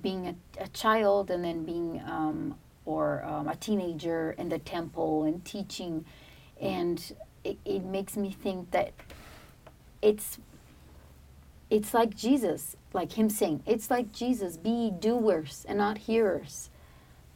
being 0.03 0.26
a, 0.26 0.34
a 0.62 0.68
child 0.68 1.30
and 1.30 1.43
then 1.45 1.64
being 1.64 2.01
um, 2.07 2.57
or 2.84 3.24
um, 3.24 3.49
a 3.49 3.57
teenager 3.57 4.32
in 4.32 4.49
the 4.49 4.59
temple 4.59 5.24
and 5.24 5.45
teaching. 5.45 6.05
And 6.61 7.12
it, 7.45 7.59
it 7.64 7.84
makes 7.84 8.16
me 8.16 8.30
think 8.32 8.70
that 8.72 8.93
it's 10.03 10.39
it's 11.70 11.93
like 11.93 12.16
Jesus, 12.16 12.76
like 12.93 13.12
him 13.12 13.28
saying, 13.28 13.62
it's 13.66 13.91
like 13.91 14.12
Jesus, 14.12 14.57
be 14.57 14.91
doers 14.91 15.64
and 15.68 15.78
not 15.78 15.99
hearers. 15.99 16.70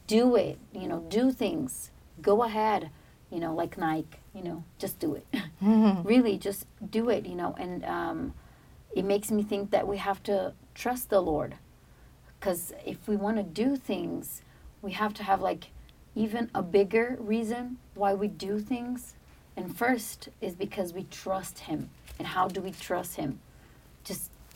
Do 0.07 0.35
it 0.35 0.59
you 0.73 0.87
know 0.87 1.05
do 1.09 1.31
things. 1.31 1.91
Go 2.21 2.43
ahead 2.43 2.89
you 3.31 3.39
know 3.39 3.53
like 3.55 3.77
nike 3.77 4.17
you 4.33 4.43
know 4.43 4.63
just 4.77 4.99
do 4.99 5.15
it. 5.15 5.25
Really 6.03 6.37
just 6.37 6.65
do 6.89 7.09
it 7.09 7.25
you 7.25 7.35
know 7.35 7.55
and 7.57 7.83
um, 7.85 8.33
it 8.95 9.05
makes 9.05 9.31
me 9.31 9.43
think 9.43 9.71
that 9.71 9.87
we 9.87 9.97
have 9.97 10.21
to 10.23 10.53
trust 10.75 11.09
the 11.09 11.21
lord. 11.21 11.55
Because 12.39 12.73
if 12.85 13.07
we 13.07 13.15
want 13.15 13.37
to 13.37 13.43
do 13.43 13.75
things 13.75 14.41
we 14.81 14.91
have 14.91 15.13
to 15.15 15.23
have 15.23 15.41
like 15.41 15.69
even 16.15 16.49
a 16.53 16.61
bigger 16.61 17.17
reason 17.19 17.77
why 17.95 18.13
we 18.13 18.27
do 18.27 18.59
things. 18.59 19.15
And 19.55 19.75
first 19.75 20.29
is 20.41 20.53
because 20.53 20.93
we 20.93 21.03
trust 21.05 21.59
him. 21.59 21.89
And 22.19 22.27
how 22.27 22.47
do 22.47 22.61
we 22.61 22.71
trust 22.71 23.15
him 23.15 23.39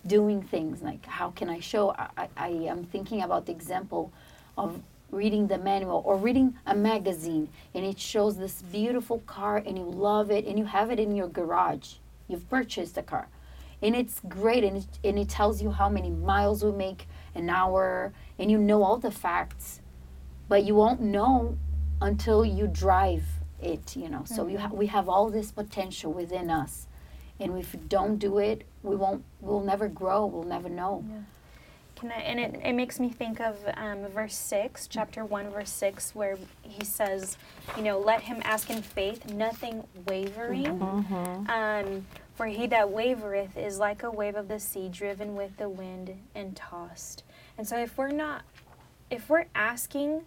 doing 0.08 0.42
things 0.42 0.82
like 0.82 1.06
how 1.06 1.30
can 1.32 1.50
i 1.50 1.60
show? 1.60 1.92
I, 1.92 2.28
I, 2.38 2.50
am 2.50 2.84
thinking 2.84 3.22
about 3.22 3.46
the 3.46 3.52
example 3.52 4.12
of 4.58 4.82
reading 5.12 5.48
the 5.48 5.58
manual 5.58 6.02
or 6.06 6.18
reading 6.18 6.58
a 6.66 6.76
magazine 6.76 7.50
and 7.74 7.86
it 7.86 8.00
shows 8.00 8.38
this 8.38 8.62
beautiful 8.62 9.20
car 9.20 9.58
and 9.58 9.78
you 9.78 9.86
love 9.86 10.32
it 10.32 10.46
and 10.46 10.58
you 10.60 10.66
have 10.66 10.92
it 10.92 11.00
in 11.00 11.16
your 11.16 11.28
garage. 11.28 11.96
You've 12.28 12.50
purchased 12.50 12.98
a 12.98 13.04
car 13.04 13.28
and 13.82 13.96
it's 13.96 14.20
great 14.28 14.64
and 14.64 14.78
it, 14.78 14.88
and 15.04 15.20
it 15.20 15.30
tells 15.30 15.62
you 15.62 15.72
how 15.72 15.90
many 15.90 16.10
miles 16.10 16.64
we 16.64 16.72
make 16.72 17.08
an 17.36 17.50
hour 17.50 18.12
and 18.38 18.52
you 18.52 18.58
know 18.58 18.84
all 18.84 18.98
the 18.98 19.12
facts 19.12 19.82
but 20.50 20.64
you 20.64 20.76
won't 20.76 21.02
know 21.02 21.58
until 22.02 22.44
you 22.44 22.68
drive 22.68 23.24
it 23.62 23.96
you 23.96 24.10
know? 24.10 24.24
So 24.26 24.48
you 24.48 24.58
mm-hmm. 24.58 24.68
ha- 24.68 24.74
we 24.74 24.88
have 24.88 25.08
all 25.08 25.30
this 25.30 25.52
potential 25.52 26.12
within 26.12 26.50
us 26.50 26.88
and 27.40 27.58
if 27.58 27.74
we 27.74 27.80
don't 27.88 28.18
do 28.18 28.40
it 28.40 28.66
we 28.88 28.96
won't 28.96 29.24
we'll 29.42 29.62
never 29.62 29.88
grow 29.88 30.26
we'll 30.26 30.44
never 30.44 30.70
know 30.70 31.04
Can 31.96 32.12
I, 32.12 32.20
and 32.22 32.40
it, 32.40 32.60
it 32.64 32.74
makes 32.74 33.00
me 33.00 33.10
think 33.10 33.40
of 33.40 33.58
um, 33.76 34.06
verse 34.10 34.36
6, 34.36 34.86
chapter 34.88 35.26
1, 35.26 35.50
verse 35.50 35.72
6, 35.72 36.14
where 36.14 36.38
he 36.62 36.86
says, 36.86 37.38
you 37.76 37.82
know, 37.82 37.98
let 38.00 38.22
him 38.22 38.40
ask 38.44 38.70
in 38.70 38.84
faith, 38.84 39.26
nothing 39.34 39.84
wavering. 40.08 40.68
Um, 41.50 42.06
for 42.36 42.46
he 42.46 42.68
that 42.68 42.88
wavereth 42.88 43.58
is 43.58 43.80
like 43.80 44.04
a 44.04 44.12
wave 44.12 44.36
of 44.36 44.48
the 44.48 44.60
sea 44.60 44.90
driven 44.90 45.36
with 45.36 45.58
the 45.58 45.70
wind 45.70 46.14
and 46.36 46.56
tossed. 46.56 47.24
And 47.58 47.68
so 47.68 47.78
if 47.78 47.98
we're 47.98 48.10
not, 48.12 48.44
if 49.10 49.28
we're 49.28 49.48
asking 49.56 50.22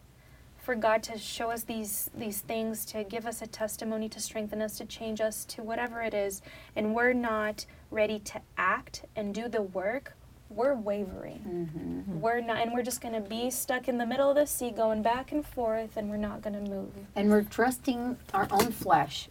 for 0.62 0.74
God 0.74 1.02
to 1.04 1.18
show 1.18 1.50
us 1.50 1.62
these 1.64 2.10
these 2.16 2.40
things, 2.40 2.84
to 2.86 3.04
give 3.04 3.26
us 3.26 3.42
a 3.42 3.46
testimony, 3.46 4.08
to 4.10 4.20
strengthen 4.20 4.60
us, 4.62 4.76
to 4.78 4.84
change 4.84 5.20
us, 5.20 5.44
to 5.46 5.62
whatever 5.62 6.02
it 6.02 6.14
is, 6.14 6.42
and 6.76 6.94
we're 6.94 7.12
not 7.14 7.66
ready 7.90 8.18
to 8.20 8.40
act 8.56 9.04
and 9.16 9.34
do 9.34 9.48
the 9.48 9.62
work, 9.62 10.14
we're 10.48 10.74
wavering. 10.74 12.04
We're 12.20 12.40
not, 12.40 12.58
and 12.62 12.72
we're 12.72 12.82
just 12.82 13.00
going 13.00 13.14
to 13.14 13.20
be 13.28 13.50
stuck 13.50 13.88
in 13.88 13.98
the 13.98 14.06
middle 14.06 14.28
of 14.30 14.36
the 14.36 14.46
sea, 14.46 14.70
going 14.70 15.02
back 15.02 15.32
and 15.32 15.44
forth, 15.46 15.96
and 15.96 16.10
we're 16.10 16.16
not 16.16 16.42
going 16.42 16.62
to 16.64 16.70
move. 16.70 16.90
and 17.16 17.30
we're 17.30 17.42
trusting 17.42 18.16
our 18.34 18.46
own 18.50 18.70
flesh 18.72 19.28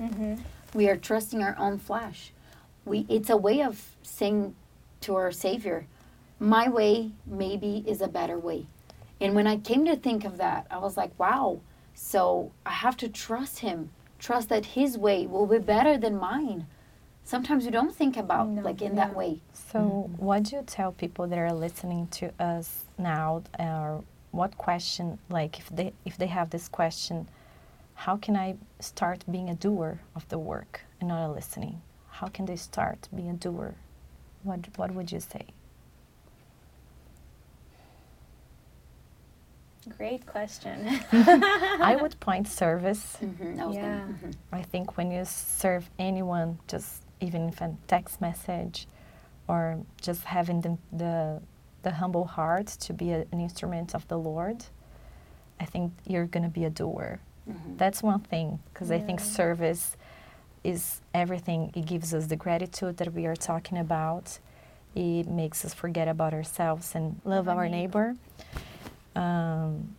Mm-hmm. 0.00 0.34
we 0.74 0.88
are 0.88 0.96
trusting 0.96 1.42
our 1.42 1.56
own 1.58 1.76
flesh 1.78 2.30
we 2.84 3.04
it's 3.08 3.30
a 3.30 3.36
way 3.36 3.62
of 3.62 3.96
saying 4.02 4.54
to 5.00 5.16
our 5.16 5.32
savior 5.32 5.86
my 6.38 6.68
way 6.68 7.10
maybe 7.26 7.82
is 7.84 8.00
a 8.00 8.06
better 8.06 8.38
way 8.38 8.66
and 9.20 9.34
when 9.34 9.46
i 9.46 9.56
came 9.56 9.84
to 9.84 9.96
think 9.96 10.24
of 10.24 10.36
that 10.36 10.66
i 10.70 10.78
was 10.78 10.96
like 10.96 11.16
wow 11.18 11.60
so 11.94 12.50
i 12.66 12.70
have 12.70 12.96
to 12.96 13.08
trust 13.08 13.60
him 13.60 13.90
trust 14.18 14.48
that 14.48 14.64
his 14.64 14.98
way 14.98 15.26
will 15.26 15.46
be 15.46 15.58
better 15.58 15.96
than 15.98 16.16
mine 16.16 16.66
sometimes 17.24 17.64
we 17.64 17.70
don't 17.70 17.94
think 17.94 18.16
about 18.16 18.48
No, 18.48 18.62
like 18.62 18.80
in 18.82 18.94
that 18.96 19.14
way 19.14 19.40
So, 19.52 20.10
what 20.16 20.44
do 20.44 20.56
you 20.56 20.62
tell 20.62 20.92
people 20.92 21.26
that 21.26 21.38
are 21.38 21.52
listening 21.52 22.06
to 22.18 22.32
us 22.42 22.84
now, 22.96 23.42
or 23.58 24.02
what 24.30 24.56
question, 24.56 25.18
like 25.28 25.58
if 25.58 25.68
they 25.68 25.92
if 26.04 26.16
they 26.16 26.28
have 26.28 26.50
this 26.50 26.68
question, 26.68 27.28
how 27.94 28.16
can 28.16 28.36
I 28.36 28.56
start 28.80 29.24
being 29.30 29.50
a 29.50 29.54
doer 29.54 30.00
of 30.14 30.26
the 30.28 30.38
work 30.38 30.82
and 31.00 31.08
not 31.08 31.28
a 31.28 31.32
listening? 31.32 31.82
How 32.10 32.28
can 32.28 32.46
they 32.46 32.56
start 32.56 33.08
being 33.14 33.30
a 33.30 33.34
doer? 33.34 33.74
What 34.42 34.60
what 34.78 34.92
would 34.94 35.12
you 35.12 35.20
say? 35.20 35.44
Great 39.96 40.26
question. 40.26 40.86
I 41.12 41.96
would 42.00 42.18
point 42.20 42.48
service. 42.48 43.16
Mhm, 43.22 43.58
I 43.60 43.70
Yeah. 43.72 43.82
gonna, 43.82 44.14
mhm. 44.22 44.34
I 44.52 44.62
think 44.62 44.96
when 44.96 45.10
you 45.10 45.24
serve 45.24 45.88
anyone, 45.98 46.58
just 46.68 47.02
even 47.20 47.48
if 47.48 47.60
a 47.60 47.74
text 47.86 48.20
message, 48.20 48.86
or 49.48 49.78
just 50.00 50.24
having 50.24 50.60
the 50.60 50.76
the, 50.92 51.40
the 51.82 51.90
humble 51.92 52.24
heart 52.26 52.66
to 52.66 52.92
be 52.92 53.12
a, 53.12 53.24
an 53.32 53.40
instrument 53.40 53.94
of 53.94 54.06
the 54.08 54.18
Lord, 54.18 54.64
I 55.60 55.64
think 55.64 55.92
you're 56.06 56.26
gonna 56.26 56.48
be 56.50 56.64
a 56.64 56.70
doer. 56.70 57.20
That's 57.78 58.02
one 58.02 58.20
thing 58.20 58.58
because 58.72 58.90
I 58.90 58.98
think 58.98 59.20
service 59.20 59.96
is 60.62 61.00
everything. 61.14 61.72
It 61.74 61.86
gives 61.86 62.12
us 62.12 62.26
the 62.26 62.36
gratitude 62.36 62.98
that 62.98 63.14
we 63.14 63.24
are 63.24 63.36
talking 63.36 63.78
about. 63.78 64.38
It 64.94 65.26
makes 65.28 65.64
us 65.64 65.72
forget 65.72 66.08
about 66.08 66.34
ourselves 66.34 66.94
and 66.94 67.20
love 67.24 67.48
Our 67.48 67.56
our 67.64 67.68
neighbor. 67.68 68.16
Um, 69.18 69.96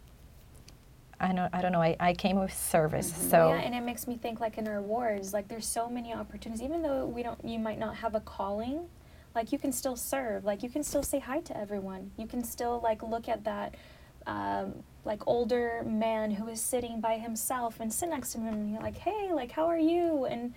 I 1.20 1.34
know. 1.34 1.50
I 1.52 1.62
don't 1.62 1.74
know. 1.74 1.82
I, 1.82 1.98
I 2.00 2.14
came 2.14 2.40
with 2.40 2.54
service, 2.54 3.14
so 3.14 3.50
yeah, 3.50 3.60
and 3.60 3.76
it 3.76 3.82
makes 3.82 4.08
me 4.08 4.16
think 4.16 4.40
like 4.40 4.58
in 4.58 4.68
our 4.68 4.82
wards, 4.82 5.34
like 5.34 5.50
there's 5.50 5.68
so 5.68 5.90
many 5.90 6.14
opportunities. 6.14 6.64
Even 6.64 6.82
though 6.82 7.06
we 7.06 7.24
don't, 7.24 7.44
you 7.44 7.60
might 7.60 7.78
not 7.78 7.98
have 7.98 8.16
a 8.16 8.22
calling, 8.22 8.88
like 9.36 9.52
you 9.52 9.60
can 9.60 9.74
still 9.74 9.98
serve. 9.98 10.46
Like 10.46 10.64
you 10.64 10.70
can 10.70 10.84
still 10.84 11.04
say 11.04 11.20
hi 11.20 11.42
to 11.42 11.58
everyone. 11.58 12.12
You 12.18 12.26
can 12.26 12.44
still 12.44 12.80
like 12.82 13.04
look 13.04 13.28
at 13.28 13.44
that, 13.44 13.76
um, 14.28 14.76
like 15.04 15.28
older 15.28 15.84
man 15.86 16.32
who 16.32 16.48
is 16.48 16.62
sitting 16.62 17.02
by 17.02 17.18
himself 17.18 17.82
and 17.82 17.92
sit 17.92 18.10
next 18.10 18.32
to 18.34 18.38
him 18.40 18.54
and 18.54 18.72
you're 18.72 18.82
like, 18.82 18.98
hey, 18.98 19.30
like 19.34 19.52
how 19.52 19.66
are 19.68 19.80
you? 19.80 20.26
And 20.26 20.54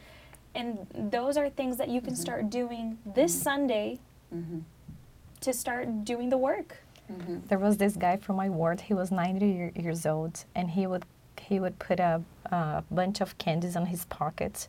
and 0.54 0.86
those 1.10 1.36
are 1.36 1.50
things 1.50 1.76
that 1.78 1.88
you 1.88 2.00
can 2.00 2.14
start 2.14 2.50
doing 2.50 2.98
this 3.04 3.34
Sunday 3.34 3.98
to 5.40 5.52
start 5.52 6.04
doing 6.04 6.28
the 6.30 6.38
work. 6.38 6.81
There 7.48 7.58
was 7.58 7.76
this 7.76 7.96
guy 7.96 8.16
from 8.16 8.36
my 8.36 8.48
ward. 8.48 8.80
He 8.80 8.94
was 8.94 9.10
90 9.10 9.46
year, 9.46 9.72
years 9.74 10.06
old, 10.06 10.44
and 10.54 10.70
he 10.70 10.86
would 10.86 11.04
he 11.40 11.58
would 11.58 11.78
put 11.78 11.98
a, 11.98 12.22
a 12.46 12.82
bunch 12.90 13.20
of 13.20 13.38
candies 13.38 13.76
on 13.76 13.86
his 13.86 14.04
pocket, 14.06 14.68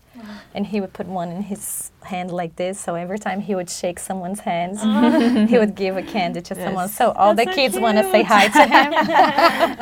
and 0.54 0.68
he 0.68 0.80
would 0.82 0.94
put 0.94 1.08
one 1.08 1.30
in 1.30 1.44
his 1.44 1.92
hand 2.04 2.32
like 2.32 2.56
this. 2.56 2.80
So 2.80 2.96
every 2.96 3.20
time 3.20 3.42
he 3.42 3.56
would 3.56 3.70
shake 3.70 4.00
someone's 4.00 4.42
hands, 4.42 4.80
oh. 4.82 5.46
he 5.50 5.58
would 5.58 5.76
give 5.76 5.98
a 5.98 6.04
candy 6.04 6.42
to 6.42 6.56
someone. 6.56 6.90
So 6.90 7.12
all 7.12 7.34
the 7.34 7.46
so 7.46 7.54
kids 7.54 7.80
want 7.80 7.98
to 7.98 8.10
say 8.12 8.24
hi 8.24 8.48
to 8.48 8.64
him. 8.64 8.92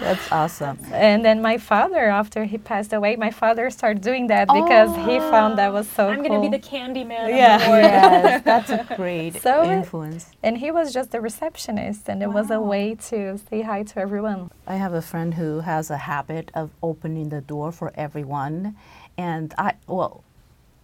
That's 0.05 0.31
awesome. 0.31 0.77
and 0.93 1.23
then 1.25 1.41
my 1.41 1.57
father, 1.57 2.05
after 2.09 2.45
he 2.45 2.57
passed 2.57 2.93
away, 2.93 3.15
my 3.15 3.31
father 3.31 3.69
started 3.69 4.01
doing 4.01 4.27
that 4.27 4.47
because 4.47 4.95
he 5.07 5.17
oh. 5.19 5.31
found 5.31 5.57
that 5.57 5.73
was 5.73 5.87
so 5.89 6.09
I'm 6.09 6.21
cool. 6.21 6.29
gonna 6.29 6.49
be 6.49 6.57
the 6.57 6.59
candy 6.63 7.03
man. 7.03 7.29
Yeah. 7.29 7.55
Of 7.55 7.61
the 7.61 7.67
ward. 7.69 7.83
yes, 7.83 8.43
that's 8.43 8.69
a 8.69 8.95
great 8.95 9.41
So- 9.41 9.61
uh, 9.61 9.71
influence. 9.71 10.31
and 10.43 10.57
he 10.57 10.71
was 10.71 10.93
just 10.93 11.11
the 11.11 11.21
receptionist, 11.21 12.09
and 12.09 12.23
it 12.23 12.31
was 12.31 12.49
a 12.51 12.59
way 12.59 12.95
to 13.09 13.37
say 13.49 13.61
hi 13.61 13.83
to 13.83 13.99
everyone. 13.99 14.49
I 14.67 14.75
have 14.75 14.93
a 14.93 15.01
friend 15.01 15.33
who 15.33 15.59
has 15.61 15.89
a 15.89 15.97
habit 15.97 16.51
of 16.53 16.71
opening 16.81 17.29
the 17.29 17.41
door 17.41 17.71
for 17.81 17.91
everyone. 17.95 18.75
And 19.17 19.55
I, 19.57 19.73
well, 19.87 20.23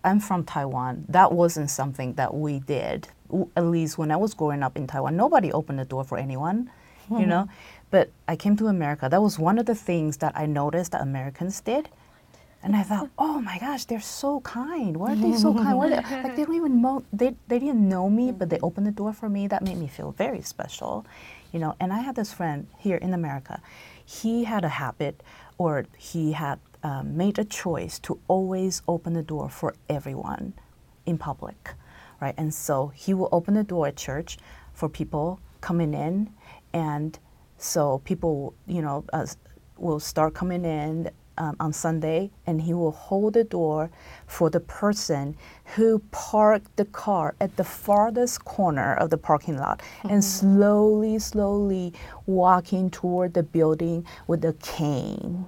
I'm 0.04 0.20
from 0.20 0.44
Taiwan. 0.44 1.06
That 1.10 1.32
wasn't 1.32 1.70
something 1.70 2.14
that 2.14 2.34
we 2.34 2.58
did. 2.58 3.08
W- 3.30 3.52
At 3.56 3.66
least 3.66 4.00
when 4.00 4.10
I 4.10 4.16
was 4.16 4.34
growing 4.34 4.64
up 4.64 4.76
in 4.76 4.88
Taiwan, 4.88 5.16
nobody 5.16 5.52
opened 5.52 5.78
the 5.78 5.86
door 5.86 6.04
for 6.04 6.18
anyone, 6.18 6.72
you 7.08 7.18
mm-hmm. 7.18 7.30
know? 7.30 7.50
But 7.92 8.10
I 8.28 8.36
came 8.36 8.58
to 8.58 8.66
America. 8.66 9.10
That 9.12 9.22
was 9.22 9.38
one 9.38 9.60
of 9.60 9.68
the 9.68 9.76
things 9.76 10.18
that 10.18 10.34
I 10.36 10.48
noticed 10.48 10.94
that 10.94 11.02
Americans 11.04 11.62
did. 11.62 11.88
And 12.64 12.76
I 12.76 12.82
thought, 12.82 13.06
mm-hmm. 13.06 13.26
oh 13.30 13.42
my 13.42 13.60
gosh, 13.60 13.86
they're 13.86 14.02
so 14.02 14.40
kind. 14.40 14.98
Why 14.98 15.14
are 15.14 15.16
they 15.16 15.34
so 15.34 15.54
kind? 15.54 15.78
Why 15.78 15.90
they, 15.90 15.96
like 16.26 16.36
they 16.36 16.46
don't 16.46 16.56
even 16.56 16.82
know 16.82 17.04
they, 17.14 17.36
they 17.48 17.60
didn't 17.60 17.88
know 17.88 18.10
me, 18.10 18.32
but 18.32 18.50
they 18.50 18.56
mm-hmm. 18.56 18.66
opened 18.66 18.88
the 18.88 18.98
door 19.02 19.14
for 19.14 19.30
me. 19.30 19.46
That 19.46 19.62
made 19.62 19.78
me 19.78 19.88
feel 19.88 20.14
very 20.14 20.42
special, 20.42 21.06
you 21.54 21.60
know. 21.60 21.76
And 21.80 21.94
I 21.94 22.00
had 22.00 22.16
this 22.16 22.34
friend 22.34 22.66
here 22.80 22.98
in 22.98 23.14
America. 23.14 23.62
He 24.04 24.46
had 24.46 24.66
a 24.66 24.74
habit, 24.82 25.22
or 25.60 25.86
he 25.96 26.32
had 26.32 26.58
um, 26.84 27.18
made 27.18 27.40
a 27.40 27.46
choice 27.46 28.00
to 28.00 28.20
always 28.28 28.82
open 28.88 29.14
the 29.14 29.24
door 29.24 29.50
for 29.50 29.76
everyone 29.90 30.54
in 31.06 31.18
public, 31.18 31.74
right? 32.22 32.36
And 32.38 32.54
so 32.54 32.92
he 32.96 33.14
will 33.14 33.30
open 33.32 33.56
the 33.56 33.64
door 33.64 33.88
at 33.88 33.96
church 33.96 34.38
for 34.74 34.90
people 34.90 35.40
coming 35.62 35.94
in, 35.94 36.32
and 36.74 37.18
so 37.58 38.00
people, 38.06 38.54
you 38.68 38.82
know, 38.82 39.04
uh, 39.14 39.26
will 39.78 40.00
start 40.00 40.34
coming 40.34 40.66
in 40.66 41.10
um, 41.38 41.56
on 41.60 41.74
Sunday, 41.74 42.32
and 42.46 42.62
he 42.62 42.74
will 42.74 42.92
hold 42.92 43.34
the 43.34 43.44
door 43.44 43.90
for 44.26 44.50
the 44.50 44.60
person 44.60 45.36
who 45.76 46.00
parked 46.12 46.76
the 46.78 46.86
car 46.86 47.36
at 47.40 47.56
the 47.58 47.64
farthest 47.64 48.44
corner 48.46 48.96
of 48.96 49.10
the 49.10 49.18
parking 49.18 49.58
lot, 49.58 49.82
and 50.10 50.24
slowly, 50.24 51.20
slowly 51.20 51.94
walking 52.26 52.90
toward 52.90 53.34
the 53.34 53.44
building 53.44 54.06
with 54.28 54.44
a 54.46 54.54
cane. 54.54 55.46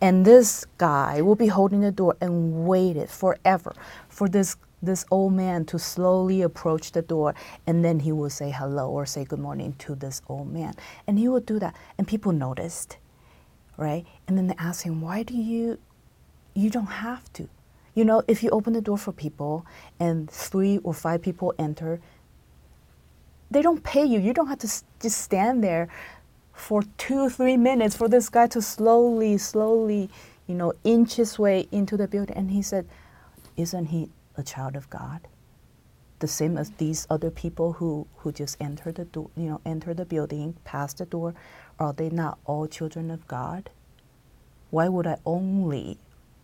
And 0.00 0.24
this 0.24 0.64
guy 0.78 1.20
will 1.22 1.34
be 1.34 1.48
holding 1.48 1.80
the 1.80 1.90
door 1.90 2.16
and 2.20 2.66
waited 2.66 3.10
forever 3.10 3.74
for 4.08 4.28
this 4.28 4.56
this 4.80 5.04
old 5.10 5.32
man 5.32 5.64
to 5.64 5.76
slowly 5.76 6.40
approach 6.40 6.92
the 6.92 7.02
door 7.02 7.34
and 7.66 7.84
then 7.84 7.98
he 7.98 8.12
will 8.12 8.30
say 8.30 8.52
hello 8.52 8.88
or 8.88 9.04
say 9.04 9.24
good 9.24 9.40
morning 9.40 9.74
to 9.76 9.96
this 9.96 10.22
old 10.28 10.52
man. 10.52 10.72
And 11.04 11.18
he 11.18 11.26
would 11.26 11.46
do 11.46 11.58
that 11.58 11.74
and 11.98 12.06
people 12.06 12.30
noticed, 12.30 12.96
right? 13.76 14.06
And 14.28 14.38
then 14.38 14.46
they 14.46 14.54
asked 14.56 14.82
him, 14.82 15.00
"Why 15.00 15.24
do 15.24 15.34
you 15.34 15.78
you 16.58 16.70
don't 16.70 16.86
have 16.86 17.32
to. 17.34 17.48
You 17.94 18.04
know, 18.04 18.22
if 18.28 18.42
you 18.42 18.50
open 18.50 18.72
the 18.72 18.80
door 18.80 18.98
for 18.98 19.12
people 19.12 19.64
and 19.98 20.30
three 20.30 20.78
or 20.78 20.92
five 20.92 21.22
people 21.22 21.54
enter, 21.58 22.00
they 23.50 23.62
don't 23.62 23.82
pay 23.82 24.04
you. 24.04 24.18
You 24.18 24.32
don't 24.32 24.48
have 24.48 24.58
to 24.58 24.68
just 25.00 25.18
stand 25.18 25.64
there 25.64 25.88
for 26.58 26.82
two, 26.98 27.28
three 27.28 27.56
minutes 27.56 27.96
for 27.96 28.08
this 28.08 28.28
guy 28.28 28.46
to 28.48 28.60
slowly, 28.60 29.38
slowly, 29.38 30.10
you 30.46 30.54
know, 30.54 30.72
inch 30.84 31.14
his 31.14 31.38
way 31.38 31.68
into 31.70 31.96
the 31.96 32.08
building. 32.08 32.36
And 32.36 32.50
he 32.50 32.62
said, 32.62 32.86
Isn't 33.56 33.86
he 33.86 34.10
a 34.36 34.42
child 34.42 34.74
of 34.76 34.90
God? 34.90 35.28
The 36.18 36.26
same 36.26 36.58
as 36.58 36.70
these 36.72 37.06
other 37.08 37.30
people 37.30 37.74
who, 37.74 38.08
who 38.16 38.32
just 38.32 38.56
enter 38.60 38.90
the 38.90 39.04
door, 39.04 39.30
you 39.36 39.44
know, 39.44 39.60
enter 39.64 39.94
the 39.94 40.04
building, 40.04 40.56
pass 40.64 40.92
the 40.94 41.06
door. 41.06 41.34
Are 41.78 41.92
they 41.92 42.10
not 42.10 42.38
all 42.44 42.66
children 42.66 43.10
of 43.12 43.26
God? 43.28 43.70
Why 44.70 44.88
would 44.88 45.06
I 45.06 45.18
only 45.24 45.96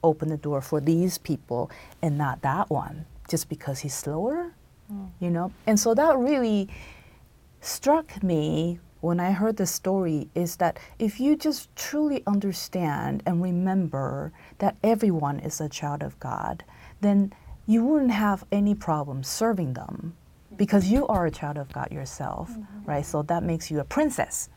open 0.02 0.28
the 0.28 0.36
door 0.36 0.60
for 0.60 0.80
these 0.80 1.18
people 1.18 1.70
and 2.00 2.16
not 2.16 2.40
that 2.42 2.70
one 2.70 3.06
just 3.28 3.48
because 3.48 3.80
he's 3.80 3.94
slower? 3.94 4.54
Hmm. 4.88 5.06
You 5.18 5.30
know? 5.30 5.52
And 5.66 5.78
so 5.78 5.92
that 5.94 6.16
really 6.16 6.68
struck 7.60 8.22
me 8.22 8.78
when 9.04 9.20
I 9.20 9.32
heard 9.32 9.58
the 9.58 9.66
story 9.66 10.28
is 10.34 10.56
that 10.56 10.78
if 10.98 11.20
you 11.20 11.36
just 11.36 11.74
truly 11.76 12.22
understand 12.26 13.22
and 13.26 13.42
remember 13.42 14.32
that 14.58 14.76
everyone 14.82 15.40
is 15.40 15.60
a 15.60 15.68
child 15.68 16.02
of 16.02 16.18
God, 16.18 16.64
then 17.02 17.32
you 17.66 17.84
wouldn't 17.84 18.12
have 18.12 18.44
any 18.50 18.74
problem 18.74 19.22
serving 19.22 19.74
them 19.74 20.16
because 20.56 20.88
you 20.90 21.06
are 21.08 21.26
a 21.26 21.30
child 21.30 21.58
of 21.58 21.70
God 21.72 21.92
yourself, 21.92 22.50
mm-hmm. 22.50 22.90
right? 22.90 23.04
So 23.04 23.22
that 23.22 23.42
makes 23.42 23.70
you 23.70 23.80
a 23.80 23.84
princess. 23.84 24.48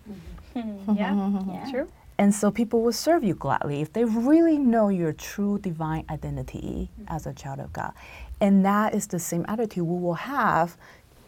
Mm-hmm. 0.56 0.94
yeah, 0.98 1.68
true. 1.70 1.90
And 2.18 2.34
so 2.34 2.50
people 2.50 2.82
will 2.82 2.94
serve 2.94 3.24
you 3.24 3.36
gladly 3.36 3.82
if 3.82 3.92
they 3.94 4.06
really 4.06 4.58
know 4.58 4.90
your 4.90 5.12
true 5.12 5.60
divine 5.60 6.06
identity 6.10 6.90
mm-hmm. 6.94 7.14
as 7.14 7.28
a 7.28 7.34
child 7.34 7.60
of 7.60 7.74
God. 7.74 7.92
And 8.40 8.66
that 8.66 8.96
is 8.96 9.08
the 9.08 9.20
same 9.20 9.46
attitude 9.48 9.84
we 9.84 10.00
will 10.00 10.14
have 10.14 10.78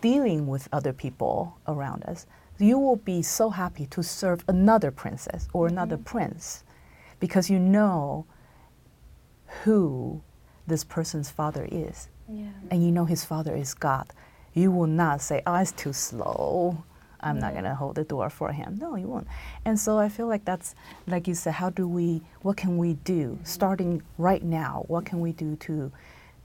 dealing 0.02 0.48
with 0.48 0.70
other 0.72 0.94
people 0.94 1.58
around 1.68 2.04
us. 2.06 2.26
You 2.60 2.78
will 2.78 2.97
be 2.97 3.22
so 3.22 3.49
happy 3.49 3.86
to 3.88 4.03
serve 4.03 4.43
another 4.47 4.91
princess 4.91 5.47
or 5.53 5.66
mm-hmm. 5.66 5.78
another 5.78 5.97
prince 5.97 6.64
because 7.20 7.49
you 7.49 7.57
know 7.60 8.26
who 9.64 10.22
this 10.68 10.84
person's 10.84 11.30
father 11.30 11.68
is 11.72 12.10
Yeah. 12.28 12.51
and 12.70 12.84
you 12.84 12.91
know 12.91 13.05
his 13.05 13.26
father 13.26 13.55
is 13.55 13.74
God, 13.74 14.14
you 14.53 14.72
will 14.72 14.88
not 14.88 15.22
say, 15.22 15.41
"Oh, 15.47 15.55
it's 15.55 15.72
too 15.72 15.93
slow. 15.93 16.84
I'm 17.22 17.39
not 17.39 17.53
gonna 17.53 17.76
hold 17.76 17.95
the 17.95 18.03
door 18.03 18.30
for 18.30 18.51
him." 18.51 18.78
No, 18.80 18.95
you 18.95 19.07
won't. 19.07 19.28
And 19.66 19.80
so 19.80 19.97
I 19.97 20.10
feel 20.10 20.28
like 20.28 20.45
that's, 20.45 20.76
like 21.07 21.28
you 21.28 21.36
said, 21.36 21.53
how 21.53 21.70
do 21.70 21.88
we? 21.88 22.22
What 22.41 22.57
can 22.57 22.78
we 22.78 22.93
do 22.93 23.34
mm-hmm. 23.34 23.43
starting 23.43 24.01
right 24.18 24.43
now? 24.43 24.84
What 24.88 25.05
can 25.05 25.20
we 25.20 25.32
do 25.32 25.55
to, 25.57 25.91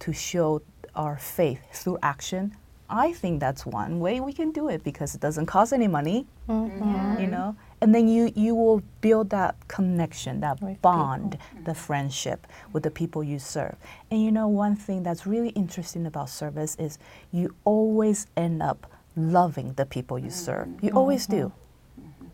to 0.01 0.13
show 0.13 0.63
our 0.95 1.17
faith 1.19 1.61
through 1.73 1.99
action? 2.03 2.57
I 2.89 3.13
think 3.13 3.41
that's 3.41 3.65
one 3.65 3.99
way 3.99 4.21
we 4.21 4.33
can 4.33 4.53
do 4.53 4.69
it 4.69 4.85
because 4.85 5.15
it 5.15 5.21
doesn't 5.21 5.47
cost 5.47 5.73
any 5.73 5.89
money, 5.89 6.27
mm-hmm. 6.49 7.21
you 7.21 7.27
know. 7.27 7.57
And 7.81 7.95
then 7.95 8.09
you 8.09 8.33
you 8.35 8.55
will 8.55 8.83
build 9.01 9.31
that 9.31 9.57
connection, 9.69 10.41
that 10.41 10.61
With 10.61 10.81
bond, 10.83 11.39
the 11.65 11.75
friendship 11.75 12.47
with 12.73 12.83
the 12.83 12.91
people 12.91 13.23
you 13.25 13.39
serve. 13.39 13.77
And 14.11 14.23
you 14.23 14.31
know, 14.31 14.49
one 14.49 14.77
thing 14.77 15.03
that's 15.03 15.27
really 15.27 15.51
interesting 15.51 16.07
about 16.07 16.29
service 16.31 16.77
is 16.79 16.99
you 17.33 17.55
always 17.65 18.27
end 18.37 18.63
up 18.63 18.91
loving 19.17 19.75
the 19.75 19.87
people 19.87 20.19
you 20.19 20.31
serve. 20.31 20.69
You 20.81 20.91
mm-hmm. 20.91 20.99
always 20.99 21.27
do. 21.27 21.53
Mm-hmm. 22.01 22.27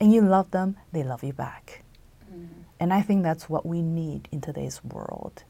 And 0.00 0.12
you 0.12 0.20
love 0.22 0.50
them, 0.50 0.76
they 0.92 1.02
love 1.02 1.24
you 1.24 1.32
back. 1.32 1.82
And 2.80 2.92
I 2.92 3.02
think 3.02 3.22
that's 3.22 3.48
what 3.48 3.66
we 3.66 3.82
need 3.82 4.28
in 4.30 4.40
today's 4.40 4.82
world 4.84 5.44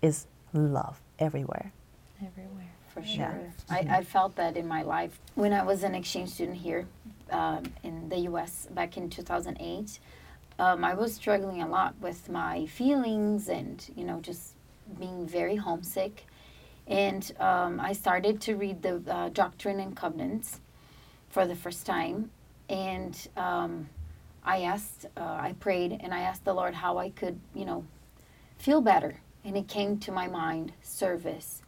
is 0.00 0.26
love 0.52 1.00
everywhere. 1.18 1.72
Everywhere. 2.24 2.71
For 2.92 3.02
sure. 3.02 3.16
Yeah. 3.16 3.38
I, 3.70 3.98
I 3.98 4.04
felt 4.04 4.36
that 4.36 4.56
in 4.56 4.66
my 4.68 4.82
life 4.82 5.18
when 5.34 5.52
I 5.52 5.62
was 5.62 5.82
an 5.82 5.94
exchange 5.94 6.30
student 6.30 6.58
here 6.58 6.86
um, 7.30 7.64
in 7.82 8.08
the 8.08 8.18
US 8.30 8.68
back 8.70 8.96
in 8.96 9.08
2008. 9.08 9.98
Um, 10.58 10.84
I 10.84 10.94
was 10.94 11.14
struggling 11.14 11.62
a 11.62 11.68
lot 11.68 11.94
with 12.00 12.28
my 12.28 12.66
feelings 12.66 13.48
and, 13.48 13.82
you 13.96 14.04
know, 14.04 14.20
just 14.20 14.54
being 14.98 15.26
very 15.26 15.56
homesick. 15.56 16.26
And 16.86 17.32
um, 17.40 17.80
I 17.80 17.94
started 17.94 18.40
to 18.42 18.56
read 18.56 18.82
the 18.82 19.02
uh, 19.08 19.30
Doctrine 19.30 19.80
and 19.80 19.96
Covenants 19.96 20.60
for 21.30 21.46
the 21.46 21.56
first 21.56 21.86
time. 21.86 22.30
And 22.68 23.16
um, 23.36 23.88
I 24.44 24.62
asked, 24.62 25.06
uh, 25.16 25.20
I 25.20 25.54
prayed, 25.60 25.98
and 26.02 26.12
I 26.12 26.20
asked 26.20 26.44
the 26.44 26.52
Lord 26.52 26.74
how 26.74 26.98
I 26.98 27.10
could, 27.10 27.38
you 27.54 27.64
know, 27.64 27.86
feel 28.58 28.80
better 28.80 29.20
and 29.44 29.56
it 29.56 29.68
came 29.68 29.98
to 29.98 30.12
my 30.12 30.28
mind 30.28 30.72
service. 30.82 31.61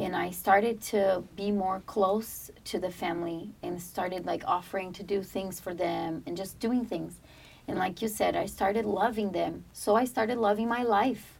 And 0.00 0.16
I 0.16 0.30
started 0.30 0.80
to 0.92 1.22
be 1.36 1.50
more 1.50 1.82
close 1.84 2.50
to 2.64 2.78
the 2.78 2.90
family 2.90 3.50
and 3.62 3.80
started 3.80 4.24
like 4.24 4.42
offering 4.46 4.94
to 4.94 5.02
do 5.02 5.22
things 5.22 5.60
for 5.60 5.74
them 5.74 6.22
and 6.26 6.38
just 6.38 6.58
doing 6.58 6.86
things. 6.86 7.20
And 7.68 7.78
like 7.78 8.00
you 8.00 8.08
said, 8.08 8.34
I 8.34 8.46
started 8.46 8.86
loving 8.86 9.32
them. 9.32 9.64
So 9.74 9.96
I 9.96 10.06
started 10.06 10.38
loving 10.38 10.68
my 10.68 10.84
life. 10.84 11.38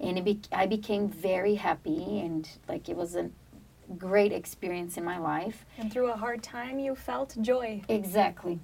And 0.00 0.16
it 0.16 0.24
be- 0.24 0.40
I 0.50 0.64
became 0.64 1.06
very 1.06 1.56
happy 1.56 2.20
and 2.20 2.48
like 2.66 2.88
it 2.88 2.96
was 2.96 3.14
a 3.14 3.28
great 3.98 4.32
experience 4.32 4.96
in 4.96 5.04
my 5.04 5.18
life. 5.18 5.66
And 5.76 5.92
through 5.92 6.10
a 6.10 6.16
hard 6.16 6.42
time, 6.42 6.78
you 6.78 6.94
felt 6.94 7.36
joy. 7.42 7.82
Exactly. 7.90 8.58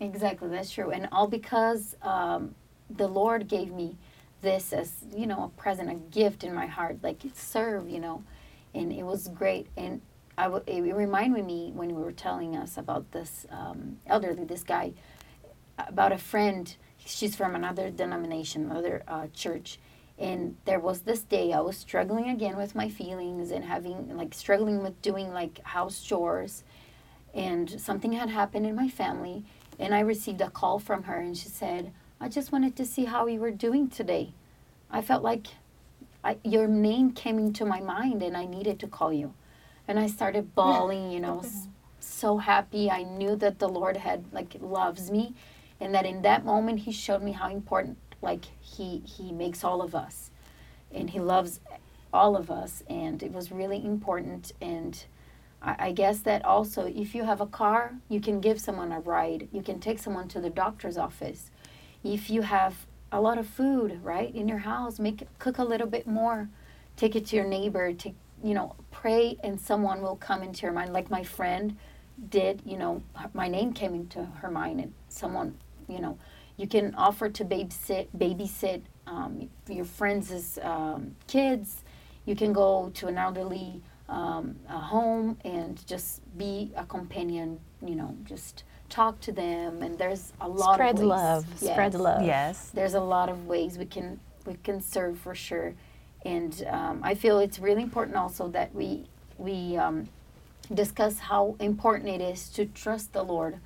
Exactly. 0.00 0.48
That's 0.48 0.70
true. 0.70 0.92
And 0.92 1.10
all 1.12 1.28
because 1.28 1.94
um, 2.00 2.54
the 2.88 3.06
Lord 3.06 3.48
gave 3.48 3.70
me 3.70 3.98
this 4.40 4.72
as, 4.72 5.04
you 5.14 5.26
know, 5.26 5.44
a 5.44 5.60
present, 5.60 5.90
a 5.90 5.94
gift 5.94 6.42
in 6.42 6.54
my 6.54 6.66
heart, 6.66 6.96
like 7.02 7.22
it 7.26 7.36
served, 7.36 7.90
you 7.90 8.00
know, 8.00 8.24
and 8.74 8.92
it 8.92 9.04
was 9.04 9.28
great. 9.28 9.68
And 9.76 10.00
I 10.36 10.44
w- 10.44 10.64
it 10.66 10.94
reminded 10.94 11.44
me 11.44 11.72
when 11.74 11.94
we 11.94 12.02
were 12.02 12.12
telling 12.12 12.56
us 12.56 12.76
about 12.76 13.12
this 13.12 13.46
um, 13.50 13.98
elderly, 14.06 14.44
this 14.44 14.64
guy, 14.64 14.92
about 15.78 16.12
a 16.12 16.18
friend. 16.18 16.74
She's 17.04 17.34
from 17.34 17.54
another 17.54 17.90
denomination, 17.90 18.70
another 18.70 19.02
uh, 19.08 19.26
church. 19.34 19.78
And 20.18 20.56
there 20.66 20.78
was 20.78 21.00
this 21.00 21.22
day 21.22 21.52
I 21.52 21.60
was 21.60 21.76
struggling 21.76 22.28
again 22.28 22.56
with 22.56 22.74
my 22.74 22.88
feelings 22.88 23.50
and 23.50 23.64
having, 23.64 24.16
like, 24.16 24.34
struggling 24.34 24.82
with 24.82 25.00
doing, 25.02 25.32
like, 25.32 25.60
house 25.64 26.00
chores. 26.02 26.62
And 27.34 27.80
something 27.80 28.12
had 28.12 28.28
happened 28.28 28.66
in 28.66 28.76
my 28.76 28.88
family 28.88 29.44
and 29.78 29.94
I 29.94 30.00
received 30.00 30.40
a 30.40 30.50
call 30.50 30.78
from 30.78 31.04
her, 31.04 31.16
and 31.16 31.36
she 31.36 31.48
said, 31.48 31.92
I 32.20 32.28
just 32.28 32.52
wanted 32.52 32.76
to 32.76 32.84
see 32.84 33.06
how 33.06 33.26
you 33.26 33.40
were 33.40 33.50
doing 33.50 33.88
today. 33.88 34.32
I 34.90 35.02
felt 35.02 35.22
like 35.22 35.48
I, 36.24 36.38
your 36.44 36.66
name 36.68 37.12
came 37.12 37.38
into 37.38 37.64
my 37.64 37.80
mind, 37.80 38.22
and 38.22 38.36
I 38.36 38.46
needed 38.46 38.78
to 38.80 38.86
call 38.86 39.12
you. 39.12 39.34
And 39.88 39.98
I 39.98 40.06
started 40.06 40.54
bawling, 40.54 41.10
you 41.10 41.20
know, 41.20 41.42
so 42.00 42.38
happy. 42.38 42.90
I 42.90 43.02
knew 43.02 43.36
that 43.36 43.58
the 43.58 43.68
Lord 43.68 43.96
had, 43.96 44.24
like, 44.32 44.56
loves 44.60 45.10
me, 45.10 45.34
and 45.80 45.94
that 45.94 46.06
in 46.06 46.22
that 46.22 46.44
moment, 46.44 46.80
He 46.80 46.92
showed 46.92 47.22
me 47.22 47.32
how 47.32 47.50
important, 47.50 47.98
like, 48.20 48.44
He, 48.60 49.02
he 49.04 49.32
makes 49.32 49.64
all 49.64 49.82
of 49.82 49.94
us. 49.94 50.30
And 50.92 51.10
He 51.10 51.18
loves 51.20 51.60
all 52.12 52.36
of 52.36 52.50
us, 52.50 52.82
and 52.88 53.22
it 53.22 53.32
was 53.32 53.50
really 53.50 53.84
important. 53.84 54.52
And 54.60 55.04
I, 55.62 55.76
I 55.78 55.92
guess 55.92 56.20
that 56.20 56.44
also, 56.44 56.86
if 56.86 57.14
you 57.14 57.24
have 57.24 57.40
a 57.40 57.46
car, 57.46 57.94
you 58.08 58.20
can 58.20 58.40
give 58.40 58.60
someone 58.60 58.92
a 58.92 59.00
ride. 59.00 59.48
You 59.52 59.62
can 59.62 59.80
take 59.80 59.98
someone 59.98 60.28
to 60.28 60.40
the 60.40 60.50
doctor's 60.50 60.98
office. 60.98 61.50
If 62.04 62.30
you 62.30 62.42
have 62.42 62.86
a 63.12 63.20
lot 63.20 63.38
of 63.38 63.46
food, 63.46 64.00
right, 64.02 64.34
in 64.34 64.48
your 64.48 64.58
house, 64.58 64.98
make 64.98 65.22
it 65.22 65.28
cook 65.38 65.58
a 65.58 65.64
little 65.64 65.86
bit 65.86 66.06
more. 66.06 66.48
Take 66.96 67.14
it 67.14 67.26
to 67.26 67.36
your 67.36 67.44
neighbor. 67.44 67.92
To 67.92 68.10
you 68.42 68.54
know, 68.54 68.74
pray, 68.90 69.36
and 69.44 69.60
someone 69.60 70.02
will 70.02 70.16
come 70.16 70.42
into 70.42 70.62
your 70.62 70.72
mind. 70.72 70.92
Like 70.92 71.10
my 71.10 71.22
friend 71.22 71.76
did. 72.30 72.62
You 72.64 72.78
know, 72.78 73.02
my 73.34 73.48
name 73.48 73.72
came 73.72 73.94
into 73.94 74.24
her 74.24 74.50
mind, 74.50 74.80
and 74.80 74.92
someone, 75.08 75.56
you 75.88 76.00
know, 76.00 76.18
you 76.56 76.66
can 76.66 76.94
offer 76.94 77.28
to 77.28 77.44
babysit, 77.44 78.08
babysit 78.16 78.82
um, 79.06 79.48
your 79.68 79.84
friends' 79.84 80.58
um, 80.62 81.14
kids. 81.26 81.84
You 82.24 82.34
can 82.34 82.52
go 82.52 82.90
to 82.94 83.08
an 83.08 83.18
elderly 83.18 83.82
um, 84.08 84.56
home 84.68 85.38
and 85.44 85.84
just 85.86 86.22
be 86.38 86.72
a 86.76 86.84
companion. 86.84 87.60
You 87.84 87.96
know, 87.96 88.16
just 88.24 88.64
talk 88.92 89.20
to 89.20 89.32
them. 89.32 89.82
And 89.82 89.98
there's 89.98 90.32
a 90.40 90.48
lot 90.48 90.74
Spread 90.74 90.96
of 90.96 91.00
ways. 91.00 91.08
love. 91.08 91.46
Spread 91.56 91.94
love. 91.94 92.22
Yes. 92.22 92.70
There's 92.70 92.94
a 92.94 93.00
lot 93.00 93.28
of 93.28 93.46
ways 93.46 93.78
we 93.78 93.86
can 93.86 94.20
we 94.46 94.54
can 94.62 94.80
serve 94.80 95.18
for 95.18 95.34
sure. 95.34 95.74
And 96.24 96.64
um, 96.68 97.00
I 97.02 97.14
feel 97.14 97.38
it's 97.38 97.58
really 97.58 97.82
important 97.82 98.16
also 98.16 98.48
that 98.48 98.74
we 98.74 99.06
we 99.38 99.76
um, 99.76 100.08
discuss 100.72 101.18
how 101.18 101.56
important 101.58 102.08
it 102.08 102.20
is 102.20 102.48
to 102.50 102.66
trust 102.66 103.12
the 103.12 103.22
Lord 103.22 103.58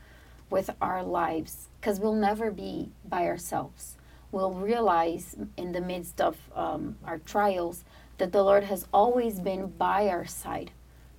with 0.49 0.71
our 0.81 1.03
lives 1.03 1.69
because 1.81 1.99
we'll 2.01 2.15
never 2.15 2.51
be 2.51 2.91
by 3.09 3.27
ourselves. 3.27 3.97
We'll 4.33 4.53
realize 4.53 5.37
in 5.57 5.73
the 5.73 5.81
midst 5.81 6.21
of 6.21 6.37
um, 6.55 6.97
our 7.05 7.19
trials 7.19 7.85
that 8.19 8.33
the 8.33 8.43
Lord 8.43 8.65
has 8.65 8.87
always 8.93 9.41
been 9.41 9.67
by 9.67 10.09
our 10.09 10.25
side, 10.27 10.71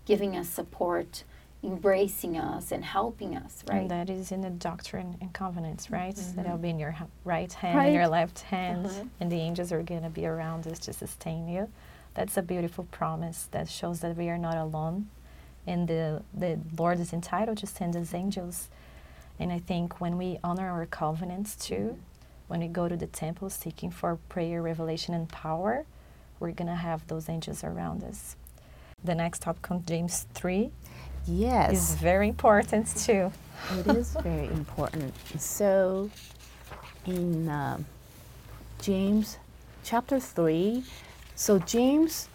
giving 0.05 0.35
us 0.35 0.49
support, 0.49 1.23
embracing 1.63 2.37
us, 2.37 2.71
and 2.71 2.83
helping 2.85 3.35
us, 3.35 3.63
right? 3.67 3.81
And 3.81 3.91
that 3.91 4.09
is 4.09 4.31
in 4.31 4.41
the 4.41 4.49
doctrine 4.49 5.17
and 5.21 5.33
covenants, 5.33 5.89
right? 5.89 6.15
Mm-hmm. 6.15 6.35
That 6.35 6.47
will 6.51 6.57
be 6.57 6.69
in 6.69 6.79
your 6.79 6.95
right 7.25 7.51
hand 7.51 7.77
Right. 7.77 7.85
and 7.87 7.95
your 7.95 8.07
left 8.07 8.39
hand, 8.41 8.85
Uh-huh. 8.85 9.03
and 9.19 9.31
the 9.31 9.37
angels 9.39 9.71
are 9.71 9.81
going 9.83 10.03
to 10.03 10.09
be 10.09 10.25
around 10.25 10.67
us 10.67 10.79
to 10.79 10.93
sustain 10.93 11.47
you. 11.47 11.67
That's 12.13 12.37
a 12.37 12.41
beautiful 12.41 12.85
promise 12.91 13.47
that 13.51 13.69
shows 13.69 13.99
that 14.01 14.15
we 14.15 14.29
are 14.29 14.37
not 14.37 14.55
alone, 14.57 15.09
and 15.65 15.87
the 15.87 16.21
the 16.33 16.59
Lord 16.77 16.99
is 16.99 17.11
entitled 17.13 17.57
to 17.59 17.67
send 17.67 17.95
us 17.95 18.13
angels. 18.13 18.69
And 19.39 19.51
I 19.51 19.59
think 19.59 19.99
when 20.01 20.17
we 20.17 20.39
honor 20.43 20.69
our 20.71 20.85
covenants 20.87 21.55
too, 21.55 21.97
when 22.47 22.59
we 22.61 22.67
go 22.67 22.87
to 22.87 22.95
the 22.97 23.05
temple 23.07 23.49
seeking 23.49 23.91
for 23.91 24.15
prayer, 24.29 24.61
revelation, 24.63 25.13
and 25.13 25.27
power, 25.29 25.85
we're 26.39 26.51
going 26.53 26.67
to 26.69 26.75
have 26.75 27.05
those 27.07 27.29
angels 27.29 27.63
around 27.63 28.03
us. 28.03 28.35
The 29.03 29.13
next 29.13 29.41
topic 29.43 29.69
on 29.69 29.85
James 29.85 30.25
3 30.33 30.71
is 31.27 31.39
Yes. 31.39 31.95
very 31.95 32.29
important 32.29 32.87
too. 32.95 33.31
it 33.71 33.87
is 33.87 34.15
very 34.23 34.47
important. 34.47 35.13
So, 35.39 36.09
in 37.05 37.49
um 37.49 37.85
James 38.79 39.37
chapter 39.83 40.19
three, 40.19 40.83
so 41.35 41.59
James 41.59 42.29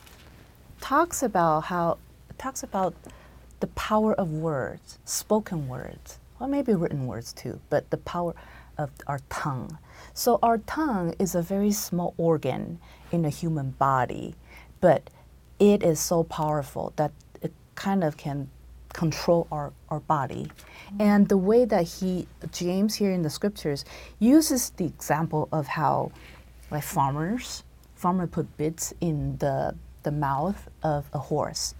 talks 0.80 1.22
about 1.22 1.64
how 1.64 1.98
talks 2.38 2.62
about 2.62 2.94
the 3.60 3.66
power 3.68 4.12
of 4.14 4.30
words, 4.32 4.98
spoken 5.04 5.68
words, 5.68 6.18
or 6.40 6.48
maybe 6.48 6.74
written 6.74 7.06
words 7.06 7.32
too, 7.32 7.60
but 7.70 7.88
the 7.90 7.96
power 7.98 8.34
of 8.76 8.90
our 9.06 9.20
tongue. 9.30 9.78
So 10.14 10.38
our 10.42 10.58
tongue 10.58 11.14
is 11.18 11.34
a 11.34 11.42
very 11.42 11.70
small 11.72 12.14
organ 12.16 12.78
in 13.12 13.24
a 13.24 13.28
human 13.30 13.70
body, 13.78 14.34
but 14.80 15.08
it 15.60 15.82
is 15.82 16.00
so 16.00 16.24
powerful 16.24 16.92
that 16.96 17.12
it 17.40 17.52
kind 17.76 18.02
of 18.02 18.16
can 18.16 18.50
control 18.92 19.46
our, 19.50 19.72
our 19.88 20.00
body. 20.00 20.50
And 20.98 21.28
the 21.28 21.36
way 21.36 21.64
that 21.64 21.84
he, 21.84 22.26
James 22.52 22.94
here 22.94 23.12
in 23.12 23.22
the 23.22 23.30
scriptures, 23.30 23.84
uses 24.18 24.70
the 24.70 24.84
example 24.84 25.48
of 25.52 25.66
how 25.66 26.12
like 26.70 26.82
farmers, 26.82 27.64
farmer 27.94 28.26
put 28.26 28.56
bits 28.56 28.92
in 29.00 29.36
the, 29.38 29.74
the 30.02 30.10
mouth 30.10 30.68
of 30.82 31.08
a 31.12 31.18
horse 31.18 31.74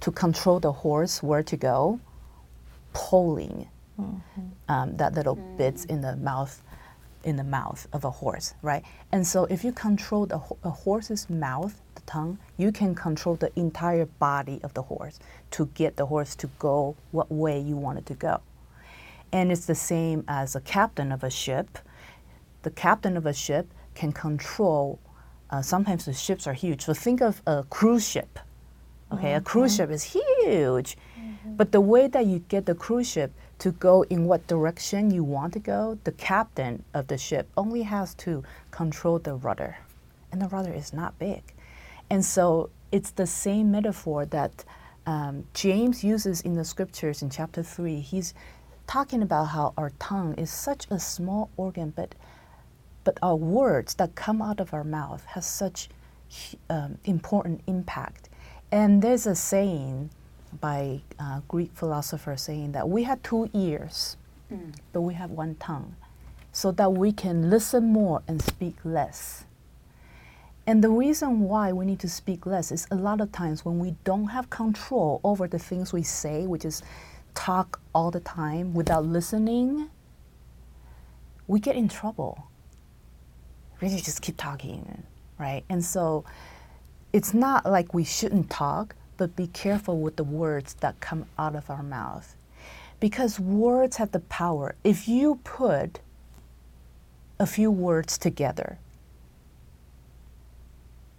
to 0.00 0.10
control 0.10 0.58
the 0.58 0.72
horse 0.72 1.22
where 1.22 1.42
to 1.44 1.56
go, 1.56 2.00
pulling 2.92 3.68
um, 4.68 4.96
that 4.96 5.14
little 5.14 5.36
bits 5.56 5.84
in 5.86 6.00
the 6.00 6.16
mouth 6.16 6.62
in 7.24 7.36
the 7.36 7.44
mouth 7.44 7.86
of 7.92 8.04
a 8.04 8.10
horse, 8.10 8.54
right? 8.62 8.84
And 9.10 9.26
so 9.26 9.44
if 9.46 9.64
you 9.64 9.72
control 9.72 10.26
the 10.26 10.40
a 10.64 10.70
horse's 10.70 11.28
mouth, 11.30 11.80
the 11.94 12.00
tongue, 12.02 12.38
you 12.56 12.72
can 12.72 12.94
control 12.94 13.36
the 13.36 13.50
entire 13.58 14.06
body 14.06 14.60
of 14.62 14.74
the 14.74 14.82
horse 14.82 15.18
to 15.52 15.66
get 15.74 15.96
the 15.96 16.06
horse 16.06 16.34
to 16.36 16.48
go 16.58 16.96
what 17.10 17.30
way 17.30 17.58
you 17.60 17.76
want 17.76 17.98
it 17.98 18.06
to 18.06 18.14
go. 18.14 18.40
And 19.32 19.50
it's 19.50 19.66
the 19.66 19.74
same 19.74 20.24
as 20.28 20.54
a 20.54 20.60
captain 20.60 21.10
of 21.10 21.24
a 21.24 21.30
ship. 21.30 21.78
The 22.62 22.70
captain 22.70 23.16
of 23.16 23.26
a 23.26 23.32
ship 23.32 23.66
can 23.94 24.12
control. 24.12 24.98
Uh, 25.50 25.62
sometimes 25.62 26.04
the 26.04 26.12
ships 26.12 26.46
are 26.46 26.52
huge. 26.52 26.82
So 26.82 26.94
think 26.94 27.20
of 27.22 27.42
a 27.46 27.64
cruise 27.70 28.08
ship. 28.08 28.38
Okay, 29.12 29.34
a 29.34 29.42
cruise 29.42 29.76
ship 29.76 29.90
is 29.90 30.02
huge, 30.04 30.96
but 31.44 31.70
the 31.70 31.82
way 31.82 32.06
that 32.08 32.24
you 32.24 32.38
get 32.48 32.64
the 32.64 32.74
cruise 32.74 33.10
ship 33.10 33.30
to 33.62 33.70
go 33.70 34.02
in 34.10 34.24
what 34.24 34.44
direction 34.48 35.12
you 35.12 35.22
want 35.22 35.52
to 35.52 35.60
go, 35.60 35.96
the 36.02 36.10
captain 36.10 36.82
of 36.94 37.06
the 37.06 37.16
ship 37.16 37.48
only 37.56 37.82
has 37.82 38.12
to 38.12 38.42
control 38.72 39.20
the 39.20 39.36
rudder, 39.36 39.78
and 40.32 40.42
the 40.42 40.48
rudder 40.48 40.72
is 40.72 40.92
not 40.92 41.16
big. 41.20 41.54
And 42.10 42.24
so 42.24 42.70
it's 42.90 43.12
the 43.12 43.24
same 43.24 43.70
metaphor 43.70 44.26
that 44.26 44.64
um, 45.06 45.44
James 45.54 46.02
uses 46.02 46.40
in 46.40 46.56
the 46.56 46.64
scriptures 46.64 47.22
in 47.22 47.30
chapter 47.30 47.62
3. 47.62 48.00
He's 48.00 48.34
talking 48.88 49.22
about 49.22 49.44
how 49.44 49.74
our 49.76 49.92
tongue 50.00 50.34
is 50.34 50.50
such 50.50 50.88
a 50.90 50.98
small 50.98 51.48
organ, 51.56 51.92
but 51.94 52.16
but 53.04 53.16
our 53.22 53.36
words 53.36 53.94
that 53.94 54.16
come 54.16 54.42
out 54.42 54.58
of 54.58 54.74
our 54.74 54.84
mouth 54.84 55.24
has 55.24 55.46
such 55.46 55.88
um, 56.68 56.98
important 57.04 57.60
impact. 57.68 58.28
And 58.72 59.02
there's 59.02 59.26
a 59.26 59.36
saying 59.36 60.10
by 60.60 61.00
uh, 61.18 61.40
Greek 61.48 61.70
philosopher 61.74 62.36
saying 62.36 62.72
that 62.72 62.88
we 62.88 63.04
have 63.04 63.22
two 63.22 63.48
ears, 63.54 64.16
but 64.92 65.00
we 65.00 65.14
have 65.14 65.30
one 65.30 65.54
tongue, 65.56 65.96
so 66.52 66.70
that 66.72 66.92
we 66.92 67.12
can 67.12 67.48
listen 67.50 67.84
more 67.84 68.22
and 68.28 68.40
speak 68.42 68.76
less. 68.84 69.44
And 70.66 70.84
the 70.84 70.90
reason 70.90 71.40
why 71.40 71.72
we 71.72 71.84
need 71.84 71.98
to 72.00 72.08
speak 72.08 72.46
less 72.46 72.70
is 72.70 72.86
a 72.90 72.94
lot 72.94 73.20
of 73.20 73.32
times 73.32 73.64
when 73.64 73.78
we 73.78 73.96
don't 74.04 74.28
have 74.28 74.50
control 74.50 75.20
over 75.24 75.48
the 75.48 75.58
things 75.58 75.92
we 75.92 76.02
say, 76.02 76.46
we 76.46 76.58
just 76.58 76.84
talk 77.34 77.80
all 77.94 78.10
the 78.10 78.20
time 78.20 78.74
without 78.74 79.04
listening, 79.04 79.88
we 81.48 81.58
get 81.58 81.74
in 81.74 81.88
trouble. 81.88 82.46
We 83.80 83.88
just 83.88 84.22
keep 84.22 84.36
talking, 84.36 85.02
right? 85.38 85.64
And 85.68 85.84
so 85.84 86.24
it's 87.12 87.34
not 87.34 87.66
like 87.66 87.92
we 87.92 88.04
shouldn't 88.04 88.48
talk, 88.48 88.94
but 89.22 89.36
be 89.36 89.46
careful 89.46 90.00
with 90.00 90.16
the 90.16 90.24
words 90.24 90.74
that 90.80 90.98
come 90.98 91.26
out 91.38 91.54
of 91.54 91.70
our 91.70 91.84
mouth. 91.84 92.34
Because 92.98 93.38
words 93.38 93.98
have 93.98 94.10
the 94.10 94.18
power. 94.18 94.74
If 94.82 95.06
you 95.06 95.38
put 95.44 96.00
a 97.38 97.46
few 97.46 97.70
words 97.70 98.18
together, 98.18 98.80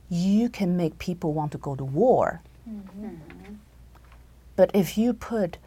you 0.10 0.49
can 0.49 0.76
make 0.76 0.99
people 0.99 1.32
want 1.32 1.54
to 1.54 1.58
go 1.58 1.78
to 1.78 1.86
war. 1.86 2.41
Mm-hmm. 2.70 3.54
But 4.58 4.72
if 4.74 4.97
you 4.97 5.14
put 5.14 5.58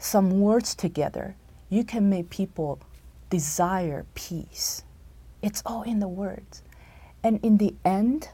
some 0.00 0.40
words 0.40 0.74
together, 0.74 1.36
you 1.70 1.84
can 1.84 2.10
make 2.10 2.28
people 2.28 2.80
desire 3.30 4.04
peace. 4.16 4.82
It's 5.42 5.62
all 5.64 5.84
in 5.84 6.00
the 6.00 6.08
words. 6.08 6.60
And 7.22 7.38
in 7.44 7.58
the 7.58 7.76
end 7.84 8.30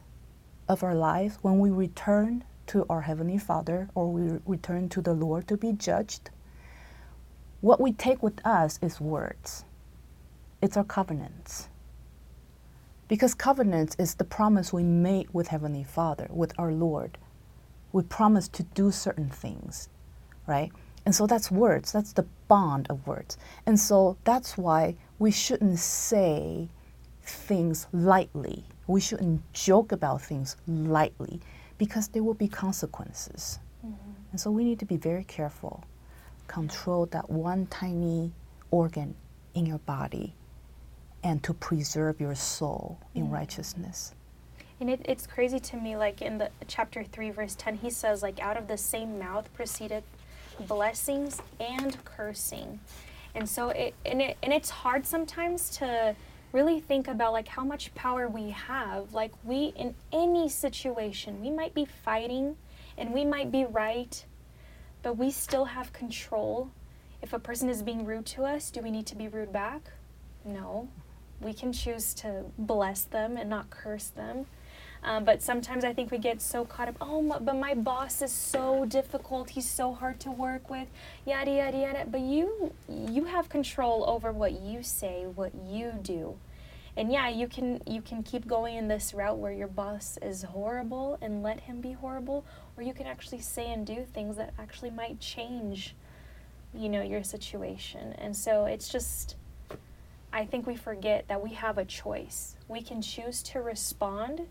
of 0.66 0.82
our 0.82 0.94
life, 0.94 1.36
when 1.42 1.58
we 1.58 1.68
return 1.68 2.42
to 2.68 2.86
our 2.88 3.02
Heavenly 3.02 3.38
Father 3.38 3.88
or 3.94 4.10
we 4.10 4.38
return 4.46 4.88
to 4.90 5.00
the 5.00 5.14
Lord 5.14 5.48
to 5.48 5.56
be 5.56 5.72
judged, 5.72 6.30
what 7.60 7.80
we 7.80 7.92
take 7.92 8.22
with 8.22 8.44
us 8.46 8.78
is 8.82 9.00
words. 9.00 9.64
It's 10.60 10.76
our 10.76 10.84
covenants. 10.84 11.68
Because 13.08 13.34
covenants 13.34 13.96
is 13.98 14.14
the 14.14 14.24
promise 14.24 14.72
we 14.72 14.82
made 14.82 15.28
with 15.32 15.48
Heavenly 15.48 15.84
Father, 15.84 16.26
with 16.30 16.52
our 16.58 16.72
Lord. 16.72 17.18
We 17.92 18.02
promise 18.02 18.48
to 18.48 18.62
do 18.62 18.90
certain 18.90 19.30
things, 19.30 19.88
right? 20.46 20.72
And 21.06 21.14
so 21.14 21.26
that's 21.26 21.50
words. 21.50 21.92
That's 21.92 22.12
the 22.12 22.26
bond 22.48 22.86
of 22.88 23.06
words. 23.06 23.36
And 23.66 23.78
so 23.78 24.16
that's 24.24 24.56
why 24.56 24.96
we 25.18 25.30
shouldn't 25.30 25.78
say 25.78 26.68
things 27.22 27.86
lightly. 27.92 28.64
We 28.86 29.00
shouldn't 29.00 29.52
joke 29.52 29.92
about 29.92 30.22
things 30.22 30.56
lightly 30.66 31.40
because 31.78 32.08
there 32.08 32.22
will 32.22 32.34
be 32.34 32.48
consequences. 32.48 33.58
Mm-hmm. 33.84 33.94
And 34.32 34.40
so 34.40 34.50
we 34.50 34.64
need 34.64 34.78
to 34.80 34.86
be 34.86 34.96
very 34.96 35.24
careful. 35.24 35.84
Control 36.46 37.06
that 37.06 37.28
one 37.30 37.66
tiny 37.66 38.32
organ 38.70 39.14
in 39.54 39.66
your 39.66 39.78
body 39.78 40.34
and 41.22 41.42
to 41.42 41.54
preserve 41.54 42.20
your 42.20 42.34
soul 42.34 42.98
in 43.14 43.24
mm-hmm. 43.24 43.34
righteousness. 43.34 44.14
And 44.80 44.90
it, 44.90 45.00
it's 45.04 45.26
crazy 45.26 45.60
to 45.60 45.76
me, 45.76 45.96
like 45.96 46.20
in 46.20 46.38
the 46.38 46.50
chapter 46.66 47.04
3, 47.04 47.30
verse 47.30 47.54
10, 47.54 47.76
he 47.76 47.90
says, 47.90 48.22
like, 48.22 48.40
out 48.40 48.56
of 48.56 48.68
the 48.68 48.76
same 48.76 49.18
mouth 49.18 49.52
proceeded 49.54 50.02
blessings 50.60 51.40
and 51.60 51.96
cursing. 52.04 52.80
And 53.34 53.48
so 53.48 53.70
it 53.70 53.94
and 54.06 54.22
it 54.22 54.36
and 54.42 54.52
it's 54.52 54.70
hard 54.70 55.04
sometimes 55.04 55.70
to 55.78 56.14
really 56.54 56.78
think 56.78 57.08
about 57.08 57.32
like 57.32 57.48
how 57.48 57.64
much 57.64 57.92
power 57.94 58.28
we 58.28 58.50
have. 58.50 59.12
Like 59.12 59.32
we 59.42 59.74
in 59.76 59.94
any 60.12 60.48
situation, 60.48 61.42
we 61.42 61.50
might 61.50 61.74
be 61.74 61.84
fighting 61.84 62.56
and 62.96 63.12
we 63.12 63.24
might 63.24 63.50
be 63.50 63.64
right, 63.64 64.24
but 65.02 65.18
we 65.18 65.30
still 65.32 65.64
have 65.64 65.92
control. 65.92 66.70
If 67.20 67.32
a 67.32 67.38
person 67.38 67.68
is 67.68 67.82
being 67.82 68.06
rude 68.06 68.24
to 68.26 68.44
us, 68.44 68.70
do 68.70 68.80
we 68.80 68.90
need 68.90 69.06
to 69.06 69.16
be 69.16 69.28
rude 69.28 69.52
back? 69.52 69.90
No. 70.44 70.88
We 71.40 71.52
can 71.52 71.72
choose 71.72 72.14
to 72.14 72.44
bless 72.56 73.02
them 73.02 73.36
and 73.36 73.50
not 73.50 73.68
curse 73.70 74.08
them. 74.08 74.46
Um, 75.04 75.24
but 75.24 75.42
sometimes 75.42 75.84
I 75.84 75.92
think 75.92 76.10
we 76.10 76.16
get 76.16 76.40
so 76.40 76.64
caught 76.64 76.88
up. 76.88 76.96
Oh, 76.98 77.20
my, 77.20 77.38
but 77.38 77.56
my 77.56 77.74
boss 77.74 78.22
is 78.22 78.32
so 78.32 78.86
difficult. 78.86 79.50
He's 79.50 79.68
so 79.68 79.92
hard 79.92 80.18
to 80.20 80.30
work 80.30 80.70
with. 80.70 80.88
Yada 81.26 81.50
yada 81.50 81.76
yada. 81.76 82.06
But 82.10 82.22
you 82.22 82.72
you 82.88 83.24
have 83.24 83.50
control 83.50 84.08
over 84.08 84.32
what 84.32 84.60
you 84.60 84.82
say, 84.82 85.26
what 85.26 85.52
you 85.66 85.92
do, 86.02 86.38
and 86.96 87.12
yeah, 87.12 87.28
you 87.28 87.48
can 87.48 87.82
you 87.86 88.00
can 88.00 88.22
keep 88.22 88.46
going 88.46 88.76
in 88.76 88.88
this 88.88 89.12
route 89.12 89.36
where 89.36 89.52
your 89.52 89.68
boss 89.68 90.18
is 90.22 90.42
horrible 90.42 91.18
and 91.20 91.42
let 91.42 91.60
him 91.60 91.82
be 91.82 91.92
horrible, 91.92 92.46
or 92.76 92.82
you 92.82 92.94
can 92.94 93.06
actually 93.06 93.40
say 93.40 93.70
and 93.70 93.86
do 93.86 94.06
things 94.14 94.36
that 94.36 94.54
actually 94.58 94.90
might 94.90 95.20
change, 95.20 95.94
you 96.72 96.88
know, 96.88 97.02
your 97.02 97.22
situation. 97.22 98.14
And 98.16 98.34
so 98.34 98.64
it's 98.64 98.88
just. 98.88 99.36
I 100.32 100.44
think 100.46 100.66
we 100.66 100.74
forget 100.74 101.28
that 101.28 101.40
we 101.44 101.50
have 101.50 101.78
a 101.78 101.84
choice. 101.84 102.56
We 102.66 102.82
can 102.82 103.00
choose 103.00 103.40
to 103.44 103.60
respond 103.60 104.48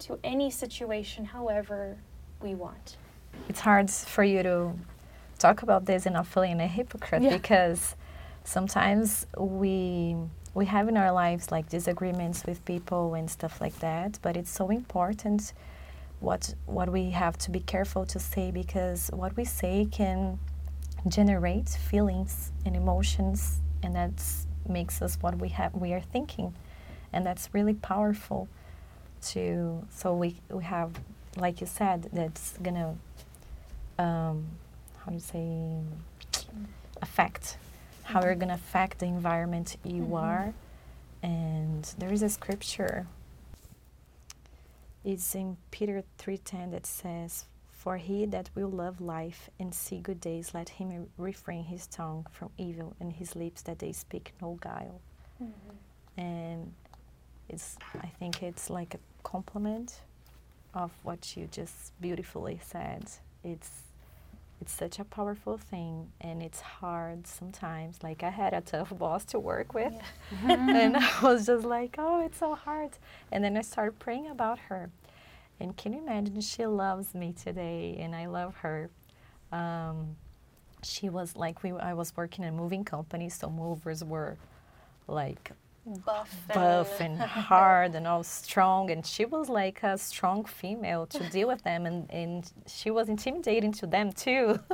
to 0.00 0.18
any 0.22 0.50
situation 0.50 1.24
however 1.24 1.96
we 2.40 2.54
want. 2.54 2.96
It's 3.48 3.60
hard 3.60 3.90
for 3.90 4.22
you 4.24 4.42
to 4.42 4.72
talk 5.38 5.62
about 5.62 5.86
this 5.86 6.06
and 6.06 6.14
not 6.14 6.26
feeling 6.26 6.60
a 6.60 6.66
hypocrite 6.66 7.22
Yeah. 7.22 7.30
because 7.36 7.96
sometimes 8.44 9.26
we 9.38 10.16
we 10.54 10.66
have 10.66 10.88
in 10.88 10.96
our 10.96 11.12
lives 11.12 11.52
like 11.52 11.68
disagreements 11.68 12.44
with 12.44 12.64
people 12.64 13.14
and 13.14 13.30
stuff 13.30 13.60
like 13.60 13.78
that 13.80 14.18
but 14.22 14.36
it's 14.36 14.50
so 14.50 14.70
important 14.70 15.52
what 16.20 16.54
what 16.66 16.90
we 16.90 17.10
have 17.10 17.36
to 17.38 17.50
be 17.50 17.60
careful 17.60 18.04
to 18.06 18.18
say 18.18 18.50
because 18.50 19.10
what 19.12 19.36
we 19.36 19.44
say 19.44 19.86
can 19.92 20.38
generate 21.06 21.68
feelings 21.68 22.50
and 22.64 22.74
emotions 22.74 23.60
and 23.82 23.94
that 23.94 24.10
makes 24.68 25.00
us 25.02 25.18
what 25.20 25.36
we 25.38 25.50
have 25.50 25.72
we 25.74 25.92
are 25.92 26.00
thinking 26.00 26.52
and 27.12 27.24
that's 27.24 27.50
really 27.52 27.74
powerful 27.74 28.48
to 29.22 29.86
so 29.90 30.14
we 30.14 30.36
we 30.50 30.64
have 30.64 30.92
like 31.36 31.60
you 31.60 31.66
said 31.66 32.08
that's 32.12 32.56
gonna 32.58 32.96
um, 33.98 34.46
how 34.98 35.06
do 35.08 35.14
you 35.14 35.20
say 35.20 35.80
affect 37.02 37.58
how 38.08 38.22
you're 38.22 38.32
mm-hmm. 38.32 38.40
gonna 38.40 38.54
affect 38.54 39.00
the 39.00 39.06
environment 39.06 39.76
you 39.84 40.02
mm-hmm. 40.02 40.14
are. 40.14 40.54
And 41.22 41.84
there 41.98 42.12
is 42.12 42.22
a 42.22 42.28
scripture. 42.28 43.06
It's 45.04 45.34
in 45.34 45.56
peter 45.70 46.02
3.10 46.18 46.72
that 46.72 46.86
says 46.86 47.46
for 47.70 47.96
he 47.96 48.26
that 48.26 48.50
will 48.54 48.70
love 48.70 49.00
life 49.00 49.48
and 49.60 49.72
see 49.74 49.98
good 50.00 50.20
days 50.20 50.52
let 50.52 50.68
him 50.68 51.08
refrain 51.16 51.64
his 51.64 51.86
tongue 51.86 52.26
from 52.30 52.50
evil 52.58 52.94
and 53.00 53.12
his 53.12 53.36
lips 53.36 53.62
that 53.62 53.78
they 53.78 53.92
speak 53.92 54.32
no 54.42 54.58
guile. 54.60 55.00
Mm-hmm. 55.42 56.20
And 56.20 56.74
it's 57.48 57.76
i 58.02 58.06
think 58.18 58.42
it's 58.42 58.68
like 58.70 58.94
a 58.94 58.98
complement 59.22 60.00
of 60.74 60.92
what 61.02 61.36
you 61.36 61.48
just 61.50 61.92
beautifully 62.00 62.60
said. 62.62 63.04
It's 63.44 63.70
it's 64.60 64.72
such 64.72 64.98
a 64.98 65.04
powerful 65.04 65.56
thing 65.56 66.10
and 66.20 66.42
it's 66.42 66.60
hard 66.60 67.26
sometimes. 67.26 68.02
Like 68.02 68.22
i 68.22 68.30
had 68.30 68.54
a 68.54 68.60
tough 68.60 68.92
boss 68.98 69.24
to 69.26 69.38
work 69.38 69.74
with 69.74 69.94
and 70.44 70.96
i 70.96 71.10
was 71.22 71.46
just 71.46 71.64
like 71.64 71.96
oh 71.98 72.24
it's 72.24 72.38
so 72.38 72.54
hard. 72.54 72.90
And 73.32 73.42
then 73.44 73.56
i 73.56 73.62
started 73.62 73.98
praying 73.98 74.28
about 74.28 74.58
her. 74.68 74.90
And 75.60 75.76
can 75.76 75.92
you 75.92 76.00
imagine? 76.00 76.40
She 76.40 76.64
loves 76.66 77.14
me 77.14 77.32
today 77.32 77.96
and 78.00 78.14
i 78.14 78.26
love 78.26 78.56
her. 78.58 78.90
Um, 79.50 80.16
she 80.82 81.08
was 81.08 81.34
like 81.34 81.62
we 81.64 81.72
i 81.72 81.92
was 81.92 82.16
working 82.16 82.44
in 82.44 82.54
a 82.54 82.56
moving 82.56 82.84
company 82.84 83.28
so 83.28 83.50
movers 83.50 84.04
were 84.04 84.36
like 85.08 85.50
Buff. 86.04 86.36
buff 86.52 87.00
and 87.00 87.18
hard 87.48 87.94
and 87.94 88.06
all 88.06 88.22
strong. 88.24 88.90
And 88.90 89.04
she 89.04 89.24
was 89.24 89.48
like 89.48 89.82
a 89.82 89.96
strong 89.98 90.44
female 90.44 91.06
to 91.06 91.28
deal 91.30 91.48
with 91.48 91.62
them. 91.62 91.86
And, 91.86 92.10
and 92.10 92.50
she 92.66 92.90
was 92.90 93.08
intimidating 93.08 93.72
to 93.72 93.86
them 93.86 94.12
too. 94.12 94.58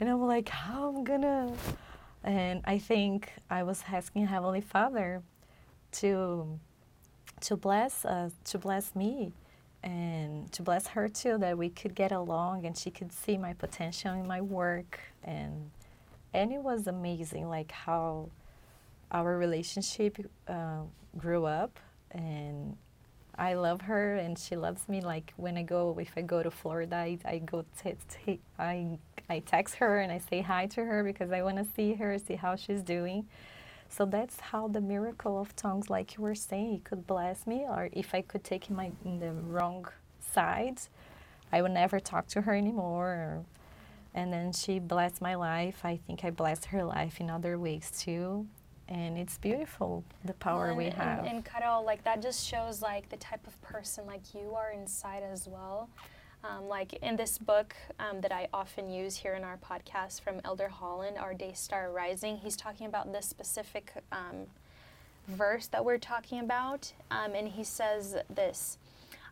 And 0.00 0.08
i'm 0.08 0.22
like 0.22 0.48
how 0.48 0.88
i'm 0.88 1.04
gonna? 1.04 1.52
And 2.24 2.62
i 2.64 2.78
think 2.78 3.34
i 3.50 3.62
was 3.62 3.84
asking 3.92 4.26
heavenly 4.26 4.62
father 4.62 5.22
to 5.92 6.58
to 7.42 7.56
bless 7.56 8.06
us 8.06 8.32
to 8.44 8.58
bless 8.58 8.94
me 8.94 9.34
and 9.82 10.50
to 10.52 10.62
bless 10.62 10.86
her 10.88 11.08
too 11.08 11.38
that 11.38 11.56
we 11.56 11.68
could 11.70 11.94
get 11.94 12.12
along 12.12 12.66
and 12.66 12.76
she 12.76 12.90
could 12.90 13.12
see 13.12 13.38
my 13.38 13.52
potential 13.54 14.12
in 14.12 14.26
my 14.26 14.40
work. 14.40 15.00
And 15.24 15.70
and 16.32 16.52
it 16.52 16.62
was 16.62 16.86
amazing 16.86 17.48
like 17.48 17.72
how 17.72 18.30
our 19.10 19.36
relationship 19.38 20.18
uh, 20.48 20.82
grew 21.16 21.44
up 21.46 21.78
and 22.12 22.76
I 23.36 23.54
love 23.54 23.80
her 23.82 24.16
and 24.16 24.38
she 24.38 24.56
loves 24.56 24.88
me. 24.88 25.00
Like 25.00 25.32
when 25.36 25.56
I 25.56 25.62
go, 25.62 25.96
if 25.98 26.12
I 26.16 26.22
go 26.22 26.42
to 26.42 26.50
Florida, 26.50 26.96
I, 26.96 27.18
I 27.24 27.38
go, 27.38 27.64
t- 27.82 27.94
t- 28.08 28.40
I, 28.58 28.98
I 29.28 29.38
text 29.40 29.76
her 29.76 30.00
and 30.00 30.12
I 30.12 30.18
say 30.18 30.42
hi 30.42 30.66
to 30.66 30.84
her 30.84 31.02
because 31.02 31.32
I 31.32 31.42
want 31.42 31.56
to 31.56 31.66
see 31.74 31.94
her, 31.94 32.18
see 32.18 32.34
how 32.34 32.56
she's 32.56 32.82
doing. 32.82 33.26
So 33.88 34.04
that's 34.04 34.38
how 34.38 34.68
the 34.68 34.80
miracle 34.80 35.40
of 35.40 35.56
tongues, 35.56 35.90
like 35.90 36.16
you 36.16 36.22
were 36.22 36.36
saying, 36.36 36.74
it 36.74 36.84
could 36.84 37.08
bless 37.08 37.44
me, 37.44 37.64
or 37.68 37.88
if 37.92 38.14
I 38.14 38.22
could 38.22 38.44
take 38.44 38.70
my 38.70 38.92
in 39.04 39.18
the 39.18 39.32
wrong 39.32 39.86
side, 40.20 40.78
I 41.50 41.60
would 41.60 41.72
never 41.72 41.98
talk 41.98 42.28
to 42.28 42.42
her 42.42 42.54
anymore. 42.54 43.08
Or, 43.08 43.44
and 44.14 44.32
then 44.32 44.52
she 44.52 44.78
blessed 44.78 45.20
my 45.20 45.34
life. 45.34 45.80
I 45.84 45.96
think 45.96 46.24
I 46.24 46.30
blessed 46.30 46.66
her 46.66 46.84
life 46.84 47.20
in 47.20 47.30
other 47.30 47.58
ways 47.58 47.90
too. 47.90 48.46
And 48.90 49.16
it's 49.16 49.38
beautiful, 49.38 50.04
the 50.24 50.34
power 50.34 50.68
Well, 50.68 50.76
we 50.76 50.90
have. 50.90 51.20
And, 51.20 51.28
and 51.28 51.44
Carol, 51.44 51.84
like 51.84 52.02
that 52.04 52.20
just 52.20 52.46
shows 52.46 52.82
like 52.82 53.08
the 53.08 53.16
type 53.16 53.46
of 53.46 53.60
person 53.62 54.04
like 54.04 54.34
you 54.34 54.54
are 54.56 54.72
inside 54.72 55.22
as 55.22 55.46
well. 55.46 55.88
Um, 56.42 56.68
like 56.68 56.94
in 56.94 57.16
this 57.16 57.38
book 57.38 57.76
um, 57.98 58.20
that 58.22 58.32
I 58.32 58.48
often 58.52 58.90
use 58.90 59.16
here 59.16 59.34
in 59.34 59.44
our 59.44 59.58
podcast 59.58 60.22
from 60.22 60.40
Elder 60.44 60.68
Holland, 60.68 61.18
Our 61.18 61.34
Day 61.34 61.52
Star 61.54 61.92
Rising, 61.92 62.38
he's 62.38 62.56
talking 62.56 62.86
about 62.86 63.12
this 63.12 63.26
specific 63.26 63.92
um, 64.10 64.46
verse 65.28 65.66
that 65.68 65.84
we're 65.84 65.98
talking 65.98 66.40
about, 66.40 66.92
um, 67.10 67.34
and 67.34 67.48
he 67.48 67.62
says 67.62 68.16
this. 68.34 68.78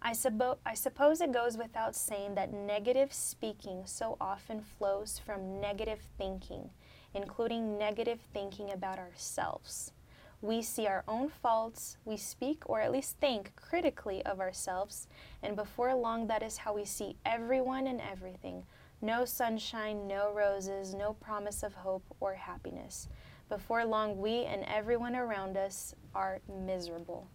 I, 0.03 0.13
suppo- 0.13 0.59
I 0.65 0.75
suppose 0.75 1.21
it 1.21 1.33
goes 1.33 1.57
without 1.57 1.97
saying 1.97 2.35
that 2.37 2.53
negative 2.53 3.13
speaking 3.13 3.83
so 3.87 4.17
often 4.21 4.63
flows 4.79 5.19
from 5.25 5.61
negative 5.61 6.01
thinking, 6.17 6.71
including 7.15 7.79
negative 7.79 8.21
thinking 8.33 8.71
about 8.73 8.99
ourselves. 8.99 9.93
We 10.41 10.63
see 10.63 10.87
our 10.87 11.03
own 11.09 11.31
faults, 11.31 11.97
we 12.05 12.17
speak 12.17 12.69
or 12.69 12.81
at 12.81 12.93
least 12.93 13.17
think 13.19 13.53
critically 13.57 14.25
of 14.25 14.41
ourselves, 14.41 15.09
and 15.43 15.57
before 15.57 15.95
long, 15.95 16.29
that 16.29 16.45
is 16.45 16.59
how 16.59 16.75
we 16.75 16.85
see 16.85 17.17
everyone 17.27 17.89
and 17.89 18.01
everything. 18.01 18.65
No 19.03 19.25
sunshine, 19.25 20.07
no 20.07 20.33
roses, 20.33 20.95
no 20.95 21.13
promise 21.15 21.63
of 21.63 21.75
hope 21.75 22.05
or 22.21 22.35
happiness. 22.35 23.09
Before 23.49 23.85
long, 23.85 24.19
we 24.19 24.45
and 24.45 24.65
everyone 24.65 25.17
around 25.17 25.57
us 25.57 25.95
are 26.15 26.41
miserable. 26.67 27.29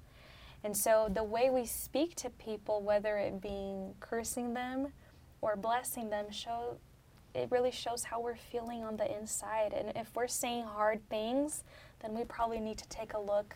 And 0.64 0.76
so, 0.76 1.10
the 1.14 1.24
way 1.24 1.50
we 1.50 1.66
speak 1.66 2.16
to 2.18 2.30
people, 2.30 2.82
whether 2.82 3.18
it 3.18 3.42
being 3.42 3.96
cursing 4.00 4.54
them 4.54 4.94
or 5.42 5.58
blessing 5.58 6.10
them, 6.10 6.32
show 6.32 6.78
it 7.34 7.50
really 7.52 7.72
shows 7.72 8.04
how 8.04 8.20
we're 8.20 8.36
feeling 8.36 8.84
on 8.84 8.98
the 8.98 9.18
inside. 9.18 9.74
And 9.74 9.92
if 9.96 10.16
we're 10.16 10.28
saying 10.28 10.66
hard 10.66 11.08
things, 11.10 11.64
then 12.02 12.14
we 12.14 12.24
probably 12.24 12.60
need 12.60 12.78
to 12.78 12.88
take 12.90 13.14
a 13.14 13.20
look 13.20 13.56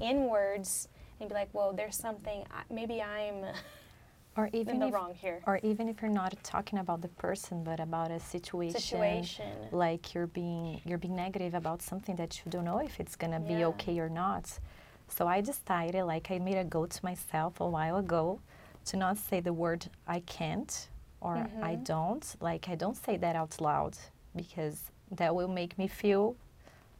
inwards 0.00 0.88
and 1.20 1.28
be 1.28 1.34
like, 1.34 1.50
"Whoa, 1.52 1.72
there's 1.72 1.96
something. 1.96 2.44
Maybe 2.70 3.02
I'm 3.02 3.44
or 4.36 4.48
even 4.52 4.74
in 4.74 4.80
the 4.80 4.86
if, 4.88 4.94
wrong 4.94 5.14
here." 5.14 5.42
Or 5.46 5.58
even 5.62 5.88
if 5.88 6.00
you're 6.00 6.10
not 6.10 6.32
talking 6.44 6.78
about 6.78 7.00
the 7.02 7.08
person, 7.08 7.64
but 7.64 7.80
about 7.80 8.10
a 8.10 8.20
situation, 8.20 8.80
Situation. 8.80 9.52
like 9.72 10.14
you're 10.14 10.28
being 10.28 10.80
you're 10.84 10.98
being 10.98 11.16
negative 11.16 11.54
about 11.54 11.82
something 11.82 12.14
that 12.16 12.40
you 12.44 12.52
don't 12.52 12.64
know 12.64 12.78
if 12.78 13.00
it's 13.00 13.16
gonna 13.16 13.40
be 13.40 13.64
okay 13.64 13.98
or 13.98 14.08
not. 14.08 14.58
So 15.08 15.26
I 15.26 15.40
decided, 15.40 16.04
like 16.04 16.30
I 16.30 16.38
made 16.38 16.58
a 16.58 16.64
goal 16.64 16.86
to 16.86 17.04
myself 17.04 17.60
a 17.60 17.66
while 17.66 17.96
ago, 17.96 18.40
to 18.84 18.96
not 18.96 19.16
say 19.16 19.40
the 19.40 19.52
word 19.52 19.86
I 20.06 20.20
can't 20.20 20.88
or 21.20 21.36
I 21.62 21.76
Mhm. 21.76 21.84
don't. 21.84 22.36
Like 22.40 22.68
I 22.68 22.74
don't 22.74 22.96
say 22.96 23.16
that 23.18 23.34
out 23.36 23.60
loud 23.60 23.96
because 24.36 24.90
that 25.10 25.34
will 25.34 25.48
make 25.48 25.76
me 25.78 25.88
feel 25.88 26.36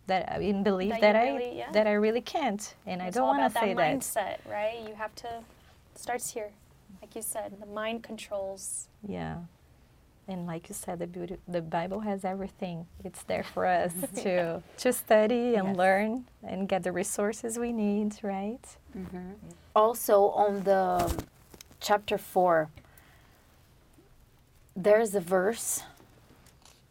that 0.06 0.28
uh, 0.30 0.34
I 0.34 0.38
mean, 0.38 0.62
believe 0.62 0.90
That 0.90 1.00
that, 1.02 1.16
I 1.16 1.28
really- 1.30 1.58
yeah. 1.58 1.70
that 1.72 1.86
I 1.86 1.92
really 1.92 2.22
can't, 2.22 2.74
and 2.86 3.02
I 3.02 3.10
don't 3.10 3.22
all 3.28 3.36
want 3.36 3.40
to 3.42 3.46
about 3.46 3.62
say 3.64 3.74
that 3.74 3.76
that. 3.76 3.96
mindset, 4.00 4.50
right? 4.50 4.78
You 4.88 4.94
have 4.94 5.14
to 5.16 5.28
starts 5.94 6.30
here, 6.32 6.50
like 7.02 7.14
you 7.14 7.22
said. 7.22 7.60
The 7.60 7.66
mind 7.66 8.02
controls. 8.02 8.88
Yeah. 9.06 9.36
And 10.30 10.46
like 10.46 10.68
you 10.68 10.74
said, 10.74 10.98
the 10.98 11.06
beauty, 11.06 11.38
the 11.48 11.62
Bible 11.62 12.00
has 12.00 12.22
everything. 12.24 12.86
It's 13.02 13.22
there 13.24 13.42
for 13.42 13.64
us 13.66 13.92
to 14.22 14.62
to 14.78 14.92
study 14.92 15.54
and 15.56 15.68
Yes. 15.68 15.76
learn 15.76 16.24
and 16.42 16.68
get 16.68 16.82
the 16.82 16.92
resources 16.92 17.58
we 17.58 17.72
need, 17.72 18.18
right? 18.22 18.66
Mm-hmm. 18.96 19.32
Also, 19.74 20.28
on 20.30 20.62
the 20.64 21.06
um, 21.06 21.16
chapter 21.80 22.18
4, 22.18 22.68
there's 24.78 25.16
a 25.16 25.20
verse 25.20 25.82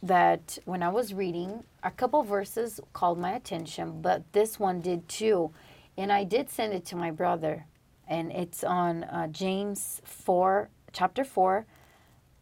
that 0.03 0.57
when 0.65 0.83
I 0.83 0.89
was 0.89 1.13
reading, 1.13 1.63
a 1.83 1.89
couple 1.89 2.21
verses 2.21 2.81
called 2.91 3.17
my 3.17 3.31
attention, 3.31 4.01
but 4.01 4.31
this 4.33 4.59
one 4.59 4.81
did 4.81 5.07
too. 5.07 5.51
And 5.97 6.11
I 6.11 6.25
did 6.25 6.49
send 6.49 6.73
it 6.73 6.85
to 6.87 6.97
my 6.97 7.11
brother, 7.11 7.65
and 8.07 8.29
it's 8.31 8.63
on 8.63 9.05
uh, 9.05 9.27
James 9.27 10.01
4, 10.03 10.69
chapter 10.91 11.23
4, 11.23 11.65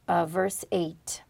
uh, 0.08 0.26
verse 0.26 0.66
8. 0.72 1.22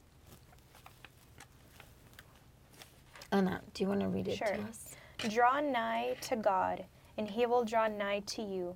Ana, 3.34 3.60
do 3.74 3.84
you 3.84 3.90
want 3.90 4.00
to 4.00 4.08
read 4.08 4.30
it 4.30 4.38
Sure. 4.38 4.48
to 4.48 4.62
us? 4.62 4.96
Draw 5.30 5.60
nigh 5.60 6.16
to 6.22 6.38
God, 6.38 6.86
and 7.18 7.30
he 7.30 7.46
will 7.46 7.66
draw 7.66 7.88
nigh 7.88 8.22
to 8.28 8.42
you. 8.42 8.76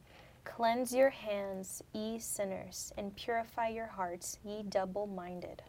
Cleanse 0.50 0.94
your 0.94 1.12
hands, 1.12 1.84
ye 1.94 2.20
sinners, 2.20 2.94
and 2.98 3.16
purify 3.16 3.70
your 3.70 3.88
hearts, 3.88 4.40
ye 4.44 4.64
double 4.64 5.08
minded. 5.08 5.64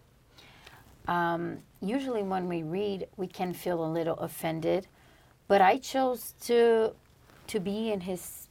um, 1.09 1.59
usually 1.83 2.23
when 2.23 2.49
we 2.49 2.63
read, 2.63 3.09
we 3.17 3.27
can 3.29 3.53
feel 3.55 3.85
a 3.85 3.91
little 3.91 4.17
offended, 4.19 4.89
but 5.49 5.61
I 5.63 5.79
chose 5.79 6.35
to 6.43 6.95
to 7.49 7.61
be 7.61 7.93
in 7.93 8.03
his 8.03 8.49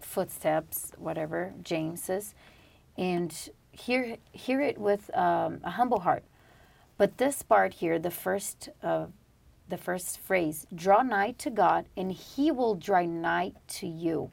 footsteps, 0.00 0.92
whatever 0.98 1.54
James's, 1.62 2.34
and 2.98 3.50
hear 3.72 4.18
hear 4.32 4.60
it 4.62 4.78
with 4.78 5.16
um, 5.16 5.60
a 5.64 5.70
humble 5.72 6.00
heart. 6.00 6.24
But 6.98 7.18
this 7.18 7.42
part 7.42 7.74
here, 7.74 7.98
the 7.98 8.10
first 8.12 8.70
uh, 8.82 9.06
the 9.68 9.78
first 9.78 10.18
phrase, 10.20 10.66
"Draw 10.74 11.02
nigh 11.04 11.32
to 11.38 11.50
God, 11.50 11.86
and 11.96 12.12
He 12.12 12.50
will 12.52 12.76
draw 12.76 13.02
nigh 13.04 13.54
to 13.80 13.88
you." 13.88 14.30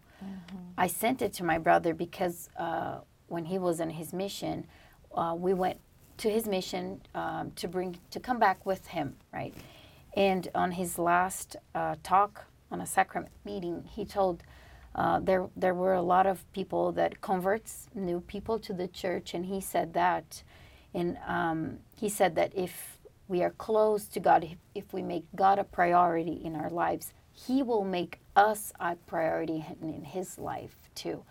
I 0.78 0.88
sent 0.88 1.22
it 1.22 1.34
to 1.34 1.44
my 1.44 1.58
brother 1.58 1.94
because 1.94 2.50
uh, 2.58 3.00
when 3.28 3.46
he 3.46 3.58
was 3.58 3.80
on 3.80 3.90
his 3.92 4.14
mission, 4.14 4.68
uh, 5.14 5.36
we 5.38 5.54
went 5.54 5.80
to 6.18 6.30
his 6.30 6.48
mission 6.48 7.02
um, 7.14 7.52
to 7.56 7.68
bring 7.68 7.98
to 8.12 8.20
come 8.20 8.40
back 8.40 8.66
with 8.66 8.88
him, 8.88 9.16
right? 9.34 9.54
And 10.16 10.48
on 10.56 10.72
his 10.72 10.98
last 10.98 11.56
uh, 11.74 11.96
talk 12.04 12.46
on 12.72 12.82
a 12.82 12.86
sacrament 12.86 13.34
meeting, 13.44 13.84
he 13.90 14.06
told 14.06 14.44
uh, 14.96 15.20
there 15.20 15.50
there 15.56 15.74
were 15.74 15.94
a 15.94 16.02
lot 16.02 16.26
of 16.26 16.50
people 16.54 16.92
that 16.94 17.22
converts 17.22 17.88
new 17.94 18.22
people 18.22 18.60
to 18.60 18.74
the 18.74 18.88
church, 18.88 19.34
and 19.34 19.46
he 19.46 19.60
said 19.60 19.94
that, 19.94 20.44
and 20.94 21.18
um, 21.28 21.80
he 21.98 22.08
said 22.08 22.36
that 22.36 22.52
if 22.56 22.98
we 23.28 23.44
are 23.44 23.52
close 23.52 24.08
to 24.08 24.20
God, 24.20 24.58
if 24.74 24.94
we 24.94 25.02
make 25.02 25.26
God 25.36 25.60
a 25.60 25.64
priority 25.64 26.40
in 26.44 26.56
our 26.56 26.70
lives, 26.70 27.14
He 27.36 27.62
will 27.62 27.84
make 27.84 28.20
us 28.36 28.72
a 28.80 28.96
priority 28.96 29.66
in, 29.82 30.04
His 30.04 30.40
life 30.40 30.76
too. 30.96 31.24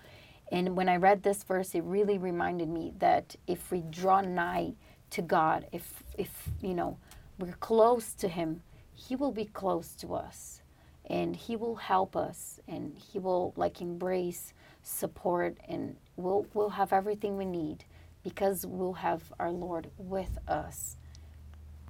And 0.52 0.76
when 0.76 0.88
I 0.88 0.96
read 0.96 1.22
this 1.22 1.42
verse, 1.42 1.74
it 1.74 1.82
really 1.82 2.18
reminded 2.18 2.68
me 2.68 2.92
that 2.98 3.34
if 3.46 3.70
we 3.70 3.82
draw 3.82 4.20
nigh 4.20 4.74
to 5.10 5.22
God, 5.22 5.66
if 5.72 6.02
if 6.18 6.48
you 6.60 6.74
know 6.74 6.98
we're 7.38 7.54
close 7.54 8.12
to 8.14 8.28
Him, 8.28 8.62
He 8.92 9.16
will 9.16 9.32
be 9.32 9.46
close 9.46 9.94
to 9.96 10.14
us, 10.14 10.62
and 11.06 11.34
He 11.34 11.56
will 11.56 11.76
help 11.76 12.16
us, 12.16 12.60
and 12.68 12.96
He 12.98 13.18
will 13.18 13.54
like 13.56 13.80
embrace, 13.80 14.52
support, 14.82 15.56
and 15.68 15.96
we'll 16.16 16.46
we'll 16.52 16.70
have 16.70 16.92
everything 16.92 17.36
we 17.36 17.46
need 17.46 17.84
because 18.22 18.66
we'll 18.66 18.94
have 18.94 19.32
our 19.38 19.50
Lord 19.50 19.90
with 19.98 20.38
us. 20.46 20.96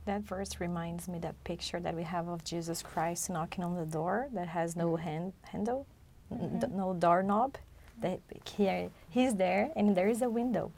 That 0.07 0.23
verse 0.23 0.61
reminds 0.61 1.09
me 1.09 1.19
that 1.21 1.43
picture 1.45 1.81
that 1.81 1.95
we 1.95 2.03
have 2.03 2.29
of 2.29 2.45
Jesus 2.45 2.83
Christ 2.83 3.31
knocking 3.31 3.65
on 3.65 3.75
the 3.77 3.87
door 3.87 4.29
that 4.35 4.49
has 4.49 4.77
no 4.77 4.97
hand, 4.97 5.33
handle, 5.43 5.87
n- 6.31 6.59
d- 6.61 6.67
no 6.71 6.93
doorknob. 6.93 7.57
That 8.01 8.21
here 8.57 8.91
he's 9.09 9.35
there 9.37 9.71
and 9.77 9.97
there 9.97 10.09
is 10.09 10.21
a 10.21 10.29
window. 10.29 10.73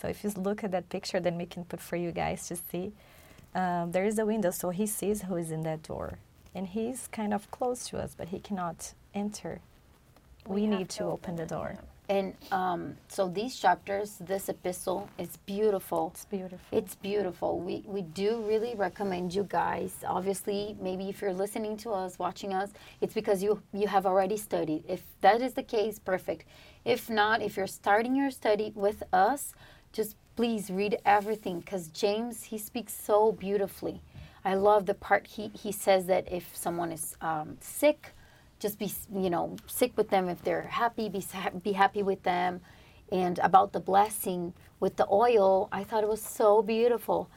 So 0.00 0.08
if 0.08 0.22
you 0.22 0.30
look 0.36 0.62
at 0.62 0.70
that 0.72 0.88
picture, 0.88 1.20
then 1.20 1.36
we 1.36 1.46
can 1.46 1.64
put 1.64 1.80
for 1.80 1.96
you 1.96 2.12
guys 2.12 2.46
to 2.48 2.56
see. 2.56 2.92
Um, 3.54 3.92
there 3.92 4.04
is 4.04 4.18
a 4.18 4.26
window, 4.26 4.50
so 4.50 4.70
he 4.70 4.86
sees 4.86 5.22
who 5.22 5.36
is 5.36 5.50
in 5.50 5.62
that 5.62 5.82
door, 5.84 6.18
and 6.54 6.66
he's 6.66 7.06
kind 7.08 7.32
of 7.32 7.50
close 7.52 7.88
to 7.88 7.98
us, 7.98 8.14
but 8.16 8.28
he 8.28 8.40
cannot 8.40 8.94
enter. 9.14 9.60
We, 10.46 10.64
have 10.64 10.78
need 10.78 10.88
to 10.90 11.04
open 11.04 11.36
the 11.36 11.46
door. 11.46 11.78
And 12.08 12.34
um, 12.52 12.96
so 13.08 13.28
these 13.28 13.56
chapters, 13.56 14.18
this 14.20 14.50
epistle 14.50 15.08
is 15.18 15.38
beautiful. 15.46 16.10
It's 16.12 16.26
beautiful. 16.26 16.60
It's 16.70 16.94
beautiful. 16.96 17.58
We, 17.60 17.82
we 17.86 18.02
do 18.02 18.42
really 18.46 18.74
recommend 18.74 19.34
you 19.34 19.44
guys. 19.44 19.94
Obviously, 20.06 20.76
maybe 20.80 21.08
if 21.08 21.22
you're 21.22 21.32
listening 21.32 21.78
to 21.78 21.90
us, 21.90 22.18
watching 22.18 22.52
us, 22.52 22.70
it's 23.00 23.14
because 23.14 23.42
you 23.42 23.62
you 23.72 23.86
have 23.88 24.04
already 24.04 24.36
studied. 24.36 24.84
If 24.86 25.02
that 25.22 25.40
is 25.40 25.54
the 25.54 25.62
case, 25.62 25.98
perfect. 25.98 26.44
If 26.84 27.08
not, 27.08 27.40
if 27.40 27.56
you're 27.56 27.66
starting 27.66 28.14
your 28.14 28.30
study 28.30 28.72
with 28.74 29.02
us, 29.12 29.54
just 29.92 30.16
please 30.36 30.70
read 30.70 30.98
everything 31.06 31.60
because 31.60 31.88
James 31.88 32.44
he 32.44 32.58
speaks 32.58 32.92
so 32.92 33.32
beautifully. 33.32 34.02
I 34.44 34.56
love 34.56 34.84
the 34.84 34.94
part 34.94 35.26
he, 35.26 35.48
he 35.54 35.72
says 35.72 36.04
that 36.06 36.30
if 36.30 36.54
someone 36.54 36.92
is 36.92 37.16
um, 37.22 37.56
sick, 37.60 38.13
just 38.64 38.78
be 38.78 38.90
you 39.12 39.28
know 39.28 39.56
sick 39.66 39.92
with 39.94 40.08
them. 40.08 40.28
If 40.28 40.42
they're 40.42 40.68
happy, 40.82 41.08
be 41.10 41.22
be 41.62 41.72
happy 41.72 42.02
with 42.02 42.22
them 42.22 42.62
and 43.12 43.38
about 43.40 43.72
the 43.72 43.80
blessing 43.80 44.54
with 44.80 44.96
the 44.96 45.06
oil. 45.10 45.68
I 45.70 45.84
thought 45.84 46.02
it 46.02 46.08
was 46.08 46.22
so 46.22 46.62
beautiful. 46.62 47.28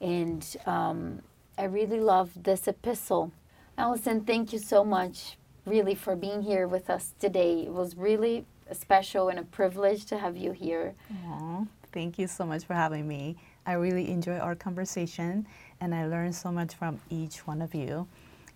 And 0.00 0.42
um, 0.66 1.22
I 1.56 1.64
really 1.64 2.00
love 2.00 2.30
this 2.36 2.68
epistle. 2.68 3.32
Allison, 3.78 4.24
thank 4.24 4.52
you 4.52 4.58
so 4.58 4.84
much, 4.84 5.38
really, 5.64 5.94
for 5.94 6.14
being 6.14 6.42
here 6.42 6.68
with 6.68 6.90
us 6.90 7.14
today. 7.18 7.62
It 7.62 7.72
was 7.72 7.96
really 7.96 8.44
special 8.72 9.28
and 9.28 9.38
a 9.38 9.42
privilege 9.42 10.04
to 10.06 10.18
have 10.18 10.36
you 10.36 10.52
here. 10.52 10.94
Aw, 11.26 11.64
thank 11.92 12.18
you 12.18 12.26
so 12.26 12.44
much 12.44 12.64
for 12.64 12.74
having 12.74 13.08
me. 13.08 13.36
I 13.66 13.72
really 13.72 14.10
enjoy 14.10 14.38
our 14.38 14.54
conversation 14.54 15.46
and 15.80 15.94
I 15.94 16.06
learned 16.06 16.34
so 16.34 16.52
much 16.52 16.74
from 16.74 17.00
each 17.08 17.46
one 17.46 17.62
of 17.62 17.74
you. 17.74 18.06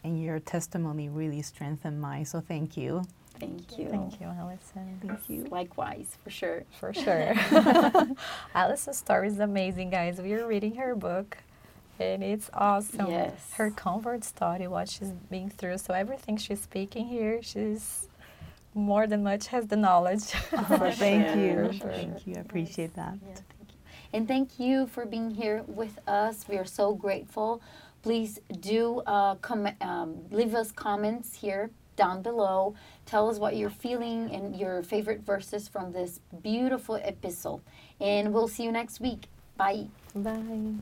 And 0.04 0.22
your 0.22 0.38
testimony 0.38 1.08
really 1.08 1.42
strengthened 1.42 2.00
mine, 2.00 2.24
so 2.24 2.40
thank 2.40 2.76
you. 2.76 3.02
Thank 3.40 3.78
you. 3.78 3.88
Thank 3.88 4.20
you, 4.20 4.26
Allison. 4.28 4.98
Thank 5.04 5.28
you. 5.28 5.44
Likewise, 5.50 6.16
for 6.24 6.30
sure. 6.30 6.64
For 6.80 6.92
sure. 6.92 7.34
Allison's 8.54 8.98
story 8.98 9.28
is 9.28 9.38
amazing, 9.38 9.90
guys. 9.90 10.20
We 10.20 10.32
are 10.34 10.46
reading 10.46 10.74
her 10.76 10.94
book, 10.96 11.38
And 12.00 12.22
it's 12.24 12.50
awesome. 12.54 13.10
Yes. 13.10 13.52
Her 13.54 13.70
comfort 13.70 14.24
story, 14.24 14.66
what 14.68 14.88
she's 14.88 15.10
been 15.30 15.50
through. 15.50 15.78
So 15.78 15.94
everything 15.94 16.36
she's 16.36 16.60
speaking 16.62 17.06
here, 17.06 17.40
she's 17.42 18.08
more 18.74 19.06
than 19.06 19.22
much 19.22 19.48
has 19.48 19.66
the 19.66 19.76
knowledge. 19.76 20.22
Oh, 20.52 20.90
thank 20.92 21.28
sure, 21.28 21.36
you. 21.38 21.66
for 21.68 21.72
sure. 21.74 21.92
Thank 21.92 22.26
you. 22.26 22.34
I 22.36 22.40
appreciate 22.40 22.94
that. 22.94 23.14
thank 23.20 23.70
you 23.70 23.76
And 24.12 24.28
thank 24.28 24.58
you 24.60 24.86
for 24.88 25.06
being 25.06 25.30
here 25.30 25.62
with 25.66 25.98
us. 26.08 26.46
We 26.48 26.56
are 26.56 26.64
so 26.64 26.94
grateful. 26.94 27.60
Please 28.02 28.40
do 28.60 29.02
uh, 29.06 29.34
com- 29.36 29.74
um, 29.80 30.24
leave 30.30 30.54
us 30.54 30.72
comments 30.72 31.34
here 31.34 31.70
down 31.96 32.22
below. 32.22 32.74
Tell 33.06 33.28
us 33.28 33.38
what 33.38 33.56
you're 33.56 33.70
feeling 33.70 34.30
and 34.32 34.56
your 34.56 34.82
favorite 34.82 35.20
verses 35.26 35.68
from 35.68 35.92
this 35.92 36.20
beautiful 36.42 36.94
epistle. 36.94 37.60
And 38.00 38.32
we'll 38.32 38.48
see 38.48 38.64
you 38.64 38.72
next 38.72 39.00
week. 39.00 39.28
Bye. 39.56 39.88
Bye. 40.14 40.76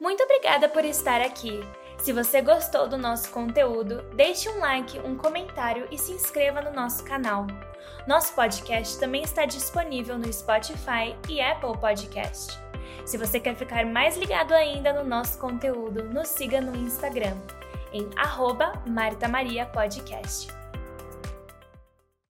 Muito 0.00 0.22
obrigada 0.22 0.68
por 0.68 0.84
estar 0.84 1.22
aqui. 1.22 1.60
Se 1.98 2.12
você 2.12 2.42
gostou 2.42 2.86
do 2.86 2.98
nosso 2.98 3.30
conteúdo, 3.30 4.02
deixe 4.14 4.48
um 4.50 4.58
like, 4.58 4.98
um 5.00 5.16
comentário 5.16 5.88
e 5.90 5.96
se 5.96 6.12
inscreva 6.12 6.60
no 6.60 6.72
nosso 6.72 7.04
canal. 7.04 7.46
Nosso 8.06 8.34
podcast 8.34 8.98
também 8.98 9.22
está 9.22 9.46
disponível 9.46 10.18
no 10.18 10.30
Spotify 10.30 11.16
e 11.28 11.40
Apple 11.40 11.78
Podcast. 11.78 12.63
Se 13.04 13.16
você 13.16 13.38
quer 13.38 13.54
ficar 13.54 13.84
mais 13.86 14.16
ligado 14.16 14.52
ainda 14.52 14.92
no 14.92 15.04
nosso 15.04 15.38
conteúdo, 15.38 16.04
nos 16.04 16.28
siga 16.28 16.60
no 16.60 16.76
Instagram, 16.76 17.36
em 17.92 18.08
arroba 18.16 18.72
Marta 18.86 19.28
Maria 19.28 19.66
Podcast. 19.66 20.63